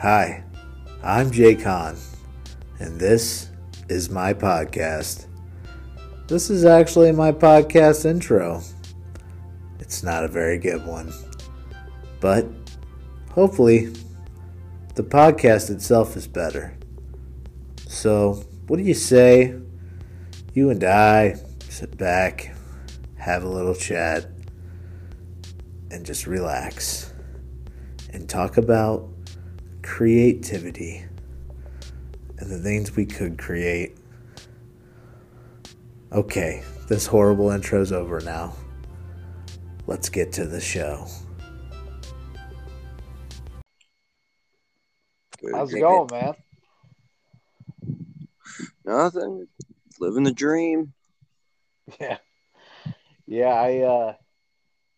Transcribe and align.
Hi, 0.00 0.42
I'm 1.02 1.30
Jay 1.30 1.54
Kahn, 1.54 1.94
and 2.78 2.98
this 2.98 3.50
is 3.90 4.08
my 4.08 4.32
podcast. 4.32 5.26
This 6.26 6.48
is 6.48 6.64
actually 6.64 7.12
my 7.12 7.32
podcast 7.32 8.06
intro. 8.06 8.62
It's 9.78 10.02
not 10.02 10.24
a 10.24 10.28
very 10.28 10.56
good 10.56 10.86
one, 10.86 11.12
but 12.18 12.46
hopefully, 13.32 13.92
the 14.94 15.02
podcast 15.02 15.68
itself 15.68 16.16
is 16.16 16.26
better. 16.26 16.74
So, 17.86 18.42
what 18.68 18.78
do 18.78 18.82
you 18.82 18.94
say? 18.94 19.54
You 20.54 20.70
and 20.70 20.82
I 20.82 21.34
sit 21.68 21.98
back, 21.98 22.56
have 23.16 23.44
a 23.44 23.48
little 23.50 23.74
chat, 23.74 24.30
and 25.90 26.06
just 26.06 26.26
relax 26.26 27.12
and 28.14 28.26
talk 28.26 28.56
about 28.56 29.06
creativity 29.82 31.04
and 32.38 32.50
the 32.50 32.58
things 32.58 32.96
we 32.96 33.06
could 33.06 33.38
create. 33.38 33.96
Okay, 36.12 36.62
this 36.88 37.06
horrible 37.06 37.50
intro's 37.50 37.92
over 37.92 38.20
now. 38.20 38.54
Let's 39.86 40.08
get 40.08 40.32
to 40.34 40.46
the 40.46 40.60
show. 40.60 41.06
How's 45.52 45.72
it 45.72 45.80
going, 45.80 46.08
man? 46.10 46.34
Nothing. 48.84 49.46
Living 49.98 50.24
the 50.24 50.32
dream. 50.32 50.92
Yeah. 52.00 52.18
Yeah, 53.26 53.54
I 53.54 53.78
uh 53.78 54.14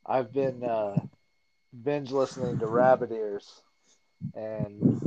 I've 0.06 0.32
been 0.32 0.64
uh 0.64 0.96
binge 1.82 2.10
listening 2.10 2.58
to 2.58 2.66
Rabid 2.66 3.12
Ears 3.12 3.62
and 4.34 5.00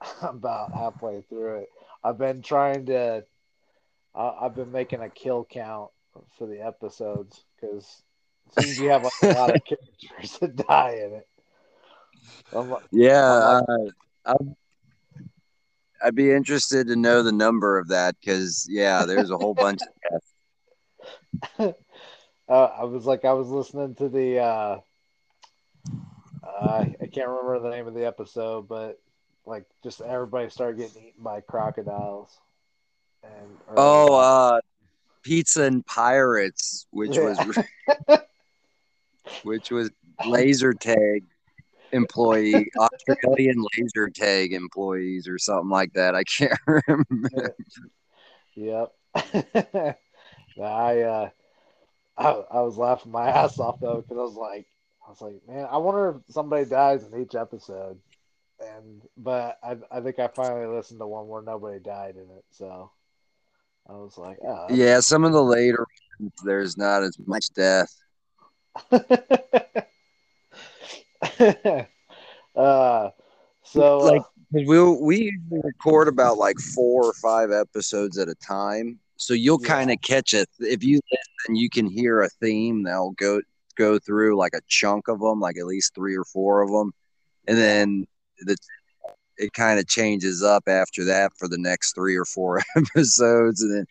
I'm 0.22 0.36
about 0.36 0.72
halfway 0.74 1.22
through 1.22 1.60
it. 1.60 1.68
I've 2.04 2.18
been 2.18 2.42
trying 2.42 2.86
to 2.86 3.24
I, 4.14 4.34
I've 4.42 4.54
been 4.54 4.72
making 4.72 5.00
a 5.02 5.08
kill 5.10 5.44
count 5.50 5.90
for 6.38 6.46
the 6.46 6.64
episodes 6.64 7.44
because 7.54 8.02
seems 8.58 8.78
you 8.80 8.88
have 8.90 9.02
like 9.02 9.12
a 9.22 9.26
lot 9.34 9.54
of 9.54 9.62
characters 9.68 10.38
that 10.38 10.56
die 10.66 11.00
in 11.04 11.12
it. 11.14 11.28
Like- 12.52 12.82
Yeah, 12.92 13.26
uh, 13.26 13.62
I'd, 14.24 14.54
I'd 16.04 16.14
be 16.14 16.30
interested 16.32 16.88
to 16.88 16.96
know 16.96 17.22
the 17.22 17.32
number 17.32 17.78
of 17.78 17.88
that 17.88 18.16
because 18.20 18.66
yeah, 18.70 19.04
there's 19.04 19.30
a 19.30 19.36
whole 19.38 19.54
bunch 19.66 19.80
of 19.82 19.88
deaths. 21.58 21.78
uh, 22.48 22.52
I 22.54 22.84
was 22.84 23.04
like, 23.06 23.24
I 23.24 23.32
was 23.32 23.48
listening 23.48 23.94
to 23.96 24.08
the, 24.08 24.38
uh, 24.38 24.78
uh, 26.46 26.84
I 27.00 27.06
can't 27.06 27.28
remember 27.28 27.58
the 27.60 27.70
name 27.70 27.86
of 27.86 27.94
the 27.94 28.06
episode, 28.06 28.68
but 28.68 29.00
like 29.44 29.64
just 29.82 30.00
everybody 30.00 30.50
started 30.50 30.78
getting 30.78 31.08
eaten 31.08 31.22
by 31.22 31.40
crocodiles. 31.40 32.38
And 33.22 33.58
Oh, 33.76 34.14
uh, 34.14 34.60
Pizza 35.22 35.62
and 35.64 35.84
Pirates, 35.86 36.86
which 36.90 37.16
was 37.18 37.38
which 39.42 39.70
was 39.70 39.90
laser 40.26 40.72
tag 40.72 41.24
employee, 41.92 42.70
Australian 42.78 43.64
laser 43.76 44.08
tag 44.08 44.52
employees 44.52 45.28
or 45.28 45.38
something 45.38 45.70
like 45.70 45.92
that. 45.94 46.14
I 46.14 46.24
can't 46.24 46.52
remember. 46.66 47.56
yep. 48.54 48.92
I, 50.62 51.00
uh, 51.02 51.30
I, 52.16 52.28
I 52.28 52.60
was 52.62 52.76
laughing 52.76 53.12
my 53.12 53.28
ass 53.28 53.58
off 53.58 53.80
though 53.80 54.00
because 54.00 54.18
I 54.18 54.22
was 54.22 54.34
like, 54.34 54.66
I 55.06 55.10
was 55.10 55.20
like, 55.20 55.34
man, 55.48 55.66
I 55.70 55.76
wonder 55.76 56.08
if 56.26 56.34
somebody 56.34 56.64
dies 56.64 57.04
in 57.04 57.20
each 57.20 57.34
episode. 57.34 57.98
And 58.60 59.02
but 59.16 59.58
I, 59.62 59.76
I 59.90 60.00
think 60.00 60.18
I 60.18 60.28
finally 60.28 60.66
listened 60.66 60.98
to 61.00 61.06
one 61.06 61.28
where 61.28 61.42
nobody 61.42 61.78
died 61.78 62.16
in 62.16 62.22
it, 62.36 62.44
so 62.50 62.90
I 63.88 63.92
was 63.92 64.16
like, 64.16 64.38
oh, 64.42 64.68
Yeah, 64.74 65.00
some 65.00 65.24
of 65.24 65.32
the 65.32 65.42
later 65.42 65.86
ones, 66.20 66.32
there's 66.44 66.76
not 66.78 67.02
as 67.02 67.18
much 67.26 67.50
death. 67.54 67.94
uh, 72.56 73.10
so 73.62 74.00
Like, 74.00 74.20
uh, 74.20 74.24
we 74.52 74.78
we 74.78 75.16
usually 75.18 75.60
record 75.64 76.08
about 76.08 76.38
like 76.38 76.58
four 76.58 77.04
or 77.04 77.12
five 77.14 77.50
episodes 77.52 78.16
at 78.18 78.28
a 78.28 78.34
time, 78.36 78.98
so 79.16 79.34
you'll 79.34 79.58
Yeah. 79.60 79.68
kind 79.68 79.90
of 79.90 80.00
catch 80.00 80.32
it 80.34 80.48
if 80.60 80.82
you 80.82 81.00
listen. 81.12 81.56
You 81.56 81.68
can 81.68 81.86
hear 81.86 82.22
a 82.22 82.28
theme. 82.40 82.82
They'll 82.82 83.10
go 83.12 83.40
go 83.76 83.98
through 83.98 84.36
like 84.36 84.54
a 84.54 84.60
chunk 84.68 85.08
of 85.08 85.20
them, 85.20 85.40
like 85.40 85.56
at 85.58 85.66
least 85.66 85.94
three 85.94 86.16
or 86.16 86.24
four 86.24 86.62
of 86.62 86.70
them, 86.70 86.92
and 87.46 87.56
then 87.58 88.06
the 88.40 88.56
it 89.38 89.52
kind 89.52 89.78
of 89.78 89.86
changes 89.86 90.42
up 90.42 90.64
after 90.66 91.04
that 91.04 91.32
for 91.38 91.46
the 91.48 91.58
next 91.58 91.94
three 91.94 92.16
or 92.16 92.24
four 92.24 92.62
episodes, 92.76 93.62
and 93.62 93.74
then. 93.74 93.86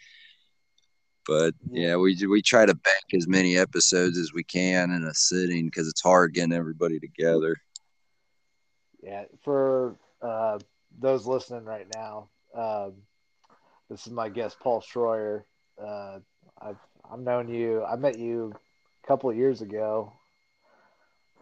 But 1.27 1.55
yeah, 1.71 1.95
we 1.95 2.15
we 2.29 2.43
try 2.43 2.67
to 2.67 2.75
bank 2.75 3.03
as 3.15 3.27
many 3.27 3.57
episodes 3.57 4.17
as 4.19 4.31
we 4.31 4.43
can 4.43 4.91
in 4.91 5.03
a 5.05 5.13
sitting 5.13 5.65
because 5.65 5.87
it's 5.87 6.01
hard 6.01 6.35
getting 6.35 6.53
everybody 6.53 6.99
together. 6.99 7.55
yeah, 9.01 9.23
for 9.43 9.95
uh, 10.21 10.59
those 10.99 11.25
listening 11.25 11.65
right 11.65 11.87
now, 11.95 12.29
um, 12.53 12.93
this 13.89 14.05
is 14.05 14.13
my 14.13 14.29
guest, 14.29 14.57
Paul 14.59 14.81
Shroyer. 14.81 15.43
Uh, 15.83 16.19
I've 16.61 16.77
I've 17.11 17.19
known 17.19 17.47
you. 17.49 17.83
I 17.83 17.95
met 17.95 18.19
you 18.19 18.53
a 19.05 19.07
couple 19.07 19.29
of 19.29 19.37
years 19.37 19.61
ago. 19.61 20.11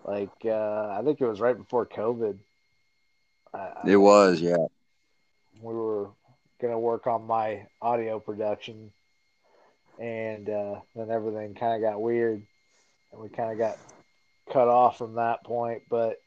Like 0.06 0.30
uh, 0.46 0.90
I 1.00 1.02
think 1.04 1.22
it 1.22 1.26
was 1.28 1.40
right 1.40 1.58
before 1.58 1.86
COVID. 1.86 2.38
I- 3.54 3.74
It 3.86 3.96
was, 3.96 4.42
yeah. 4.42 4.58
we 5.62 5.74
were 5.74 6.10
gonna 6.62 6.80
work 6.80 7.08
on 7.08 7.26
my 7.26 7.68
audio 7.82 8.20
production, 8.20 8.92
and 9.98 10.50
uh, 10.50 10.76
then 10.96 11.10
everything 11.10 11.56
kind 11.56 11.76
of 11.82 11.90
got 11.90 12.02
weird, 12.02 12.42
and 13.12 13.22
we 13.22 13.30
kind 13.30 13.52
of 13.52 13.58
got 13.58 13.78
cut 14.52 14.68
off 14.68 14.98
from 14.98 15.16
that 15.16 15.44
point. 15.46 15.84
But 15.90 16.20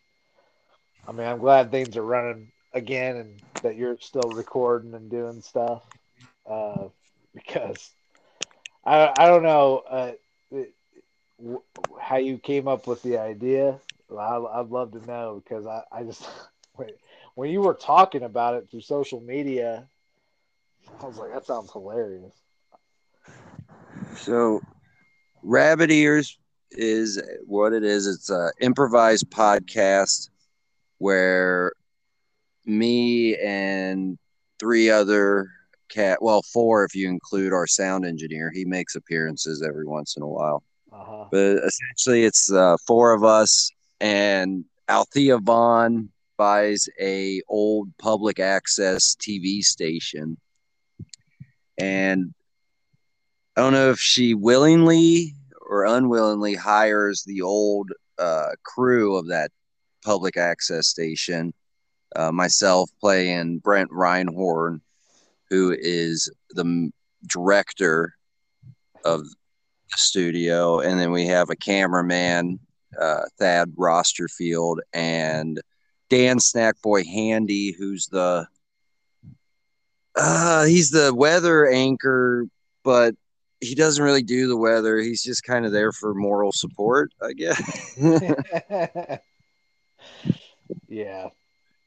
I 1.07 1.13
mean, 1.13 1.27
I'm 1.27 1.39
glad 1.39 1.71
things 1.71 1.97
are 1.99 2.03
running 2.03 2.51
again, 2.73 3.17
and 3.17 3.43
that 3.63 3.77
you're 3.77 3.99
still 4.01 4.31
recording 4.31 4.95
and 4.95 5.11
doing 5.11 5.43
stuff, 5.43 5.83
uh, 6.49 6.85
because 7.35 7.91
I 8.87 9.13
I 9.19 9.27
don't 9.27 9.43
know 9.43 9.83
uh, 9.91 10.13
it- 10.51 10.73
w- 11.39 11.63
how 12.01 12.17
you 12.17 12.39
came 12.39 12.69
up 12.69 12.87
with 12.87 13.03
the 13.03 13.19
idea. 13.19 13.81
I, 14.11 14.37
I'd 14.37 14.71
love 14.71 14.93
to 14.93 15.05
know 15.07 15.43
because 15.43 15.67
I, 15.67 15.83
I 15.93 16.03
just 16.05 16.29
when 17.35 17.51
you 17.51 17.61
were 17.61 17.75
talking 17.75 18.23
about 18.23 18.55
it 18.55 18.69
through 18.71 18.81
social 18.81 19.21
media, 19.21 19.89
I 21.01 21.07
was 21.07 21.19
like, 21.19 21.33
that 21.33 21.47
sounds 21.47 21.73
hilarious. 21.73 22.33
So, 24.17 24.61
Rabid 25.43 25.91
Ears 25.91 26.39
is 26.73 27.21
what 27.45 27.73
it 27.73 27.85
is. 27.85 28.07
It's 28.07 28.31
a 28.31 28.51
improvised 28.61 29.31
podcast 29.31 30.31
where 30.99 31.73
me 32.65 33.37
and 33.37 34.19
three 34.59 34.91
other 34.91 35.49
cat, 35.89 36.23
well, 36.23 36.43
four 36.43 36.85
if 36.85 36.95
you 36.95 37.09
include 37.09 37.53
our 37.53 37.67
sound 37.67 38.05
engineer. 38.05 38.51
He 38.53 38.65
makes 38.65 38.95
appearances 38.95 39.63
every 39.63 39.87
once 39.87 40.17
in 40.17 40.23
a 40.23 40.29
while. 40.29 40.63
Uh-huh. 40.97 41.27
But 41.31 41.59
essentially, 41.65 42.25
it's 42.25 42.51
uh, 42.51 42.77
four 42.87 43.13
of 43.13 43.23
us, 43.23 43.71
and 44.01 44.65
Althea 44.89 45.39
Vaughn 45.39 46.11
buys 46.39 46.89
a 47.01 47.43
old 47.49 47.97
public 47.99 48.41
access 48.41 49.15
TV 49.15 49.63
station, 49.63 50.39
and 51.77 52.33
I 53.57 53.61
don't 53.61 53.75
know 53.75 53.91
if 53.91 53.99
she 53.99 54.35
willingly 54.35 55.35
or 55.69 55.85
unwillingly 55.85 56.55
hires 56.55 57.25
the 57.25 57.43
old 57.43 57.91
uh, 58.19 58.51
crew 58.63 59.17
of 59.17 59.29
that 59.29 59.51
public 60.05 60.37
access 60.37 60.87
station. 60.87 61.53
Uh, 62.15 62.33
myself 62.33 62.89
playing 63.01 63.59
Brent 63.59 63.91
Reinhorn, 63.91 64.81
who 65.51 65.77
is 65.79 66.33
the 66.51 66.91
director 67.27 68.15
of 69.05 69.27
studio, 69.97 70.81
and 70.81 70.99
then 71.01 71.11
we 71.11 71.27
have 71.27 71.51
a 71.51 71.57
cameraman, 71.57 72.59
uh, 73.01 73.23
Thad 73.39 73.73
Rosterfield, 73.77 74.79
and 74.93 75.61
Dan 76.09 76.39
Snackboy 76.39 77.07
Handy, 77.07 77.73
who's 77.73 78.07
the 78.07 78.47
uh, 80.17 80.65
he's 80.65 80.91
the 80.91 81.15
weather 81.15 81.69
anchor, 81.69 82.47
but 82.83 83.15
he 83.61 83.75
doesn't 83.75 84.05
really 84.05 84.23
do 84.23 84.49
the 84.49 84.57
weather. 84.57 84.99
He's 84.99 85.23
just 85.23 85.45
kind 85.45 85.67
of 85.67 85.73
there 85.73 85.93
for 85.93 86.15
moral 86.15 86.53
support, 86.53 87.13
I 87.23 87.33
guess. 87.33 87.97
yeah, 90.89 91.29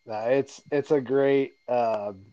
no, 0.05 0.19
it's 0.27 0.62
it's 0.71 0.91
a 0.91 1.01
great 1.01 1.53
um, 1.67 2.25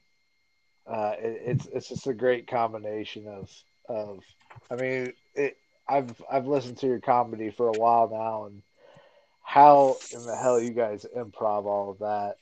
uh, 0.87 1.14
it, 1.19 1.43
it's 1.44 1.67
it's 1.67 1.88
just 1.88 2.06
a 2.06 2.14
great 2.14 2.46
combination 2.46 3.26
of 3.26 3.50
of 3.88 4.22
I 4.70 4.76
mean 4.76 5.12
it. 5.34 5.56
I've 5.88 6.21
I've 6.31 6.47
listened 6.47 6.79
to 6.79 6.87
your 6.87 7.00
comedy 7.00 7.50
for 7.50 7.69
a 7.69 7.79
while 7.79 8.09
now, 8.11 8.47
and 8.47 8.62
how 9.43 9.97
in 10.12 10.25
the 10.27 10.37
hell 10.37 10.61
you 10.61 10.71
guys 10.71 11.06
improv 11.17 11.65
all 11.67 11.91
of 11.91 11.99
that 12.00 12.37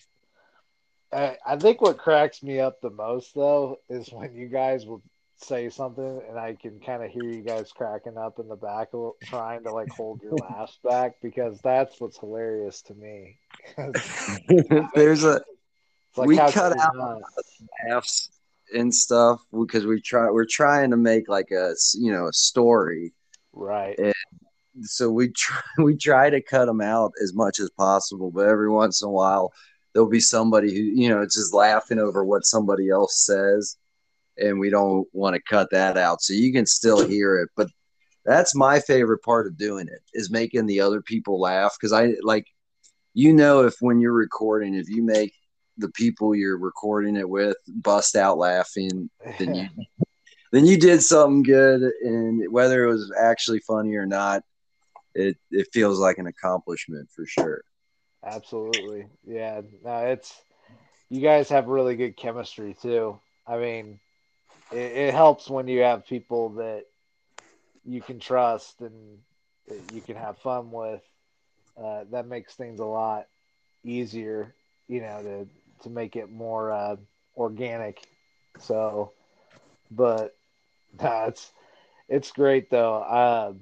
I, 1.14 1.36
I 1.46 1.56
think 1.56 1.80
what 1.80 1.98
cracks 1.98 2.42
me 2.42 2.60
up 2.60 2.80
the 2.80 2.90
most 2.90 3.34
though 3.34 3.78
is 3.88 4.08
when 4.12 4.34
you 4.34 4.48
guys 4.48 4.84
will 4.84 5.02
say 5.36 5.70
something 5.70 6.22
and 6.28 6.38
I 6.38 6.56
can 6.60 6.80
kind 6.80 7.02
of 7.02 7.10
hear 7.10 7.22
you 7.24 7.42
guys 7.42 7.70
cracking 7.72 8.16
up 8.16 8.38
in 8.38 8.48
the 8.48 8.56
back, 8.56 8.88
trying 9.24 9.62
to 9.64 9.72
like 9.72 9.88
hold 9.90 10.22
your 10.22 10.32
laughs 10.40 10.78
back 10.82 11.14
because 11.22 11.60
that's 11.62 12.00
what's 12.00 12.18
hilarious 12.18 12.82
to 12.82 12.94
me. 12.94 13.38
There's 14.94 15.24
a 15.24 15.40
like 16.16 16.26
we 16.28 16.36
cut 16.36 16.78
out 16.78 17.22
laughs 17.88 18.30
and 18.74 18.92
stuff 18.92 19.40
because 19.52 19.86
we 19.86 20.00
try 20.00 20.30
we're 20.30 20.46
trying 20.46 20.90
to 20.90 20.96
make 20.96 21.28
like 21.28 21.50
a 21.52 21.74
you 21.94 22.12
know 22.12 22.26
a 22.26 22.32
story, 22.32 23.12
right? 23.54 23.98
And 23.98 24.14
so 24.82 25.10
we 25.10 25.28
try 25.28 25.60
we 25.78 25.96
try 25.96 26.30
to 26.30 26.40
cut 26.40 26.66
them 26.66 26.80
out 26.80 27.12
as 27.22 27.34
much 27.34 27.60
as 27.60 27.70
possible, 27.70 28.30
but 28.30 28.48
every 28.48 28.70
once 28.70 29.02
in 29.02 29.08
a 29.08 29.12
while 29.12 29.52
there'll 29.92 30.08
be 30.08 30.20
somebody 30.20 30.74
who 30.74 30.82
you 30.82 31.08
know 31.08 31.22
it's 31.22 31.36
just 31.36 31.54
laughing 31.54 31.98
over 31.98 32.24
what 32.24 32.44
somebody 32.44 32.90
else 32.90 33.24
says 33.24 33.76
and 34.38 34.58
we 34.58 34.70
don't 34.70 35.06
want 35.12 35.34
to 35.34 35.42
cut 35.42 35.68
that 35.70 35.96
out. 35.96 36.22
So 36.22 36.32
you 36.32 36.52
can 36.52 36.66
still 36.66 37.06
hear 37.06 37.38
it. 37.38 37.50
But 37.56 37.68
that's 38.24 38.54
my 38.54 38.80
favorite 38.80 39.22
part 39.22 39.46
of 39.46 39.58
doing 39.58 39.86
it 39.88 40.00
is 40.12 40.30
making 40.30 40.66
the 40.66 40.80
other 40.80 41.02
people 41.02 41.40
laugh. 41.40 41.76
Cause 41.80 41.92
I 41.92 42.14
like, 42.22 42.46
you 43.12 43.32
know, 43.32 43.64
if 43.64 43.74
when 43.80 44.00
you're 44.00 44.12
recording, 44.12 44.74
if 44.74 44.88
you 44.88 45.02
make 45.02 45.32
the 45.78 45.90
people 45.90 46.34
you're 46.34 46.58
recording 46.58 47.16
it 47.16 47.28
with 47.28 47.56
bust 47.68 48.16
out 48.16 48.38
laughing, 48.38 49.10
then 49.38 49.54
you, 49.54 49.68
then 50.54 50.66
you 50.66 50.78
did 50.78 51.02
something 51.02 51.42
good. 51.42 51.82
And 52.02 52.52
whether 52.52 52.84
it 52.84 52.88
was 52.92 53.12
actually 53.18 53.58
funny 53.60 53.96
or 53.96 54.06
not, 54.06 54.42
it, 55.14 55.36
it 55.50 55.68
feels 55.72 55.98
like 55.98 56.18
an 56.18 56.26
accomplishment 56.28 57.08
for 57.10 57.26
sure. 57.26 57.62
Absolutely. 58.24 59.06
Yeah. 59.26 59.62
No, 59.84 59.96
it's, 60.06 60.32
you 61.10 61.20
guys 61.20 61.48
have 61.48 61.66
really 61.66 61.96
good 61.96 62.16
chemistry 62.16 62.76
too. 62.80 63.18
I 63.46 63.58
mean, 63.58 63.98
it, 64.70 64.76
it 64.76 65.14
helps 65.14 65.50
when 65.50 65.66
you 65.68 65.80
have 65.80 66.06
people 66.06 66.50
that 66.50 66.84
you 67.84 68.00
can 68.00 68.20
trust 68.20 68.80
and 68.80 69.18
you 69.92 70.00
can 70.00 70.16
have 70.16 70.38
fun 70.38 70.70
with. 70.70 71.02
Uh, 71.76 72.04
that 72.12 72.28
makes 72.28 72.54
things 72.54 72.78
a 72.78 72.84
lot 72.84 73.26
easier, 73.82 74.54
you 74.86 75.00
know, 75.00 75.22
to 75.22 75.48
to 75.82 75.90
make 75.90 76.14
it 76.14 76.30
more 76.30 76.70
uh, 76.70 76.96
organic. 77.36 78.06
So, 78.60 79.12
but 79.90 80.36
nah, 81.02 81.30
it's 82.08 82.30
great 82.32 82.70
though. 82.70 83.02
Um, 83.02 83.60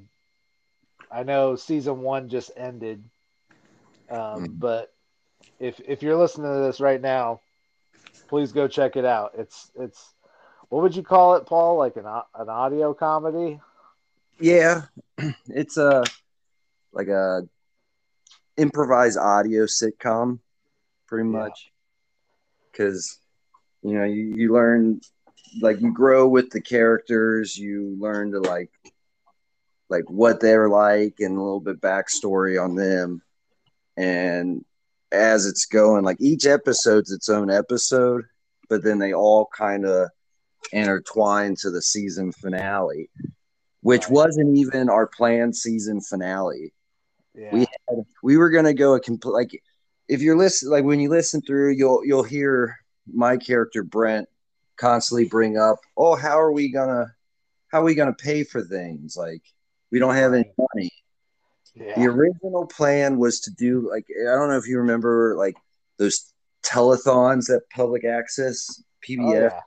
I 1.10 1.22
know 1.22 1.56
season 1.56 2.00
one 2.00 2.28
just 2.28 2.50
ended, 2.56 3.04
um, 4.10 4.18
mm. 4.18 4.58
but 4.58 4.92
if 5.58 5.80
if 5.86 6.02
you're 6.02 6.16
listening 6.16 6.52
to 6.52 6.60
this 6.60 6.80
right 6.80 7.00
now, 7.00 7.40
please 8.28 8.52
go 8.52 8.66
check 8.68 8.96
it 8.96 9.04
out. 9.04 9.32
It's 9.38 9.70
it's 9.78 10.14
what 10.68 10.82
would 10.82 10.96
you 10.96 11.02
call 11.02 11.36
it, 11.36 11.46
Paul? 11.46 11.76
Like 11.76 11.96
an 11.96 12.06
an 12.06 12.48
audio 12.48 12.94
comedy? 12.94 13.60
Yeah, 14.40 14.82
it's 15.48 15.76
a 15.76 16.04
like 16.92 17.08
a 17.08 17.46
improvised 18.56 19.18
audio 19.18 19.64
sitcom, 19.64 20.38
pretty 21.06 21.28
much. 21.28 21.70
Because 22.70 23.18
you 23.82 23.98
know 23.98 24.04
you, 24.04 24.34
you 24.34 24.52
learn 24.52 25.00
like 25.60 25.80
you 25.80 25.92
grow 25.92 26.26
with 26.26 26.50
the 26.50 26.60
characters, 26.60 27.56
you 27.56 27.96
learn 27.98 28.32
to 28.32 28.40
like 28.40 28.70
like 29.88 30.08
what 30.08 30.40
they're 30.40 30.68
like 30.68 31.16
and 31.18 31.36
a 31.36 31.42
little 31.42 31.60
bit 31.60 31.80
backstory 31.80 32.62
on 32.62 32.74
them, 32.74 33.22
and 33.96 34.64
as 35.10 35.46
it's 35.46 35.66
going, 35.66 36.04
like 36.04 36.16
each 36.20 36.46
episode's 36.46 37.12
its 37.12 37.28
own 37.28 37.50
episode, 37.50 38.24
but 38.68 38.82
then 38.82 38.98
they 38.98 39.12
all 39.12 39.48
kind 39.54 39.84
of 39.84 40.08
intertwine 40.72 41.54
to 41.56 41.70
the 41.70 41.82
season 41.82 42.32
finale, 42.32 43.10
which 43.82 44.08
wasn't 44.08 44.56
even 44.56 44.88
our 44.88 45.06
planned 45.06 45.54
season 45.54 46.00
finale. 46.00 46.72
Yeah. 47.34 47.50
We 47.52 47.60
had, 47.60 48.04
we 48.22 48.36
were 48.36 48.50
gonna 48.50 48.74
go 48.74 48.94
a 48.94 49.00
complete 49.00 49.32
like 49.32 49.62
if 50.08 50.20
you're 50.20 50.36
listening 50.36 50.72
like 50.72 50.84
when 50.84 51.00
you 51.00 51.08
listen 51.08 51.40
through 51.40 51.72
you'll 51.72 52.04
you'll 52.04 52.22
hear 52.22 52.76
my 53.10 53.36
character 53.36 53.82
Brent 53.82 54.28
constantly 54.82 55.26
bring 55.26 55.56
up, 55.56 55.78
oh, 55.96 56.16
how 56.16 56.38
are 56.38 56.52
we 56.52 56.70
gonna 56.70 57.06
how 57.68 57.80
are 57.80 57.84
we 57.84 57.94
gonna 57.94 58.12
pay 58.12 58.44
for 58.44 58.62
things? 58.62 59.16
Like 59.16 59.42
we 59.90 59.98
don't 59.98 60.14
have 60.14 60.34
any 60.34 60.50
money. 60.58 60.90
Yeah. 61.74 61.94
The 61.98 62.06
original 62.06 62.66
plan 62.66 63.18
was 63.18 63.40
to 63.40 63.50
do 63.50 63.88
like 63.90 64.06
I 64.10 64.34
don't 64.34 64.48
know 64.48 64.58
if 64.58 64.68
you 64.68 64.78
remember 64.78 65.36
like 65.38 65.56
those 65.98 66.32
telethons 66.62 67.46
that 67.46 67.62
public 67.74 68.04
access 68.04 68.82
PBS 69.08 69.20
oh, 69.20 69.32
yeah 69.34 69.60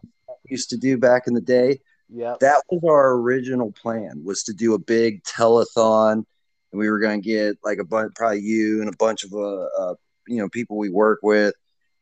used 0.50 0.70
to 0.70 0.78
do 0.78 0.98
back 0.98 1.28
in 1.28 1.34
the 1.34 1.42
day. 1.42 1.80
Yeah, 2.10 2.36
that 2.40 2.62
was 2.70 2.84
our 2.84 3.14
original 3.14 3.72
plan 3.72 4.24
was 4.24 4.44
to 4.44 4.54
do 4.54 4.74
a 4.74 4.80
big 4.80 5.24
telethon, 5.24 6.14
and 6.14 6.26
we 6.72 6.90
were 6.90 7.00
going 7.00 7.22
to 7.22 7.28
get 7.28 7.58
like 7.64 7.80
a 7.80 7.84
bunch, 7.84 8.14
probably 8.16 8.42
you 8.42 8.82
and 8.82 8.94
a 8.94 8.98
bunch 8.98 9.24
of 9.24 9.34
uh, 9.34 9.64
uh, 9.64 9.96
you 10.28 10.38
know 10.38 10.50
people 10.50 10.78
we 10.78 10.90
work 10.90 11.20
with 11.24 11.56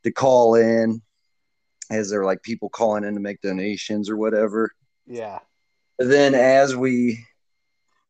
to 0.03 0.11
call 0.11 0.55
in, 0.55 1.01
as 1.93 2.09
they're 2.09 2.25
like 2.25 2.43
people 2.43 2.69
calling 2.69 3.03
in 3.03 3.13
to 3.13 3.19
make 3.19 3.41
donations 3.41 4.09
or 4.09 4.17
whatever. 4.17 4.71
Yeah. 5.05 5.39
But 5.97 6.09
then 6.09 6.35
as 6.35 6.75
we 6.75 7.25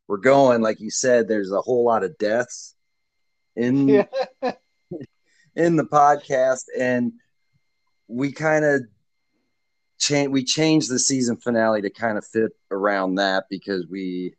were 0.07 0.17
going, 0.17 0.61
like 0.61 0.79
you 0.79 0.89
said, 0.89 1.27
there's 1.27 1.51
a 1.51 1.61
whole 1.61 1.83
lot 1.83 2.03
of 2.03 2.17
deaths 2.17 2.75
in 3.55 3.87
yeah. 3.87 4.05
in 5.55 5.75
the 5.75 5.85
podcast, 5.85 6.63
and 6.77 7.13
we 8.07 8.31
kind 8.31 8.65
of 8.65 8.81
change 9.99 10.29
we 10.29 10.43
changed 10.43 10.89
the 10.89 10.99
season 10.99 11.37
finale 11.37 11.81
to 11.81 11.89
kind 11.89 12.17
of 12.17 12.25
fit 12.25 12.51
around 12.71 13.15
that 13.15 13.45
because 13.49 13.87
we 13.89 14.35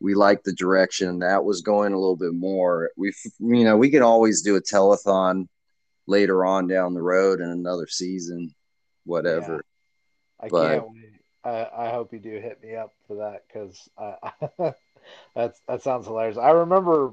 we 0.00 0.14
liked 0.14 0.44
the 0.44 0.52
direction 0.52 1.18
that 1.18 1.44
was 1.44 1.60
going 1.60 1.92
a 1.92 1.98
little 1.98 2.16
bit 2.16 2.34
more. 2.34 2.90
We 2.96 3.12
you 3.38 3.64
know 3.64 3.76
we 3.76 3.90
can 3.90 4.02
always 4.02 4.42
do 4.42 4.56
a 4.56 4.62
telethon 4.62 5.48
later 6.06 6.44
on 6.44 6.66
down 6.66 6.94
the 6.94 7.02
road 7.02 7.40
in 7.40 7.48
another 7.48 7.86
season, 7.86 8.54
whatever. 9.10 9.64
Yeah. 10.40 10.46
I 10.46 10.48
but, 10.48 10.68
can't 10.68 10.90
wait. 10.90 11.20
I, 11.44 11.86
I 11.86 11.90
hope 11.90 12.12
you 12.12 12.18
do 12.18 12.30
hit 12.30 12.62
me 12.62 12.76
up 12.76 12.92
for 13.06 13.16
that 13.16 13.44
because 13.48 13.88
that's 15.34 15.60
that 15.68 15.82
sounds 15.82 16.06
hilarious. 16.06 16.36
I 16.36 16.50
remember 16.50 17.12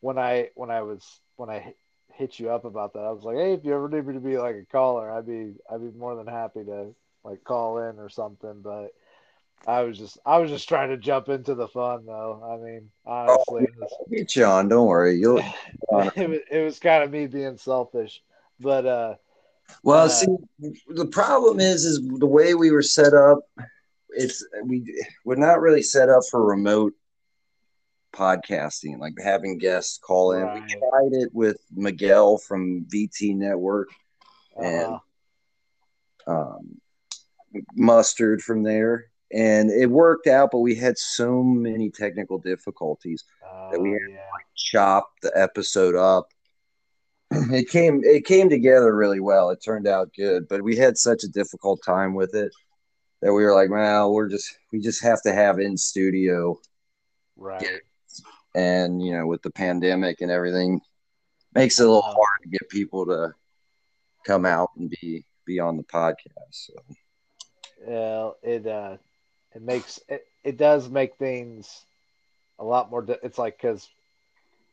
when 0.00 0.18
I 0.18 0.50
when 0.54 0.70
I 0.70 0.82
was 0.82 1.20
when 1.36 1.50
I 1.50 1.74
hit 2.12 2.38
you 2.38 2.50
up 2.50 2.64
about 2.64 2.92
that. 2.94 3.00
I 3.00 3.10
was 3.10 3.24
like, 3.24 3.36
hey, 3.36 3.54
if 3.54 3.64
you 3.64 3.74
ever 3.74 3.88
need 3.88 4.06
me 4.06 4.14
to 4.14 4.20
be 4.20 4.38
like 4.38 4.56
a 4.56 4.64
caller, 4.70 5.10
I'd 5.10 5.26
be 5.26 5.54
I'd 5.72 5.80
be 5.80 5.98
more 5.98 6.16
than 6.16 6.26
happy 6.26 6.64
to 6.64 6.94
like 7.24 7.44
call 7.44 7.78
in 7.78 7.98
or 7.98 8.08
something. 8.08 8.60
But 8.62 8.90
I 9.66 9.82
was 9.82 9.98
just 9.98 10.18
I 10.26 10.38
was 10.38 10.50
just 10.50 10.68
trying 10.68 10.88
to 10.88 10.96
jump 10.96 11.28
into 11.28 11.54
the 11.54 11.68
fun 11.68 12.06
though. 12.06 12.42
I 12.44 12.64
mean, 12.64 12.90
honestly, 13.06 13.68
oh, 13.70 13.80
was, 13.80 14.08
get 14.10 14.36
you 14.36 14.44
on. 14.44 14.68
Don't 14.68 14.86
worry, 14.86 15.16
you'll. 15.16 15.38
it 16.16 16.28
was 16.28 16.40
it 16.50 16.64
was 16.64 16.78
kind 16.80 17.04
of 17.04 17.10
me 17.10 17.26
being 17.26 17.56
selfish, 17.56 18.22
but 18.58 18.86
uh. 18.86 19.14
Well, 19.82 20.06
uh, 20.06 20.08
see, 20.08 20.26
the 20.88 21.06
problem 21.06 21.60
is, 21.60 21.84
is 21.84 22.00
the 22.00 22.26
way 22.26 22.54
we 22.54 22.70
were 22.70 22.82
set 22.82 23.14
up. 23.14 23.38
It's 24.10 24.44
we 24.64 24.84
we're 25.24 25.36
not 25.36 25.60
really 25.60 25.82
set 25.82 26.08
up 26.08 26.22
for 26.30 26.44
remote 26.44 26.94
podcasting, 28.12 28.98
like 28.98 29.14
having 29.22 29.58
guests 29.58 29.98
call 29.98 30.32
in. 30.32 30.42
Right. 30.42 30.62
We 30.62 30.68
tried 30.68 31.22
it 31.22 31.30
with 31.32 31.58
Miguel 31.74 32.38
from 32.38 32.86
VT 32.86 33.36
Network, 33.36 33.90
and 34.60 34.98
uh-huh. 36.26 36.32
um, 36.32 36.80
mustard 37.74 38.42
from 38.42 38.62
there 38.62 39.06
and 39.32 39.70
it 39.70 39.86
worked 39.86 40.26
out 40.26 40.50
but 40.50 40.58
we 40.58 40.74
had 40.74 40.96
so 40.98 41.42
many 41.42 41.90
technical 41.90 42.38
difficulties 42.38 43.24
that 43.70 43.80
we 43.80 43.90
oh, 43.90 43.92
had 43.92 44.00
yeah. 44.10 44.16
to 44.16 44.22
like, 44.32 44.46
chop 44.54 45.10
the 45.22 45.32
episode 45.34 45.94
up 45.94 46.28
it 47.52 47.68
came 47.68 48.02
it 48.04 48.24
came 48.24 48.48
together 48.48 48.94
really 48.94 49.20
well. 49.20 49.50
It 49.50 49.62
turned 49.64 49.86
out 49.86 50.14
good 50.16 50.48
but 50.48 50.62
we 50.62 50.76
had 50.76 50.98
such 50.98 51.24
a 51.24 51.28
difficult 51.28 51.80
time 51.84 52.14
with 52.14 52.34
it 52.34 52.52
that 53.22 53.32
we 53.32 53.44
were 53.44 53.54
like 53.54 53.70
well 53.70 54.12
we're 54.12 54.28
just 54.28 54.56
we 54.72 54.80
just 54.80 55.02
have 55.02 55.22
to 55.22 55.32
have 55.32 55.58
in 55.58 55.76
studio. 55.76 56.58
Right. 57.36 57.80
And 58.54 59.02
you 59.04 59.12
know 59.12 59.26
with 59.26 59.42
the 59.42 59.50
pandemic 59.50 60.20
and 60.20 60.30
everything 60.30 60.80
makes 61.54 61.78
it 61.78 61.84
a 61.84 61.86
little 61.86 62.02
hard 62.02 62.42
to 62.42 62.48
get 62.48 62.68
people 62.68 63.06
to 63.06 63.32
come 64.26 64.44
out 64.44 64.70
and 64.76 64.90
be 65.00 65.24
be 65.46 65.60
on 65.60 65.76
the 65.76 65.84
podcast 65.84 66.28
so. 66.50 66.74
It 68.42 68.66
uh, 68.66 68.96
it 69.54 69.62
makes 69.62 70.00
it, 70.08 70.24
it 70.44 70.56
does 70.56 70.88
make 70.88 71.16
things 71.16 71.84
a 72.58 72.64
lot 72.64 72.90
more. 72.90 73.04
It's 73.22 73.38
like 73.38 73.56
because 73.60 73.88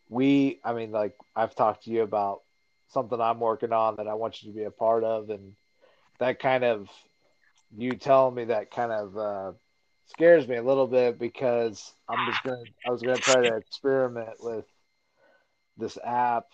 we, 0.10 0.60
I 0.64 0.74
mean, 0.74 0.92
like 0.92 1.16
I've 1.36 1.56
talked 1.56 1.86
to 1.86 1.92
you 1.92 2.02
about 2.02 2.42
something 2.88 3.20
I'm 3.20 3.40
working 3.40 3.74
on 3.74 3.96
that 3.98 4.08
I 4.08 4.14
want 4.16 4.42
you 4.42 4.52
to 4.52 4.56
be 4.58 4.64
a 4.64 4.72
part 4.72 5.04
of, 5.04 5.30
and 5.30 5.54
that 6.20 6.40
kind 6.40 6.64
of 6.64 6.90
you 7.76 7.96
telling 7.96 8.36
me 8.36 8.46
that 8.46 8.72
kind 8.72 8.92
of 8.92 9.18
uh, 9.18 9.52
scares 10.06 10.48
me 10.48 10.56
a 10.58 10.64
little 10.64 10.88
bit 10.88 11.20
because 11.20 11.94
I'm 12.08 12.26
just 12.26 12.44
gonna 12.44 12.66
I 12.86 12.92
was 12.92 13.04
gonna 13.04 13.20
try 13.20 13.42
to 13.42 13.56
experiment 13.58 14.38
with 14.40 14.66
this 15.78 15.98
app. 16.04 16.46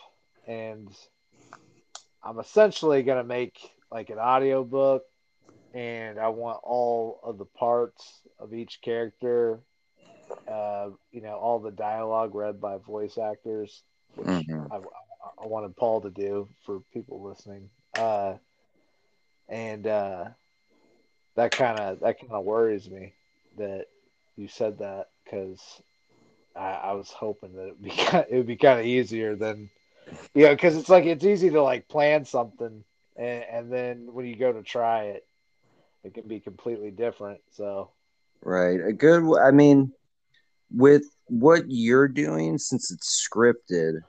And 0.48 0.90
I'm 2.24 2.40
essentially 2.40 3.04
gonna 3.04 3.24
make 3.24 3.58
like 3.92 4.10
an 4.10 4.20
audio 4.20 4.64
book, 4.64 5.04
and 5.74 6.20
I 6.20 6.30
want 6.30 6.60
all 6.64 7.20
of 7.24 7.38
the 7.38 7.46
parts 7.46 8.22
of 8.40 8.54
each 8.54 8.82
character, 8.82 9.60
uh, 10.48 10.90
you 11.12 11.22
know, 11.22 11.36
all 11.36 11.60
the 11.60 11.72
dialogue 11.72 12.36
read 12.36 12.60
by 12.62 12.78
voice 12.78 13.18
actors, 13.18 13.84
which 14.16 14.48
Mhm. 14.48 14.72
I, 14.72 14.78
I 14.78 14.80
wanted 15.46 15.76
Paul 15.76 16.02
to 16.02 16.10
do 16.10 16.48
for 16.66 16.82
people 16.94 17.22
listening. 17.22 17.70
Uh, 17.94 18.36
and 19.50 19.86
uh, 19.86 20.26
that 21.36 21.52
kind 21.52 21.80
of 21.80 22.00
that 22.02 22.20
kind 22.20 22.32
of 22.32 22.46
worries 22.46 22.90
me 22.90 23.14
that 23.58 23.88
you 24.36 24.48
said 24.48 24.80
that 24.80 25.10
because 25.24 25.62
I, 26.56 26.72
I 26.72 26.92
was 26.94 27.10
hoping 27.10 27.54
that 27.56 27.68
it'd 27.68 27.82
be 27.82 27.90
kinda, 27.92 28.26
it 28.30 28.38
would 28.38 28.48
be 28.48 28.56
kind 28.56 28.80
of 28.80 28.86
easier 28.86 29.36
than 29.36 29.70
you 30.34 30.46
know 30.46 30.56
because 30.56 30.76
it's 30.76 30.90
like 30.90 31.06
it's 31.06 31.26
easy 31.26 31.50
to 31.52 31.62
like 31.62 31.88
plan 31.88 32.26
something 32.26 32.84
and, 33.16 33.44
and 33.44 33.72
then 33.72 34.14
when 34.14 34.26
you 34.26 34.36
go 34.36 34.52
to 34.52 34.64
try 34.64 35.04
it 35.06 35.26
it 36.04 36.14
can 36.14 36.28
be 36.28 36.40
completely 36.40 36.92
different 36.92 37.42
so 37.52 37.92
Right. 38.44 38.80
A 38.82 38.92
good. 38.92 39.40
I 39.40 39.52
mean, 39.52 39.94
with 40.70 41.04
what 41.28 41.64
you're 41.68 42.08
doing, 42.08 42.58
since 42.58 42.92
it's 42.92 43.28
scripted, 43.28 44.02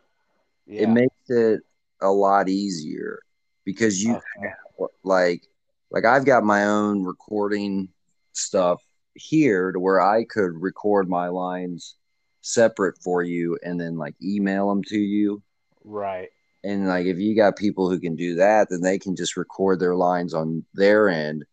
yeah 0.67 0.83
it 0.83 0.89
makes 0.89 1.14
it 1.31 1.61
a 2.01 2.11
lot 2.11 2.49
easier 2.49 3.21
because 3.65 4.03
you 4.03 4.15
Okay. 4.15 4.53
like 5.03 5.43
like 5.91 6.05
I've 6.05 6.25
got 6.25 6.45
my 6.45 6.65
own 6.65 7.05
recording 7.05 7.89
stuff 8.33 8.83
here 9.15 9.71
to 9.73 9.79
where 9.79 10.01
I 10.01 10.25
could 10.25 10.61
record 10.61 11.09
my 11.09 11.29
lines 11.29 11.97
separate 12.41 12.99
for 13.03 13.23
you 13.23 13.57
and 13.63 13.81
then 13.81 13.97
like 13.97 14.15
email 14.23 14.69
them 14.69 14.83
to 14.85 14.99
you. 14.99 15.43
right 15.85 16.31
And 16.65 16.89
like 16.89 17.07
if 17.07 17.19
you 17.19 17.37
got 17.37 17.57
people 17.57 17.89
who 17.89 18.01
can 18.01 18.17
do 18.17 18.35
that, 18.37 18.69
then 18.71 18.81
they 18.81 18.99
can 18.99 19.15
just 19.15 19.37
record 19.37 19.79
their 19.81 19.95
lines 19.95 20.35
on 20.35 20.65
their 20.75 21.09
end 21.09 21.45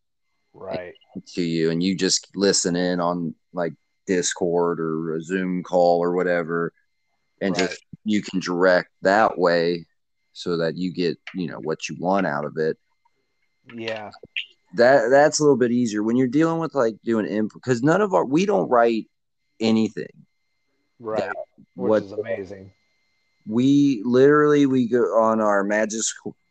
right 0.53 0.93
to 1.27 1.41
you 1.41 1.69
and 1.71 1.83
you 1.83 1.95
just 1.95 2.35
listen 2.35 2.75
in 2.75 2.99
on 2.99 3.35
like 3.53 3.73
Discord 4.07 4.79
or 4.79 5.15
a 5.15 5.21
Zoom 5.21 5.63
call 5.63 5.99
or 5.99 6.13
whatever 6.13 6.73
and 7.41 7.55
Right. 7.55 7.69
just 7.69 7.83
you 8.05 8.21
can 8.21 8.39
direct 8.39 8.89
that 9.01 9.37
way 9.37 9.85
so 10.33 10.57
that 10.57 10.77
you 10.77 10.93
get, 10.93 11.17
you 11.35 11.47
know, 11.47 11.59
what 11.59 11.89
you 11.89 11.95
want 11.99 12.25
out 12.25 12.45
of 12.45 12.57
it. 12.57 12.77
yeah 13.75 14.11
That 14.75 15.09
that's 15.09 15.39
a 15.39 15.43
little 15.43 15.57
bit 15.57 15.71
easier 15.71 16.03
when 16.03 16.15
you're 16.15 16.27
dealing 16.27 16.59
with 16.59 16.73
like 16.73 16.95
doing 17.03 17.25
input 17.25 17.61
because 17.61 17.83
none 17.83 18.01
of 18.01 18.13
our 18.13 18.25
we 18.25 18.45
don't 18.45 18.69
write 18.69 19.07
anything. 19.59 20.07
right 20.99 21.31
which 21.75 21.89
What 21.89 22.03
is 22.03 22.11
amazing 22.11 22.71
we 23.47 24.01
literally 24.05 24.65
we 24.65 24.87
go 24.87 25.01
on 25.19 25.41
our 25.41 25.63
magic 25.63 26.01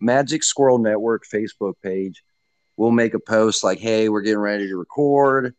magic 0.01 0.43
squirrel 0.43 0.79
network 0.79 1.23
facebook 1.33 1.75
page 1.83 2.23
we'll 2.77 2.91
make 2.91 3.15
a 3.15 3.21
post 3.21 3.63
like 3.63 3.79
hey 3.79 4.09
we're 4.09 4.21
getting 4.23 4.39
ready 4.41 4.67
to 4.67 4.77
record 4.77 5.55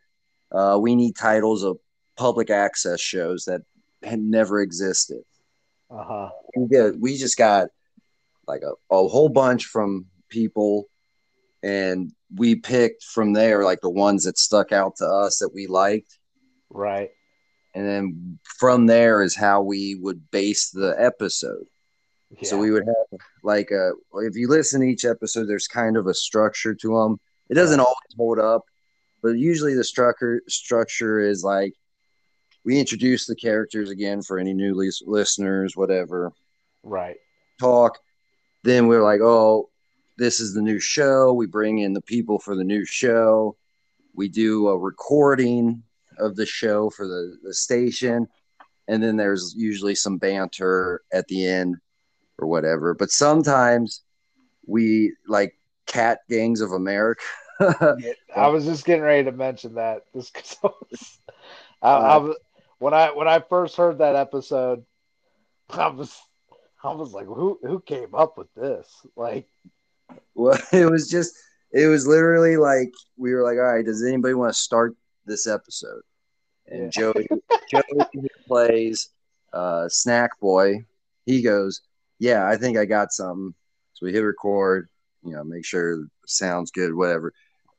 uh, 0.52 0.78
we 0.80 0.94
need 0.96 1.16
titles 1.16 1.64
of 1.64 1.78
public 2.18 2.50
access 2.50 3.00
shows 3.00 3.46
that 3.46 3.62
had 4.04 4.20
never 4.20 4.62
existed. 4.62 5.24
Uh-huh. 5.90 6.30
We, 6.56 6.68
get, 6.68 7.00
we 7.00 7.18
just 7.18 7.38
got 7.38 7.70
like 8.48 8.62
a, 8.64 8.72
a 8.94 9.08
whole 9.08 9.30
bunch 9.30 9.66
from 9.66 10.06
people 10.30 10.88
and 11.64 12.12
we 12.36 12.56
picked 12.56 13.04
from 13.04 13.34
there 13.34 13.64
like 13.64 13.82
the 13.82 13.90
ones 13.90 14.24
that 14.24 14.38
stuck 14.38 14.72
out 14.72 14.96
to 14.98 15.06
us 15.06 15.40
that 15.40 15.54
we 15.54 15.68
liked. 15.68 16.18
Right. 16.70 17.10
And 17.74 17.88
then 17.88 18.40
from 18.44 18.86
there 18.86 19.22
is 19.22 19.36
how 19.36 19.62
we 19.62 19.96
would 19.96 20.30
base 20.32 20.70
the 20.70 20.96
episode. 20.98 21.66
Yeah. 22.32 22.50
So 22.50 22.58
we 22.58 22.72
would 22.72 22.86
have 22.86 23.20
like 23.44 23.72
a 23.72 23.92
if 24.16 24.36
you 24.36 24.48
listen 24.48 24.82
to 24.82 24.88
each 24.88 25.06
episode, 25.06 25.48
there's 25.48 25.68
kind 25.68 25.98
of 25.98 26.08
a 26.08 26.14
structure 26.14 26.74
to 26.74 26.88
them. 26.88 27.20
It 27.50 27.56
doesn't 27.56 27.80
always 27.80 28.16
hold 28.18 28.40
up, 28.40 28.64
but 29.22 29.32
usually 29.32 29.74
the 29.74 29.84
structure 29.84 30.42
structure 30.48 31.20
is 31.20 31.44
like 31.44 31.74
we 32.64 32.80
introduce 32.80 33.26
the 33.26 33.36
characters 33.36 33.90
again 33.90 34.22
for 34.22 34.38
any 34.38 34.54
new 34.54 34.74
lis- 34.74 35.04
listeners, 35.06 35.76
whatever. 35.76 36.32
right 36.84 37.18
Talk. 37.60 38.00
Then 38.64 38.88
we're 38.88 39.04
like, 39.04 39.22
oh, 39.22 39.70
this 40.18 40.40
is 40.40 40.54
the 40.54 40.62
new 40.62 40.80
show. 40.80 41.34
We 41.34 41.48
bring 41.48 41.80
in 41.80 41.94
the 41.94 42.02
people 42.02 42.40
for 42.40 42.56
the 42.56 42.64
new 42.64 42.86
show. 42.86 43.56
We 44.14 44.30
do 44.30 44.68
a 44.68 44.78
recording 44.78 45.84
of 46.20 46.36
the 46.36 46.46
show 46.46 46.90
for 46.90 47.08
the, 47.08 47.38
the 47.44 47.54
station. 47.54 48.28
And 48.88 49.02
then 49.02 49.16
there's 49.16 49.56
usually 49.58 49.96
some 49.96 50.18
banter 50.18 51.02
at 51.12 51.28
the 51.28 51.46
end 51.46 51.78
or 52.38 52.48
whatever. 52.48 52.94
But 52.94 53.10
sometimes 53.10 54.04
we 54.68 55.16
like 55.28 55.58
Cat 55.88 56.20
Gangs 56.30 56.62
of 56.62 56.72
America. 56.72 57.24
I 58.36 58.48
was 58.48 58.66
just 58.66 58.86
getting 58.86 59.04
ready 59.04 59.24
to 59.24 59.32
mention 59.32 59.76
that 59.76 60.04
just 60.14 60.34
because 60.34 60.58
I 60.64 60.68
was, 60.68 61.20
I, 61.82 61.90
I 61.90 62.16
uh, 62.16 62.20
was 62.20 62.36
when 62.82 62.96
I 62.96 63.12
when 63.12 63.28
I 63.28 63.40
first 63.40 63.78
heard 63.78 64.00
that 64.00 64.16
episode, 64.16 64.84
I 65.70 65.88
was 65.88 66.20
I 66.84 66.92
was 66.94 67.14
like, 67.14 67.28
who 67.28 67.60
who 67.62 67.80
came 67.80 68.16
up 68.16 68.40
with 68.40 68.52
this? 68.56 68.90
Like, 69.16 69.48
well, 70.34 70.58
it 70.74 70.90
was 70.90 71.08
just, 71.08 71.36
it 71.72 71.86
was 71.86 72.08
literally 72.08 72.58
like, 72.58 72.92
we 73.18 73.34
were 73.34 73.44
like, 73.44 73.58
all 73.58 73.72
right, 73.72 73.86
does 73.86 74.04
anybody 74.04 74.34
want 74.34 74.52
to 74.52 74.60
start 74.60 74.96
this 75.28 75.46
episode? 75.46 76.02
And 76.68 76.84
Yeah. 76.84 76.90
Joey, 76.90 77.28
Joey 77.70 78.28
plays 78.48 79.10
uh, 79.54 79.88
Snack 79.88 80.40
Boy, 80.40 80.84
he 81.28 81.44
goes, 81.44 81.82
yeah, 82.18 82.48
I 82.48 82.58
think 82.58 82.78
I 82.78 82.86
got 82.86 83.12
something. 83.12 83.54
So 83.94 84.08
we 84.08 84.12
hit 84.12 84.22
record, 84.22 84.90
you 85.24 85.34
know, 85.34 85.44
make 85.44 85.66
sure 85.66 86.02
it 86.02 86.10
sounds 86.26 86.72
good, 86.72 86.96
whatever. 86.96 87.32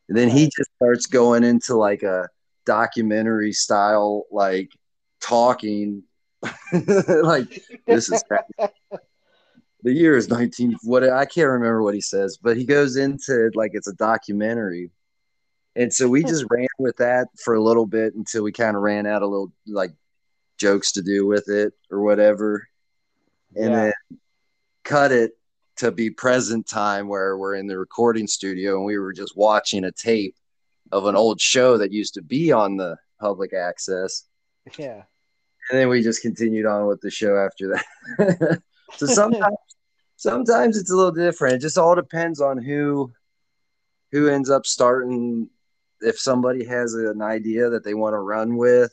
And 0.09 0.16
then 0.16 0.28
he 0.28 0.44
just 0.44 0.71
starts 0.76 1.06
going 1.06 1.42
into 1.42 1.75
like 1.75 2.04
a 2.04 2.28
documentary 2.66 3.52
style, 3.52 4.26
like 4.30 4.71
talking, 5.23 6.02
like 6.73 7.62
this 7.87 8.09
is 8.09 8.23
the 9.83 9.93
year 9.93 10.17
is 10.17 10.29
19 10.29 10.76
what 10.83 11.09
I 11.09 11.25
can't 11.25 11.49
remember 11.49 11.83
what 11.83 11.95
he 11.95 12.00
says, 12.00 12.38
but 12.41 12.57
he 12.57 12.64
goes 12.64 12.97
into 12.97 13.47
it 13.47 13.57
like 13.57 13.73
it's 13.75 13.88
a 13.88 13.95
documentary. 13.95 14.91
And 15.75 15.93
so 15.93 16.07
we 16.09 16.23
just 16.23 16.45
ran 16.50 16.69
with 16.79 16.97
that 16.99 17.29
for 17.43 17.55
a 17.55 17.62
little 17.62 17.87
bit 17.87 18.14
until 18.14 18.43
we 18.43 18.52
kind 18.52 18.76
of 18.76 18.83
ran 18.83 19.07
out 19.07 19.23
of 19.23 19.31
little 19.31 19.52
like 19.67 19.93
jokes 20.59 20.93
to 20.93 21.02
do 21.02 21.26
with 21.26 21.49
it 21.49 21.73
or 21.91 22.02
whatever. 22.02 22.69
And 23.57 23.73
Yeah. 23.73 23.93
then 24.09 24.19
cut 24.85 25.12
it 25.12 25.33
to 25.76 25.91
be 25.91 26.11
present 26.11 26.67
time 26.69 27.09
where 27.09 27.37
we're 27.38 27.55
in 27.55 27.67
the 27.67 27.79
recording 27.79 28.26
studio 28.26 28.76
and 28.76 28.85
we 28.85 28.99
were 28.99 29.12
just 29.12 29.37
watching 29.37 29.85
a 29.85 29.93
tape 29.93 30.37
of 30.93 31.07
an 31.07 31.17
old 31.17 31.41
show 31.41 31.79
that 31.79 31.93
used 31.93 32.14
to 32.14 32.23
be 32.23 32.52
on 32.52 32.76
the 32.76 32.97
public 33.19 33.55
access 33.55 34.26
yeah, 34.79 35.02
and 35.71 35.78
then 35.78 35.88
we 35.88 36.02
just 36.02 36.23
continued 36.23 36.66
on 36.66 36.87
with 36.87 37.00
the 37.00 37.11
show 37.11 37.37
after 37.37 37.69
that. 37.69 38.62
so 38.97 39.07
sometimes, 39.07 39.57
sometimes 40.16 40.76
it's 40.76 40.90
a 40.90 40.97
little 40.97 41.12
different. 41.12 41.54
It 41.54 41.61
just 41.61 41.78
all 41.78 41.95
depends 41.95 42.40
on 42.40 42.59
who, 42.59 43.12
who 44.11 44.28
ends 44.28 44.50
up 44.50 44.66
starting. 44.66 45.49
If 46.00 46.19
somebody 46.19 46.64
has 46.64 46.95
an 46.95 47.23
idea 47.23 47.71
that 47.71 47.85
they 47.85 47.95
want 47.95 48.14
to 48.14 48.19
run 48.19 48.57
with, 48.57 48.92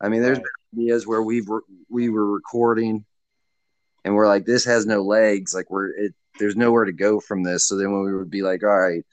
I 0.00 0.08
mean, 0.08 0.22
there's 0.22 0.38
Right. 0.38 0.46
ideas 0.76 1.06
where 1.06 1.22
we've 1.22 1.48
re- 1.48 1.60
we 1.88 2.08
were 2.10 2.30
recording, 2.30 3.04
and 4.04 4.14
we're 4.14 4.26
like, 4.26 4.44
this 4.44 4.64
has 4.66 4.84
no 4.84 5.02
legs. 5.02 5.54
Like 5.54 5.70
we're 5.70 5.88
it, 5.96 6.14
there's 6.38 6.56
nowhere 6.56 6.84
to 6.84 6.92
go 6.92 7.20
from 7.20 7.42
this. 7.42 7.66
So 7.66 7.76
then 7.76 7.92
when 7.92 8.04
we 8.04 8.14
would 8.14 8.30
be 8.30 8.42
like, 8.42 8.62
all 8.62 8.78
right, 8.78 9.04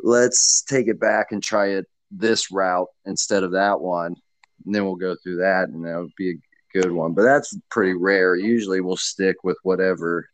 let's 0.00 0.62
take 0.62 0.88
it 0.88 0.98
back 0.98 1.32
and 1.32 1.42
try 1.42 1.68
it 1.68 1.86
this 2.10 2.50
route 2.50 2.88
instead 3.04 3.42
of 3.42 3.52
that 3.52 3.80
one 3.80 4.16
and 4.64 4.74
then 4.74 4.84
we'll 4.84 4.96
go 4.96 5.16
through 5.22 5.36
that 5.36 5.68
and 5.68 5.84
that 5.84 5.98
would 5.98 6.14
be 6.16 6.30
a 6.30 6.78
good 6.78 6.92
one. 6.92 7.12
But 7.12 7.22
that's 7.22 7.56
pretty 7.70 7.94
rare. 7.94 8.36
Usually 8.36 8.80
we'll 8.80 8.96
stick 8.96 9.44
with 9.44 9.58
whatever 9.62 10.28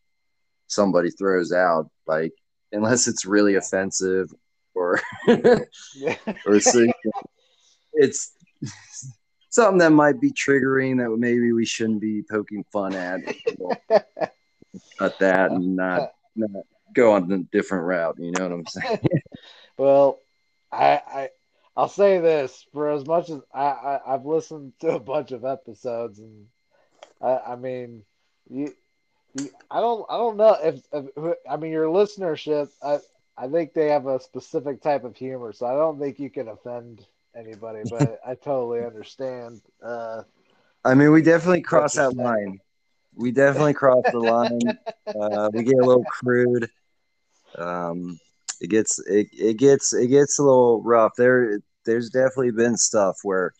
somebody 0.67 1.11
throws 1.11 1.53
out 1.53 1.91
like 2.07 2.33
unless 2.73 3.09
it's 3.09 3.25
really 3.25 3.55
offensive 3.55 4.29
or 4.75 5.01
or 5.29 6.61
it's 7.95 8.33
something 9.51 9.79
that 9.79 9.91
might 9.91 10.21
be 10.21 10.31
triggering 10.31 10.99
that 10.99 11.17
maybe 11.19 11.53
we 11.53 11.65
shouldn't 11.65 12.01
be 12.01 12.23
poking 12.31 12.65
fun 12.73 12.95
at. 12.95 13.21
We'll 13.59 13.77
that 15.19 15.51
and 15.51 15.75
not, 15.75 16.13
not 16.37 16.65
go 16.95 17.13
on 17.13 17.33
a 17.33 17.39
different 17.51 17.85
route 17.85 18.17
you 18.19 18.31
know 18.33 18.45
what 18.45 18.53
i'm 18.53 18.67
saying? 18.67 19.01
Well, 19.79 20.19
I 20.73 21.01
I 21.07 21.29
I'll 21.79 21.89
say 21.89 22.19
this 22.19 22.67
for 22.73 22.91
as 22.91 23.07
much 23.07 23.31
as 23.31 23.41
I, 23.55 23.61
I 23.61 24.15
I've 24.15 24.27
listened 24.27 24.73
to 24.81 24.97
a 24.97 25.01
bunch 25.01 25.31
of 25.33 25.45
episodes 25.45 26.19
and 26.19 26.47
I 27.23 27.53
I 27.53 27.57
mean 27.57 28.03
you. 28.51 28.75
you 29.35 29.51
I 29.71 29.81
don't. 29.81 30.05
I 30.11 30.17
don't 30.17 30.37
know 30.37 30.57
if, 30.63 30.81
if. 30.93 31.35
I 31.49 31.57
mean, 31.57 31.73
your 31.73 31.87
listenership. 31.87 32.69
I. 32.83 32.99
I 33.41 33.47
think 33.47 33.73
they 33.73 33.87
have 33.91 34.09
a 34.09 34.19
specific 34.19 34.83
type 34.83 35.05
of 35.05 35.17
humor, 35.17 35.53
so 35.53 35.67
I 35.67 35.75
don't 35.75 36.01
think 36.01 36.19
you 36.19 36.29
can 36.29 36.49
offend 36.49 37.07
anybody. 37.37 37.85
But 37.89 38.19
I 38.27 38.35
totally 38.35 38.85
understand. 38.85 39.63
Uh, 39.81 40.23
i 40.85 40.95
mean 40.95 41.13
we 41.13 41.23
definitely 41.23 41.61
cross 41.61 41.95
that 41.95 42.17
line 42.17 42.61
we 43.19 43.33
definitely 43.33 43.75
cross 43.75 44.05
the 44.11 44.19
line. 44.19 44.79
Uh, 45.19 45.49
we 45.55 45.65
get 45.65 45.79
a 45.81 45.85
little 45.85 46.05
crude. 46.05 46.69
Um, 47.57 48.21
it 48.61 48.69
gets 48.69 48.99
it, 49.00 49.29
it 49.33 49.57
gets 49.57 49.93
it 49.93 50.09
gets 50.09 50.38
a 50.38 50.43
little 50.43 50.83
rough. 50.83 51.12
There 51.17 51.61
there's 51.85 52.11
definitely 52.11 52.53
been 52.53 52.77
stuff 52.77 53.19
where 53.23 53.53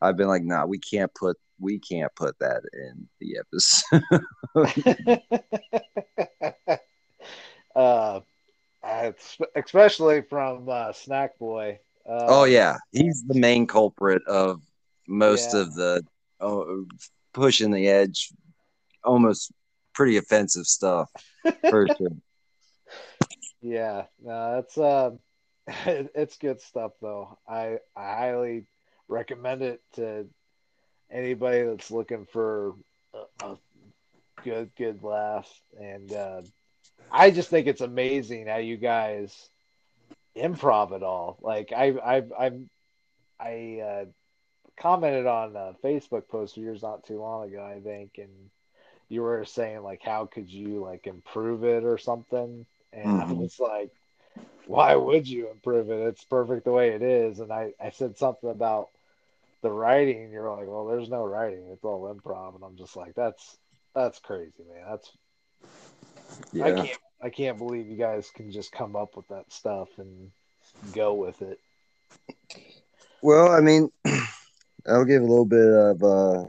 I've 0.00 0.16
been 0.16 0.28
like, 0.28 0.42
nah, 0.42 0.66
we 0.66 0.78
can't 0.78 1.12
put 1.14 1.36
we 1.60 1.78
can't 1.78 2.14
put 2.14 2.38
that 2.40 2.62
in 2.72 3.08
the 3.20 3.38
episode. 3.38 4.02
uh, 7.76 8.20
especially 9.54 10.22
from 10.22 10.68
uh, 10.68 10.92
Snack 10.92 11.38
Boy. 11.38 11.78
Uh, 12.08 12.26
oh 12.28 12.44
yeah, 12.44 12.76
he's 12.92 13.24
the 13.26 13.38
main 13.38 13.66
culprit 13.66 14.22
of 14.26 14.60
most 15.08 15.54
yeah. 15.54 15.60
of 15.60 15.74
the 15.74 16.04
oh, 16.40 16.84
pushing 17.32 17.70
the 17.70 17.88
edge, 17.88 18.30
almost 19.02 19.52
pretty 19.94 20.16
offensive 20.16 20.66
stuff 20.66 21.10
for 21.70 21.86
sure. 21.98 22.08
Yeah, 23.64 24.06
no, 24.22 24.60
it's 24.60 24.78
uh, 24.78 25.12
it, 25.86 26.12
it's 26.14 26.38
good 26.38 26.60
stuff 26.60 26.92
though. 27.02 27.38
I 27.48 27.78
I 27.96 28.16
highly 28.16 28.66
recommend 29.08 29.62
it 29.62 29.82
to 29.94 30.28
anybody 31.10 31.62
that's 31.64 31.90
looking 31.90 32.26
for 32.26 32.74
a, 33.14 33.46
a 33.46 33.58
good 34.44 34.70
good 34.76 35.02
laugh 35.04 35.50
and 35.80 36.12
uh, 36.12 36.42
I 37.10 37.30
just 37.30 37.50
think 37.50 37.66
it's 37.68 37.82
amazing 37.82 38.48
how 38.48 38.58
you 38.58 38.76
guys 38.78 39.50
improv 40.36 40.92
it 40.92 41.02
all. 41.04 41.38
Like 41.42 41.72
I 41.76 41.90
I 41.92 42.22
I 42.38 42.52
I 43.40 43.80
uh, 43.82 44.06
commented 44.78 45.26
on 45.26 45.56
a 45.56 45.74
Facebook 45.84 46.28
post 46.28 46.56
of 46.58 46.64
yours 46.64 46.82
not 46.82 47.04
too 47.04 47.20
long 47.20 47.48
ago, 47.48 47.64
I 47.64 47.80
think, 47.80 48.18
and 48.18 48.30
you 49.08 49.22
were 49.22 49.44
saying 49.44 49.82
like 49.82 50.02
how 50.02 50.26
could 50.26 50.50
you 50.50 50.80
like 50.82 51.06
improve 51.06 51.64
it 51.64 51.84
or 51.84 51.98
something, 51.98 52.66
and 52.94 53.20
mm-hmm. 53.20 53.30
I 53.30 53.32
was 53.32 53.58
like, 53.58 53.90
why 54.66 54.94
would 54.94 55.28
you 55.28 55.50
improve 55.50 55.90
it? 55.90 56.06
It's 56.08 56.24
perfect 56.24 56.64
the 56.64 56.72
way 56.72 56.90
it 56.90 57.02
is. 57.02 57.40
And 57.40 57.52
I 57.52 57.72
I 57.80 57.90
said 57.90 58.16
something 58.16 58.50
about 58.50 58.88
the 59.62 59.70
writing. 59.70 60.30
You're 60.30 60.50
like, 60.50 60.66
well, 60.66 60.86
there's 60.86 61.08
no 61.08 61.24
writing. 61.24 61.64
It's 61.72 61.84
all 61.84 62.12
improv, 62.14 62.54
and 62.54 62.64
I'm 62.64 62.76
just 62.76 62.96
like, 62.96 63.14
that's 63.14 63.56
that's 63.94 64.18
crazy, 64.18 64.64
man. 64.72 64.84
That's 64.88 65.12
yeah. 66.52 66.66
I 66.66 66.72
can't 66.72 66.98
I 67.22 67.30
can't 67.30 67.58
believe 67.58 67.88
you 67.88 67.96
guys 67.96 68.30
can 68.34 68.50
just 68.50 68.72
come 68.72 68.96
up 68.96 69.16
with 69.16 69.28
that 69.28 69.50
stuff 69.52 69.88
and 69.98 70.30
go 70.92 71.14
with 71.14 71.42
it. 71.42 71.58
Well, 73.22 73.50
I 73.50 73.60
mean, 73.60 73.90
I'll 74.86 75.06
give 75.06 75.22
a 75.22 75.26
little 75.26 75.46
bit 75.46 75.66
of 75.66 76.02
uh, 76.02 76.44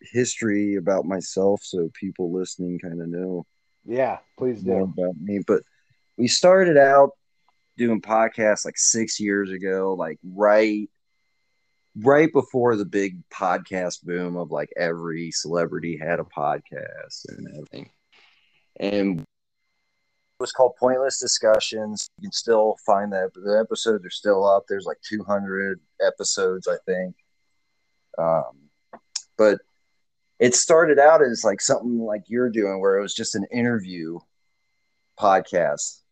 history 0.00 0.74
about 0.74 1.04
myself 1.04 1.60
so 1.62 1.90
people 1.94 2.32
listening 2.32 2.80
kind 2.80 3.00
of 3.00 3.08
know. 3.08 3.46
Yeah, 3.84 4.18
please 4.36 4.62
do. 4.62 4.82
About 4.82 5.14
me. 5.20 5.40
But 5.46 5.62
we 6.16 6.28
started 6.28 6.76
out 6.76 7.10
doing 7.76 8.00
podcasts 8.00 8.64
like 8.64 8.78
six 8.78 9.20
years 9.20 9.50
ago, 9.50 9.94
like 9.98 10.18
right 10.24 10.88
right 12.02 12.30
before 12.32 12.76
the 12.76 12.84
big 12.84 13.18
podcast 13.30 14.02
boom 14.02 14.36
of 14.36 14.50
like 14.50 14.70
every 14.76 15.30
celebrity 15.30 15.96
had 15.96 16.20
a 16.20 16.24
podcast 16.24 17.26
and 17.28 17.48
everything. 17.48 17.90
And 18.78 19.20
it 19.20 19.24
was 20.42 20.52
called 20.52 20.76
Pointless 20.78 21.18
Discussions. 21.18 22.06
You 22.18 22.26
can 22.26 22.32
still 22.32 22.76
find 22.84 23.12
that. 23.12 23.30
The 23.34 23.58
episodes 23.58 24.04
are 24.04 24.10
still 24.10 24.46
up. 24.46 24.64
There's 24.68 24.84
like 24.84 25.00
200 25.08 25.80
episodes, 26.06 26.68
I 26.68 26.76
think. 26.84 27.14
Um, 28.18 28.68
but 29.38 29.60
it 30.38 30.54
started 30.54 30.98
out 30.98 31.22
as 31.22 31.44
like 31.44 31.62
something 31.62 31.98
like 31.98 32.24
you're 32.26 32.50
doing, 32.50 32.80
where 32.80 32.98
it 32.98 33.02
was 33.02 33.14
just 33.14 33.34
an 33.34 33.46
interview 33.50 34.18
podcast. 35.18 36.02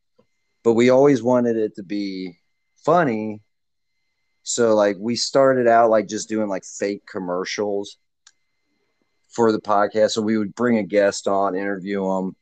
But 0.65 0.73
we 0.73 0.91
always 0.91 1.23
wanted 1.23 1.57
it 1.57 1.77
to 1.77 1.85
be 1.85 2.39
funny. 2.85 3.43
So 4.43 4.75
like 4.75 4.97
we 4.99 5.15
started 5.15 5.69
out 5.69 5.91
like 5.91 6.09
just 6.09 6.29
doing 6.29 6.49
like 6.49 6.65
fake 6.65 7.03
commercials 7.07 7.99
for 9.31 9.53
the 9.53 9.61
podcast. 9.61 10.13
So 10.13 10.23
we 10.23 10.39
would 10.39 10.55
bring 10.55 10.79
a 10.79 10.83
guest 10.83 11.29
on, 11.29 11.55
interview 11.55 12.03
them, 12.03 12.35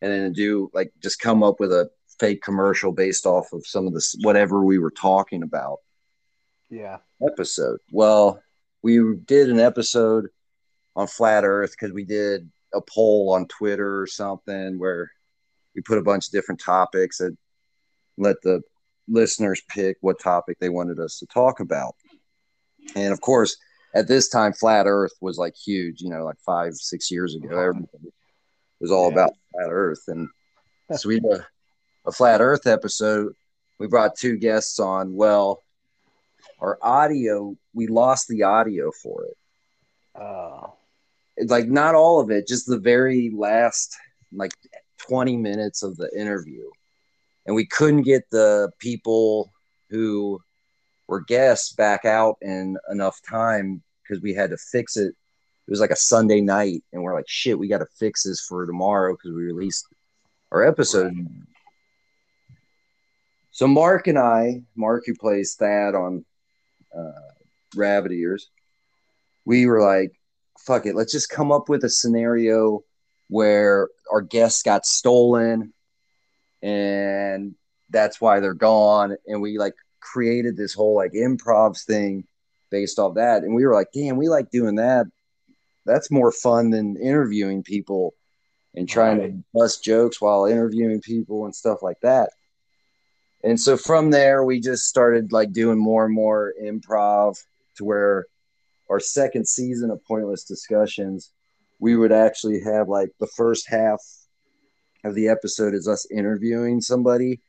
and 0.00 0.12
then 0.12 0.32
do 0.32 0.70
like 0.72 0.92
just 1.02 1.20
come 1.20 1.42
up 1.42 1.60
with 1.60 1.72
a 1.72 1.90
fake 2.18 2.42
commercial 2.42 2.92
based 2.92 3.26
off 3.26 3.52
of 3.52 3.66
some 3.66 3.86
of 3.86 3.92
this 3.92 4.16
whatever 4.22 4.64
we 4.64 4.78
were 4.78 4.90
talking 4.90 5.42
about. 5.42 5.78
Yeah. 6.70 6.98
Episode. 7.22 7.78
Well, 7.92 8.42
we 8.82 9.00
did 9.24 9.50
an 9.50 9.60
episode 9.60 10.28
on 10.94 11.06
flat 11.06 11.44
Earth 11.44 11.72
because 11.72 11.92
we 11.92 12.04
did 12.04 12.50
a 12.74 12.80
poll 12.80 13.32
on 13.32 13.46
Twitter 13.48 14.00
or 14.00 14.06
something 14.06 14.78
where 14.78 15.10
we 15.74 15.82
put 15.82 15.98
a 15.98 16.02
bunch 16.02 16.26
of 16.26 16.32
different 16.32 16.60
topics 16.60 17.20
and 17.20 17.36
let 18.16 18.36
the 18.42 18.62
listeners 19.08 19.62
pick 19.68 19.96
what 20.00 20.20
topic 20.20 20.58
they 20.58 20.68
wanted 20.68 20.98
us 20.98 21.18
to 21.18 21.26
talk 21.26 21.60
about. 21.60 21.94
And 22.94 23.12
of 23.12 23.20
course, 23.20 23.56
at 23.94 24.08
this 24.08 24.28
time, 24.28 24.52
flat 24.52 24.86
Earth 24.86 25.14
was 25.20 25.38
like 25.38 25.54
huge. 25.56 26.00
You 26.00 26.10
know, 26.10 26.24
like 26.24 26.38
five, 26.44 26.74
six 26.74 27.10
years 27.10 27.34
ago, 27.34 27.58
everybody 27.58 28.12
was 28.80 28.90
all 28.90 29.06
yeah. 29.08 29.12
about 29.12 29.32
flat 29.52 29.68
Earth. 29.70 30.02
And 30.08 30.28
so 30.94 31.08
we 31.08 31.20
did 31.20 31.32
a, 31.32 31.46
a 32.06 32.12
flat 32.12 32.40
Earth 32.40 32.66
episode. 32.66 33.32
We 33.78 33.86
brought 33.86 34.16
two 34.16 34.36
guests 34.36 34.78
on. 34.78 35.14
Well, 35.14 35.62
our 36.60 36.78
audio, 36.82 37.56
we 37.74 37.86
lost 37.86 38.28
the 38.28 38.44
audio 38.44 38.90
for 38.90 39.24
it. 39.24 39.36
Oh. 40.20 40.74
Like 41.38 41.68
not 41.68 41.94
all 41.94 42.20
of 42.20 42.30
it, 42.30 42.48
just 42.48 42.66
the 42.66 42.78
very 42.78 43.30
last 43.30 43.96
like 44.32 44.52
20 45.08 45.36
minutes 45.36 45.82
of 45.82 45.96
the 45.96 46.10
interview. 46.18 46.64
And 47.46 47.54
we 47.54 47.66
couldn't 47.66 48.02
get 48.02 48.28
the 48.30 48.70
people 48.78 49.52
who 49.90 50.40
were 51.06 51.20
guests 51.20 51.72
back 51.72 52.04
out 52.04 52.36
in 52.42 52.76
enough 52.90 53.20
time 53.22 53.82
because 54.02 54.22
we 54.22 54.34
had 54.34 54.50
to 54.50 54.56
fix 54.56 54.96
it 54.96 55.14
it 55.66 55.70
was 55.70 55.80
like 55.80 55.90
a 55.90 55.96
Sunday 55.96 56.40
night, 56.40 56.84
and 56.92 57.02
we're 57.02 57.14
like, 57.14 57.28
shit, 57.28 57.58
we 57.58 57.66
got 57.66 57.78
to 57.78 57.86
fix 57.98 58.22
this 58.22 58.40
for 58.40 58.66
tomorrow 58.66 59.14
because 59.14 59.32
we 59.32 59.42
released 59.42 59.86
our 60.52 60.64
episode. 60.64 61.12
So 63.50 63.66
Mark 63.66 64.06
and 64.06 64.18
I, 64.18 64.62
Mark 64.76 65.04
who 65.06 65.14
plays 65.16 65.56
Thad 65.56 65.96
on 65.96 66.24
uh, 66.96 67.32
Rabid 67.74 68.12
Ears, 68.12 68.48
we 69.44 69.66
were 69.66 69.82
like, 69.82 70.12
fuck 70.60 70.86
it, 70.86 70.94
let's 70.94 71.10
just 71.10 71.30
come 71.30 71.50
up 71.50 71.68
with 71.68 71.82
a 71.82 71.90
scenario 71.90 72.84
where 73.28 73.88
our 74.12 74.20
guests 74.20 74.62
got 74.62 74.86
stolen 74.86 75.72
and 76.62 77.54
that's 77.90 78.20
why 78.20 78.40
they're 78.40 78.54
gone. 78.54 79.16
And 79.26 79.40
we 79.40 79.58
like 79.58 79.74
created 80.00 80.56
this 80.56 80.74
whole 80.74 80.94
like 80.94 81.12
improv 81.12 81.80
thing 81.82 82.24
based 82.70 82.98
off 82.98 83.14
that. 83.14 83.42
And 83.42 83.54
we 83.54 83.64
were 83.66 83.74
like, 83.74 83.88
damn, 83.92 84.16
we 84.16 84.28
like 84.28 84.50
doing 84.50 84.76
that 84.76 85.06
that's 85.86 86.10
more 86.10 86.32
fun 86.32 86.70
than 86.70 86.96
interviewing 86.96 87.62
people 87.62 88.14
and 88.74 88.88
trying 88.88 89.18
right. 89.18 89.30
to 89.30 89.44
bust 89.54 89.82
jokes 89.82 90.20
while 90.20 90.44
interviewing 90.44 91.00
people 91.00 91.44
and 91.46 91.54
stuff 91.54 91.82
like 91.82 92.00
that. 92.02 92.30
And 93.42 93.58
so 93.58 93.76
from 93.76 94.10
there, 94.10 94.44
we 94.44 94.60
just 94.60 94.86
started 94.86 95.32
like 95.32 95.52
doing 95.52 95.78
more 95.78 96.04
and 96.04 96.14
more 96.14 96.52
improv 96.62 97.36
to 97.76 97.84
where 97.84 98.26
our 98.90 99.00
second 99.00 99.46
season 99.46 99.90
of 99.90 100.04
Pointless 100.04 100.44
Discussions, 100.44 101.30
we 101.78 101.96
would 101.96 102.12
actually 102.12 102.60
have 102.64 102.88
like 102.88 103.10
the 103.20 103.28
first 103.28 103.68
half 103.68 104.00
of 105.06 105.14
the 105.14 105.28
episode 105.28 105.74
is 105.74 105.88
us 105.88 106.06
interviewing 106.10 106.80
somebody. 106.80 107.40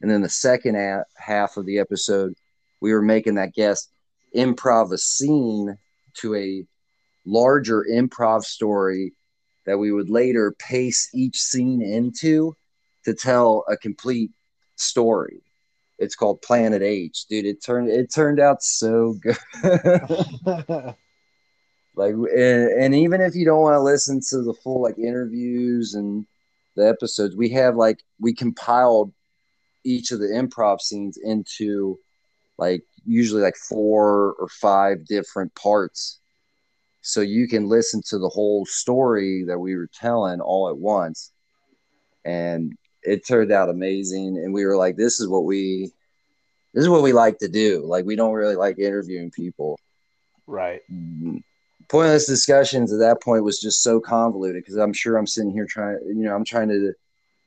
And 0.00 0.10
then 0.10 0.22
the 0.22 0.28
second 0.28 0.74
half 1.16 1.56
of 1.56 1.66
the 1.66 1.78
episode, 1.78 2.34
we 2.80 2.92
were 2.92 3.02
making 3.02 3.36
that 3.36 3.54
guest 3.54 3.90
improv 4.34 4.92
a 4.92 4.98
scene 4.98 5.76
to 6.18 6.34
a 6.34 6.66
larger 7.24 7.86
improv 7.90 8.44
story 8.44 9.12
that 9.64 9.78
we 9.78 9.90
would 9.92 10.10
later 10.10 10.54
pace 10.58 11.08
each 11.14 11.40
scene 11.40 11.82
into 11.82 12.54
to 13.04 13.14
tell 13.14 13.64
a 13.68 13.76
complete 13.76 14.30
story. 14.76 15.42
It's 15.98 16.14
called 16.14 16.42
Planet 16.42 16.82
H, 16.82 17.26
dude. 17.28 17.46
It 17.46 17.62
turned 17.64 17.88
it 17.88 18.12
turned 18.12 18.38
out 18.38 18.62
so 18.62 19.14
good. 19.14 19.36
like, 21.96 22.12
and, 22.12 22.70
and 22.70 22.94
even 22.94 23.22
if 23.22 23.34
you 23.34 23.46
don't 23.46 23.62
want 23.62 23.74
to 23.74 23.80
listen 23.80 24.20
to 24.28 24.42
the 24.42 24.54
full 24.62 24.82
like 24.82 24.98
interviews 24.98 25.94
and 25.94 26.26
the 26.76 26.88
episodes, 26.88 27.34
we 27.34 27.48
have 27.50 27.76
like 27.76 28.02
we 28.20 28.32
compiled 28.32 29.12
each 29.84 30.10
of 30.12 30.20
the 30.20 30.26
improv 30.26 30.80
scenes 30.80 31.16
into 31.16 31.98
like 32.58 32.82
usually 33.04 33.42
like 33.42 33.56
four 33.56 34.34
or 34.38 34.48
five 34.48 35.04
different 35.06 35.54
parts. 35.54 36.20
So 37.02 37.20
you 37.20 37.46
can 37.48 37.68
listen 37.68 38.02
to 38.08 38.18
the 38.18 38.28
whole 38.28 38.66
story 38.66 39.44
that 39.44 39.58
we 39.58 39.76
were 39.76 39.88
telling 39.92 40.40
all 40.40 40.68
at 40.68 40.76
once. 40.76 41.32
And 42.24 42.76
it 43.02 43.26
turned 43.26 43.52
out 43.52 43.70
amazing. 43.70 44.38
And 44.38 44.52
we 44.52 44.64
were 44.64 44.76
like 44.76 44.96
this 44.96 45.20
is 45.20 45.28
what 45.28 45.44
we 45.44 45.92
this 46.74 46.82
is 46.82 46.88
what 46.88 47.02
we 47.02 47.12
like 47.12 47.38
to 47.38 47.48
do. 47.48 47.84
Like 47.86 48.04
we 48.04 48.16
don't 48.16 48.34
really 48.34 48.56
like 48.56 48.78
interviewing 48.78 49.30
people. 49.30 49.78
Right. 50.46 50.82
Mm-hmm. 50.92 51.38
Pointless 51.88 52.26
discussions 52.26 52.92
at 52.92 52.98
that 52.98 53.22
point 53.22 53.44
was 53.44 53.60
just 53.60 53.82
so 53.82 54.00
convoluted 54.00 54.62
because 54.62 54.76
I'm 54.76 54.92
sure 54.92 55.16
I'm 55.16 55.26
sitting 55.26 55.50
here 55.50 55.66
trying, 55.66 55.98
you 56.06 56.24
know, 56.24 56.34
I'm 56.34 56.44
trying 56.44 56.68
to 56.68 56.92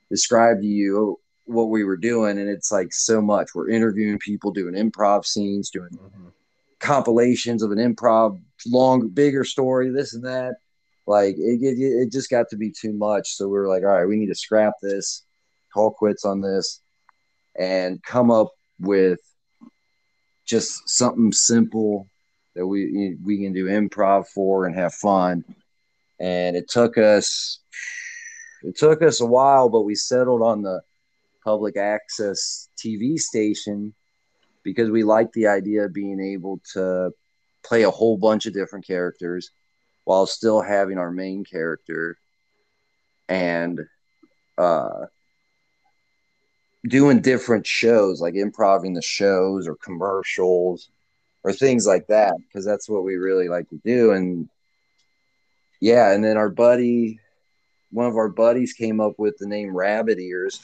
describe 0.09 0.61
to 0.61 0.67
you 0.67 1.19
what 1.45 1.69
we 1.69 1.83
were 1.83 1.97
doing, 1.97 2.37
and 2.37 2.49
it's 2.49 2.71
like 2.71 2.93
so 2.93 3.21
much. 3.21 3.55
We're 3.55 3.69
interviewing 3.69 4.19
people, 4.19 4.51
doing 4.51 4.75
improv 4.75 5.25
scenes, 5.25 5.69
doing 5.69 5.89
mm-hmm. 5.89 6.27
compilations 6.79 7.63
of 7.63 7.71
an 7.71 7.79
improv 7.79 8.39
long, 8.67 9.09
bigger 9.09 9.43
story, 9.43 9.89
this 9.89 10.13
and 10.13 10.25
that. 10.25 10.55
Like 11.07 11.35
it, 11.37 11.61
it, 11.63 11.79
it 11.79 12.11
just 12.11 12.29
got 12.29 12.49
to 12.49 12.57
be 12.57 12.71
too 12.71 12.93
much. 12.93 13.35
So 13.35 13.47
we 13.47 13.57
were 13.57 13.67
like, 13.67 13.83
all 13.83 13.89
right, 13.89 14.05
we 14.05 14.15
need 14.15 14.27
to 14.27 14.35
scrap 14.35 14.73
this, 14.81 15.23
call 15.73 15.91
quits 15.91 16.23
on 16.23 16.41
this, 16.41 16.81
and 17.57 18.01
come 18.03 18.29
up 18.29 18.51
with 18.79 19.19
just 20.45 20.87
something 20.87 21.31
simple 21.31 22.08
that 22.55 22.65
we 22.65 23.17
we 23.23 23.43
can 23.43 23.53
do 23.53 23.65
improv 23.65 24.27
for 24.27 24.65
and 24.65 24.75
have 24.75 24.93
fun. 24.93 25.43
And 26.19 26.55
it 26.55 26.69
took 26.69 26.97
us 26.97 27.59
it 28.63 28.77
took 28.77 29.01
us 29.01 29.21
a 29.21 29.25
while, 29.25 29.69
but 29.69 29.81
we 29.81 29.95
settled 29.95 30.41
on 30.41 30.61
the 30.61 30.81
public 31.43 31.77
access 31.77 32.69
TV 32.77 33.17
station 33.17 33.93
because 34.63 34.89
we 34.89 35.03
liked 35.03 35.33
the 35.33 35.47
idea 35.47 35.85
of 35.85 35.93
being 35.93 36.19
able 36.19 36.59
to 36.73 37.11
play 37.63 37.83
a 37.83 37.91
whole 37.91 38.17
bunch 38.17 38.45
of 38.45 38.53
different 38.53 38.85
characters 38.85 39.51
while 40.03 40.25
still 40.25 40.61
having 40.61 40.97
our 40.97 41.11
main 41.11 41.43
character 41.43 42.17
and 43.27 43.79
uh, 44.57 45.05
doing 46.87 47.21
different 47.21 47.65
shows 47.65 48.19
like 48.19 48.35
improving 48.35 48.93
the 48.93 49.01
shows 49.01 49.67
or 49.67 49.75
commercials 49.75 50.89
or 51.43 51.53
things 51.53 51.87
like 51.87 52.07
that 52.07 52.35
because 52.47 52.65
that's 52.65 52.89
what 52.89 53.03
we 53.03 53.15
really 53.15 53.49
like 53.49 53.69
to 53.69 53.79
do. 53.83 54.11
And 54.11 54.49
yeah 55.81 56.11
and 56.13 56.23
then 56.23 56.37
our 56.37 56.49
buddy 56.49 57.19
one 57.91 58.05
of 58.05 58.17
our 58.17 58.29
buddies 58.29 58.73
came 58.73 58.99
up 58.99 59.17
with 59.17 59.37
the 59.37 59.47
name 59.47 59.73
rabbit 59.75 60.19
ears 60.19 60.59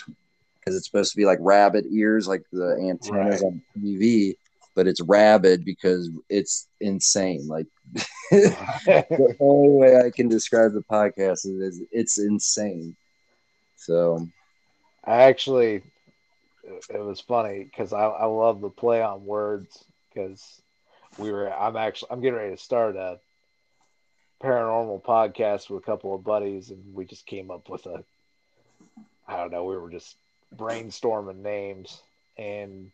because 0.60 0.76
it's 0.76 0.86
supposed 0.86 1.12
to 1.12 1.18
be 1.18 1.26
like 1.26 1.40
rabbit 1.42 1.86
ears 1.90 2.28
like 2.28 2.44
the 2.52 2.76
antennas 2.90 3.42
right. 3.42 3.44
on 3.44 3.62
tv 3.80 4.36
but 4.76 4.88
it's 4.88 5.02
rabid 5.02 5.64
because 5.64 6.10
it's 6.30 6.68
insane. 6.82 7.48
Like 7.48 7.66
the 8.30 9.36
only 9.40 9.70
way 9.70 10.02
i 10.06 10.10
can 10.10 10.28
describe 10.28 10.74
the 10.74 10.84
podcast 10.84 11.46
is 11.46 11.82
it's 11.92 12.18
insane. 12.18 12.96
So 13.78 14.28
i 15.06 15.24
actually 15.24 15.82
it 16.90 17.00
was 17.00 17.22
funny 17.22 17.64
because 17.64 17.94
I, 17.94 18.06
I 18.06 18.26
love 18.26 18.60
the 18.60 18.70
play 18.70 19.02
on 19.02 19.26
words 19.26 19.86
because 20.14 20.62
we 21.18 21.32
were 21.32 21.52
I'm 21.52 21.76
actually 21.76 22.12
I'm 22.12 22.22
getting 22.22 22.38
ready 22.38 22.56
to 22.56 22.62
start 22.62 22.96
a 22.96 23.20
paranormal 24.44 25.04
podcast 25.04 25.70
with 25.70 25.84
a 25.84 25.86
couple 25.86 26.14
of 26.14 26.24
buddies 26.24 26.70
and 26.70 26.94
we 26.94 27.06
just 27.06 27.26
came 27.26 27.52
up 27.52 27.70
with 27.70 27.86
a 27.86 28.04
I 29.28 29.38
don't 29.38 29.52
know, 29.52 29.66
we 29.66 29.78
were 29.78 29.90
just 29.90 30.16
brainstorming 30.56 31.42
names 31.42 32.02
and 32.38 32.92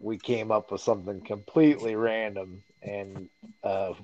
we 0.00 0.18
came 0.18 0.50
up 0.50 0.70
with 0.70 0.80
something 0.80 1.20
completely 1.22 1.96
random 1.96 2.62
and 2.82 3.28
uh, 3.62 3.94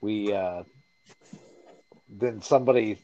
we 0.00 0.32
uh, 0.32 0.64
then 2.08 2.42
somebody 2.42 2.98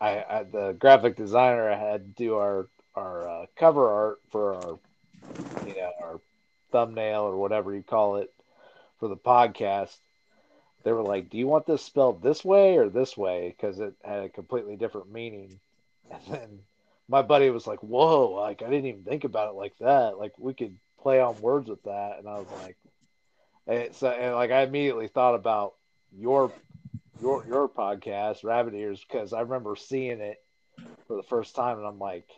I, 0.00 0.24
I, 0.28 0.42
the 0.44 0.76
graphic 0.78 1.16
designer 1.16 1.70
had 1.76 2.16
to 2.16 2.24
do 2.24 2.34
our 2.36 2.68
our 2.94 3.28
uh, 3.28 3.46
cover 3.56 3.88
art 3.88 4.18
for 4.30 4.54
our 4.54 4.78
you 5.66 5.74
know 5.74 5.90
our 6.02 6.20
thumbnail 6.74 7.22
or 7.22 7.36
whatever 7.36 7.74
you 7.74 7.84
call 7.84 8.16
it 8.16 8.32
for 8.98 9.08
the 9.08 9.16
podcast, 9.16 9.96
they 10.82 10.92
were 10.92 11.02
like, 11.02 11.30
"Do 11.30 11.38
you 11.38 11.46
want 11.46 11.66
this 11.66 11.82
spelled 11.82 12.22
this 12.22 12.44
way 12.44 12.76
or 12.76 12.88
this 12.88 13.16
way?" 13.16 13.48
Because 13.56 13.78
it 13.80 13.94
had 14.04 14.24
a 14.24 14.28
completely 14.28 14.76
different 14.76 15.12
meaning. 15.12 15.60
And 16.10 16.22
then 16.28 16.58
my 17.08 17.22
buddy 17.22 17.50
was 17.50 17.66
like, 17.66 17.80
"Whoa! 17.82 18.32
Like 18.32 18.62
I 18.62 18.68
didn't 18.70 18.86
even 18.86 19.04
think 19.04 19.24
about 19.24 19.50
it 19.50 19.56
like 19.56 19.76
that. 19.78 20.18
Like 20.18 20.32
we 20.38 20.52
could 20.54 20.76
play 21.00 21.20
on 21.20 21.40
words 21.40 21.68
with 21.68 21.82
that." 21.84 22.18
And 22.18 22.28
I 22.28 22.38
was 22.38 22.50
like, 22.62 22.76
and 23.66 23.94
so 23.94 24.10
and 24.10 24.34
like 24.34 24.50
I 24.50 24.62
immediately 24.62 25.08
thought 25.08 25.34
about 25.34 25.74
your 26.12 26.52
your 27.20 27.44
your 27.46 27.68
podcast, 27.68 28.44
Rabid 28.44 28.74
Ears, 28.74 29.04
because 29.08 29.32
I 29.32 29.40
remember 29.40 29.76
seeing 29.76 30.20
it 30.20 30.42
for 31.06 31.16
the 31.16 31.22
first 31.22 31.54
time, 31.54 31.78
and 31.78 31.86
I'm 31.86 31.98
like, 31.98 32.28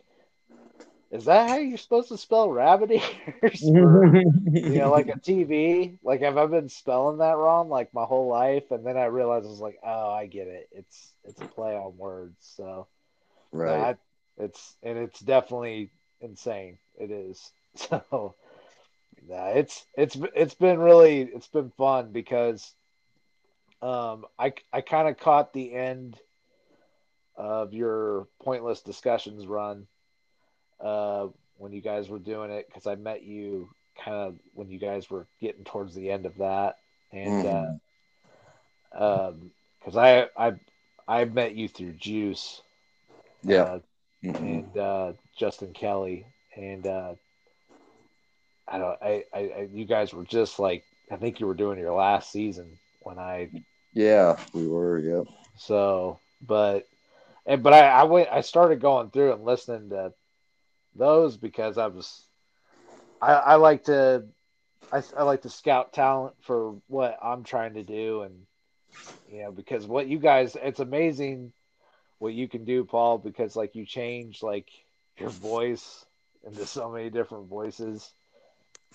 is 1.11 1.27
that 1.27 1.49
how 1.49 1.57
you're 1.59 1.79
supposed 1.79 2.09
to 2.09 2.19
spell 2.19 2.51
rabbit 2.51 2.91
ears? 2.91 3.63
You 3.63 4.79
know, 4.79 4.91
like 4.91 5.09
a 5.09 5.19
TV? 5.19 5.99
Like, 6.03 6.23
have 6.23 6.37
I 6.37 6.47
been 6.47 6.69
spelling 6.69 7.19
that 7.19 7.37
wrong 7.37 7.69
like 7.69 7.95
my 7.95 8.05
whole 8.05 8.29
life? 8.29 8.71
And 8.71 8.85
then 8.85 8.97
I 8.97 9.05
realized 9.07 9.47
I 9.47 9.51
was 9.51 9.61
like, 9.61 9.79
oh, 9.85 10.11
I 10.11 10.27
get 10.27 10.49
it. 10.49 10.69
It's 10.73 11.13
it's 11.25 11.41
a 11.41 11.47
play 11.47 11.77
on 11.77 11.97
words. 11.97 12.37
So, 12.41 12.89
right. 13.53 13.97
it's 14.37 14.77
and 14.83 14.99
it's 14.99 15.21
definitely 15.21 15.91
insane. 16.21 16.79
It 16.99 17.11
is. 17.11 17.51
So, 17.77 18.35
yeah, 19.29 19.49
it's 19.49 19.85
it's 19.99 20.17
it's 20.35 20.55
been 20.55 20.79
really 20.79 21.21
it's 21.21 21.49
been 21.49 21.71
fun 21.77 22.11
because, 22.11 22.73
um, 23.83 24.25
I 24.39 24.55
I 24.73 24.81
kind 24.81 25.09
of 25.09 25.19
caught 25.19 25.53
the 25.53 25.75
end 25.75 26.19
of 27.37 27.75
your 27.75 28.29
pointless 28.43 28.81
discussions 28.81 29.47
run 29.47 29.87
uh, 30.81 31.29
when 31.59 31.73
you 31.73 31.81
guys 31.81 32.09
were 32.09 32.19
doing 32.19 32.51
it 32.51 32.67
because 32.67 32.87
I 32.87 32.95
met 32.95 33.23
you 33.23 33.69
kind 34.03 34.17
of 34.17 34.35
when 34.55 34.71
you 34.71 34.79
guys 34.79 35.11
were 35.11 35.27
getting 35.41 35.65
towards 35.65 35.95
the 35.95 36.11
end 36.11 36.27
of 36.27 36.37
that, 36.39 36.79
and 37.13 37.45
mm. 37.45 37.81
uh, 38.99 39.29
um, 39.29 39.51
because 39.79 39.97
I 39.97 40.29
I 40.37 40.55
I 41.09 41.25
met 41.25 41.55
you 41.55 41.69
through 41.69 41.93
Juice, 41.93 42.61
yeah, 43.43 43.63
uh, 43.63 43.79
mm-hmm. 44.23 44.45
and 44.45 44.77
uh, 44.77 45.13
Justin 45.37 45.73
Kelly, 45.73 46.27
and 46.57 46.87
uh, 46.87 47.15
I 48.69 48.79
don't 48.79 48.99
I, 49.03 49.25
I, 49.33 49.39
I 49.39 49.69
you 49.73 49.85
guys 49.85 50.13
were 50.13 50.25
just 50.25 50.59
like 50.59 50.85
I 51.11 51.17
think 51.17 51.41
you 51.41 51.47
were 51.47 51.55
doing 51.55 51.79
your 51.79 51.95
last 51.95 52.31
season 52.33 52.79
when 53.01 53.19
I 53.19 53.51
yeah 53.95 54.37
we 54.53 54.67
were 54.67 54.99
yep 54.99 55.27
so 55.57 56.19
but 56.47 56.87
and 57.47 57.63
but 57.63 57.73
I, 57.73 57.89
I 57.89 58.03
went 58.05 58.29
I 58.31 58.41
started 58.41 58.81
going 58.81 59.11
through 59.11 59.33
and 59.33 59.45
listening 59.45 59.91
to 59.91 60.13
those 60.97 61.37
because 61.37 61.79
I 61.79 61.87
was 61.87 62.25
I, 63.21 63.33
I 63.33 63.55
like 63.57 63.85
to 63.85 64.25
I, 64.93 65.03
I 65.17 65.23
like 65.23 65.43
to 65.43 65.51
scout 65.51 65.93
talent 65.93 66.35
for 66.43 66.77
what 66.89 67.19
I'm 67.23 67.45
trying 67.45 67.75
to 67.75 67.83
do. 67.83 68.23
And 68.23 68.35
you 69.31 69.43
know 69.43 69.53
because 69.53 69.87
what 69.87 70.07
you 70.07 70.19
guys 70.19 70.57
it's 70.61 70.81
amazing 70.81 71.53
what 72.19 72.33
you 72.33 72.49
can 72.49 72.65
do 72.65 72.85
Paul 72.85 73.19
because 73.19 73.57
like 73.57 73.75
you 73.75 73.85
change 73.85 74.43
like 74.43 74.69
your 75.19 75.31
voice 75.31 76.05
into 76.47 76.67
so 76.67 76.91
many 76.91 77.11
different 77.11 77.49
voices. 77.49 78.11